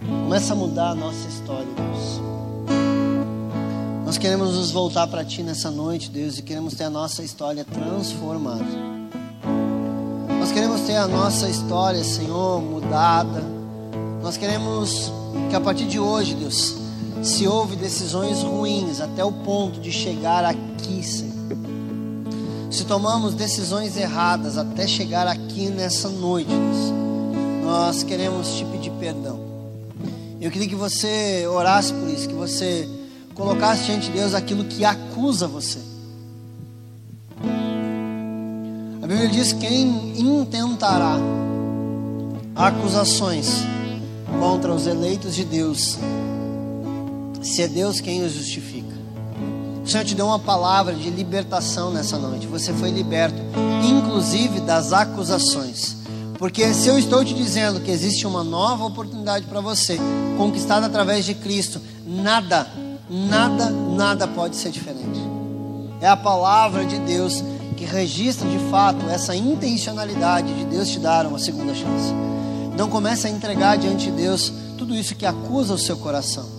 Começa 0.00 0.54
a 0.54 0.56
mudar 0.56 0.90
a 0.90 0.94
nossa 0.94 1.28
história, 1.28 1.66
Deus. 1.76 2.20
Nós 4.06 4.16
queremos 4.16 4.54
nos 4.54 4.70
voltar 4.70 5.06
para 5.06 5.22
Ti 5.22 5.42
nessa 5.42 5.70
noite, 5.70 6.08
Deus, 6.08 6.38
e 6.38 6.42
queremos 6.42 6.74
ter 6.74 6.84
a 6.84 6.90
nossa 6.90 7.22
história 7.22 7.64
transformada. 7.64 8.64
Nós 10.40 10.50
queremos 10.50 10.80
ter 10.82 10.96
a 10.96 11.06
nossa 11.06 11.50
história, 11.50 12.02
Senhor, 12.02 12.62
mudada. 12.62 13.42
Nós 14.22 14.38
queremos 14.38 15.12
que 15.50 15.56
a 15.56 15.60
partir 15.60 15.86
de 15.86 16.00
hoje, 16.00 16.34
Deus, 16.34 16.85
se 17.26 17.46
houve 17.46 17.74
decisões 17.76 18.42
ruins 18.42 19.00
até 19.00 19.24
o 19.24 19.32
ponto 19.32 19.80
de 19.80 19.90
chegar 19.90 20.44
aqui, 20.44 21.02
Senhor. 21.02 21.34
Se 22.70 22.84
tomamos 22.84 23.34
decisões 23.34 23.96
erradas 23.96 24.56
até 24.56 24.86
chegar 24.86 25.26
aqui 25.26 25.68
nessa 25.68 26.08
noite, 26.08 26.50
nós 27.64 28.02
queremos 28.02 28.54
te 28.54 28.64
pedir 28.66 28.90
perdão. 28.92 29.40
Eu 30.40 30.50
queria 30.50 30.68
que 30.68 30.74
você 30.74 31.46
orasse 31.48 31.92
por 31.92 32.08
isso, 32.08 32.28
que 32.28 32.34
você 32.34 32.88
colocasse 33.34 33.84
diante 33.84 34.06
de 34.06 34.18
Deus 34.18 34.32
aquilo 34.32 34.64
que 34.64 34.84
acusa 34.84 35.48
você. 35.48 35.80
A 39.02 39.06
Bíblia 39.06 39.28
diz: 39.28 39.52
quem 39.52 40.18
intentará 40.18 41.16
acusações 42.54 43.62
contra 44.38 44.72
os 44.72 44.86
eleitos 44.86 45.34
de 45.34 45.44
Deus, 45.44 45.98
se 47.46 47.62
é 47.62 47.68
Deus 47.68 48.00
quem 48.00 48.22
os 48.22 48.32
justifica. 48.32 48.94
O 49.84 49.88
Senhor 49.88 50.04
te 50.04 50.14
deu 50.14 50.26
uma 50.26 50.38
palavra 50.38 50.94
de 50.94 51.08
libertação 51.10 51.92
nessa 51.92 52.18
noite. 52.18 52.46
Você 52.46 52.72
foi 52.72 52.90
liberto, 52.90 53.40
inclusive 53.84 54.60
das 54.60 54.92
acusações. 54.92 55.96
Porque 56.38 56.74
se 56.74 56.88
eu 56.88 56.98
estou 56.98 57.24
te 57.24 57.32
dizendo 57.32 57.80
que 57.80 57.90
existe 57.90 58.26
uma 58.26 58.42
nova 58.42 58.84
oportunidade 58.84 59.46
para 59.46 59.60
você, 59.60 59.98
conquistada 60.36 60.86
através 60.86 61.24
de 61.24 61.34
Cristo, 61.34 61.80
nada 62.04 62.66
Nada, 63.08 63.70
nada 63.70 64.26
pode 64.26 64.56
ser 64.56 64.70
diferente. 64.70 65.20
É 66.00 66.08
a 66.08 66.16
palavra 66.16 66.84
de 66.84 66.98
Deus 66.98 67.42
que 67.76 67.84
registra 67.84 68.48
de 68.48 68.58
fato 68.70 69.08
essa 69.08 69.34
intencionalidade 69.34 70.52
de 70.52 70.64
Deus 70.64 70.88
te 70.88 70.98
dar 70.98 71.24
uma 71.24 71.38
segunda 71.38 71.72
chance. 71.72 72.12
Não 72.76 72.88
comece 72.88 73.28
a 73.28 73.30
entregar 73.30 73.78
diante 73.78 74.06
de 74.06 74.10
Deus 74.10 74.52
tudo 74.76 74.94
isso 74.94 75.14
que 75.14 75.24
acusa 75.24 75.74
o 75.74 75.78
seu 75.78 75.96
coração. 75.96 76.55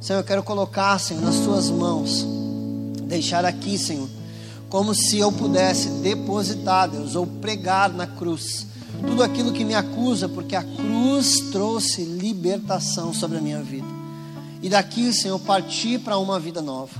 Senhor, 0.00 0.20
eu 0.20 0.24
quero 0.24 0.42
colocar, 0.42 0.98
Senhor, 0.98 1.22
nas 1.22 1.36
tuas 1.36 1.70
mãos, 1.70 2.26
deixar 3.04 3.44
aqui, 3.44 3.76
Senhor, 3.76 4.08
como 4.68 4.94
se 4.94 5.18
eu 5.18 5.30
pudesse 5.30 5.88
depositar, 6.00 6.88
Deus, 6.88 7.14
ou 7.14 7.26
pregar 7.26 7.92
na 7.92 8.06
cruz 8.06 8.66
tudo 9.06 9.22
aquilo 9.22 9.52
que 9.52 9.64
me 9.64 9.74
acusa, 9.74 10.28
porque 10.28 10.56
a 10.56 10.62
cruz 10.62 11.40
trouxe 11.52 12.02
libertação 12.02 13.12
sobre 13.12 13.38
a 13.38 13.40
minha 13.40 13.62
vida 13.62 14.00
e 14.62 14.68
daqui, 14.68 15.12
Senhor, 15.12 15.38
partir 15.38 15.98
para 16.00 16.18
uma 16.18 16.38
vida 16.38 16.60
nova. 16.60 16.92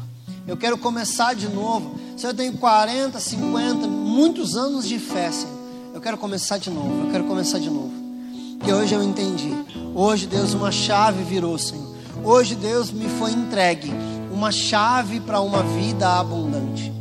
Eu 0.47 0.57
quero 0.57 0.79
começar 0.79 1.35
de 1.35 1.49
novo. 1.49 1.99
Senhor, 2.17 2.33
eu 2.33 2.37
tenho 2.37 2.53
40, 2.55 3.21
50, 3.21 3.87
muitos 3.87 4.57
anos 4.57 4.89
de 4.89 4.99
fé, 4.99 5.31
Senhor. 5.31 5.55
Eu 5.93 6.01
quero 6.01 6.17
começar 6.17 6.59
de 6.59 6.71
novo. 6.71 7.05
Eu 7.05 7.11
quero 7.11 7.25
começar 7.25 7.59
de 7.59 7.69
novo. 7.69 7.93
Que 8.65 8.73
hoje 8.73 8.95
eu 8.95 9.03
entendi. 9.03 9.53
Hoje, 9.95 10.27
Deus, 10.27 10.55
uma 10.55 10.73
chave 10.73 11.23
virou, 11.23 11.59
Senhor. 11.59 11.90
Hoje, 12.25 12.55
Deus, 12.55 12.91
me 12.91 13.09
foi 13.19 13.33
entregue 13.33 13.93
uma 14.31 14.53
chave 14.53 15.21
para 15.21 15.41
uma 15.41 15.63
vida 15.63 16.09
abundante. 16.19 16.93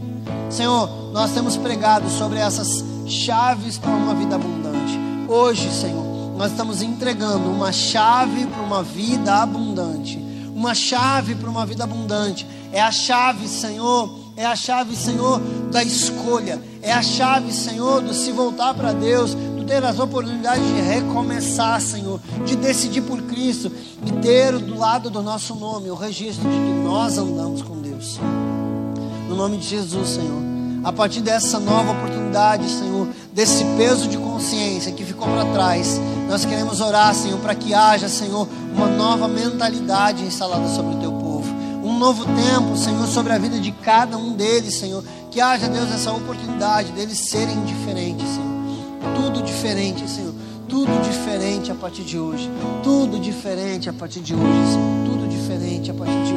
Senhor, 0.49 1.11
nós 1.11 1.31
temos 1.31 1.55
pregado 1.55 2.09
sobre 2.09 2.39
essas 2.39 2.83
chaves 3.05 3.77
para 3.77 3.91
uma 3.91 4.15
vida 4.15 4.35
abundante. 4.35 4.99
Hoje, 5.27 5.71
Senhor, 5.71 6.35
nós 6.37 6.51
estamos 6.51 6.81
entregando 6.81 7.49
uma 7.49 7.71
chave 7.71 8.45
para 8.47 8.61
uma 8.61 8.81
vida 8.81 9.33
abundante 9.35 10.29
uma 10.59 10.75
chave 10.75 11.35
para 11.35 11.49
uma 11.49 11.65
vida 11.65 11.85
abundante. 11.85 12.45
É 12.73 12.81
a 12.81 12.91
chave, 12.91 13.47
Senhor, 13.47 14.13
é 14.35 14.45
a 14.45 14.57
chave, 14.57 14.93
Senhor, 14.93 15.39
da 15.71 15.81
escolha. 15.81 16.61
É 16.81 16.91
a 16.91 17.01
chave, 17.01 17.53
Senhor, 17.53 18.01
do 18.01 18.13
se 18.13 18.31
voltar 18.33 18.73
para 18.73 18.91
Deus, 18.91 19.35
ter 19.69 19.85
as 19.85 19.99
oportunidades 19.99 20.67
de 20.67 20.81
recomeçar, 20.81 21.79
Senhor, 21.79 22.19
de 22.43 22.55
decidir 22.55 23.01
por 23.01 23.21
Cristo 23.21 23.71
e 24.03 24.11
ter 24.13 24.57
do 24.57 24.75
lado 24.75 25.11
do 25.11 25.21
nosso 25.21 25.53
nome 25.53 25.91
o 25.91 25.95
registro 25.95 26.49
de 26.49 26.55
que 26.55 26.73
nós 26.83 27.19
andamos 27.19 27.61
com 27.61 27.79
Deus. 27.79 28.19
No 29.27 29.35
nome 29.35 29.57
de 29.57 29.67
Jesus, 29.67 30.09
Senhor. 30.09 30.41
A 30.83 30.91
partir 30.91 31.21
dessa 31.21 31.59
nova 31.59 31.91
oportunidade, 31.91 32.67
Senhor, 32.67 33.09
desse 33.31 33.63
peso 33.77 34.07
de 34.07 34.17
consciência 34.17 34.91
que 34.91 35.05
ficou 35.05 35.27
para 35.27 35.45
trás, 35.53 36.01
nós 36.27 36.45
queremos 36.45 36.81
orar, 36.81 37.13
Senhor, 37.13 37.37
para 37.39 37.53
que 37.53 37.71
haja, 37.71 38.09
Senhor, 38.09 38.47
uma 38.73 38.87
nova 38.87 39.27
mentalidade 39.27 40.23
instalada 40.23 40.67
sobre 40.69 40.95
o 40.95 40.99
teu 40.99 41.11
povo. 41.11 41.53
Um 41.83 41.95
novo 41.99 42.25
tempo, 42.25 42.75
Senhor, 42.75 43.05
sobre 43.07 43.33
a 43.33 43.37
vida 43.37 43.59
de 43.59 43.71
cada 43.71 44.17
um 44.17 44.33
deles, 44.33 44.79
Senhor. 44.79 45.03
Que 45.29 45.39
haja, 45.39 45.67
Deus, 45.67 45.91
essa 45.91 46.11
oportunidade 46.11 46.91
deles 46.91 47.19
serem 47.29 47.63
diferentes, 47.65 48.27
Senhor. 48.27 48.58
Tudo 49.15 49.41
diferente, 49.41 50.07
Senhor. 50.09 50.33
Tudo 50.67 51.01
diferente 51.01 51.71
a 51.71 51.75
partir 51.75 52.03
de 52.03 52.19
hoje. 52.19 52.49
Tudo 52.83 53.19
diferente 53.19 53.89
a 53.89 53.93
partir 53.93 54.21
de 54.21 54.35
hoje, 54.35 54.71
Senhor. 54.71 55.05
Tudo 55.05 55.27
diferente 55.27 55.91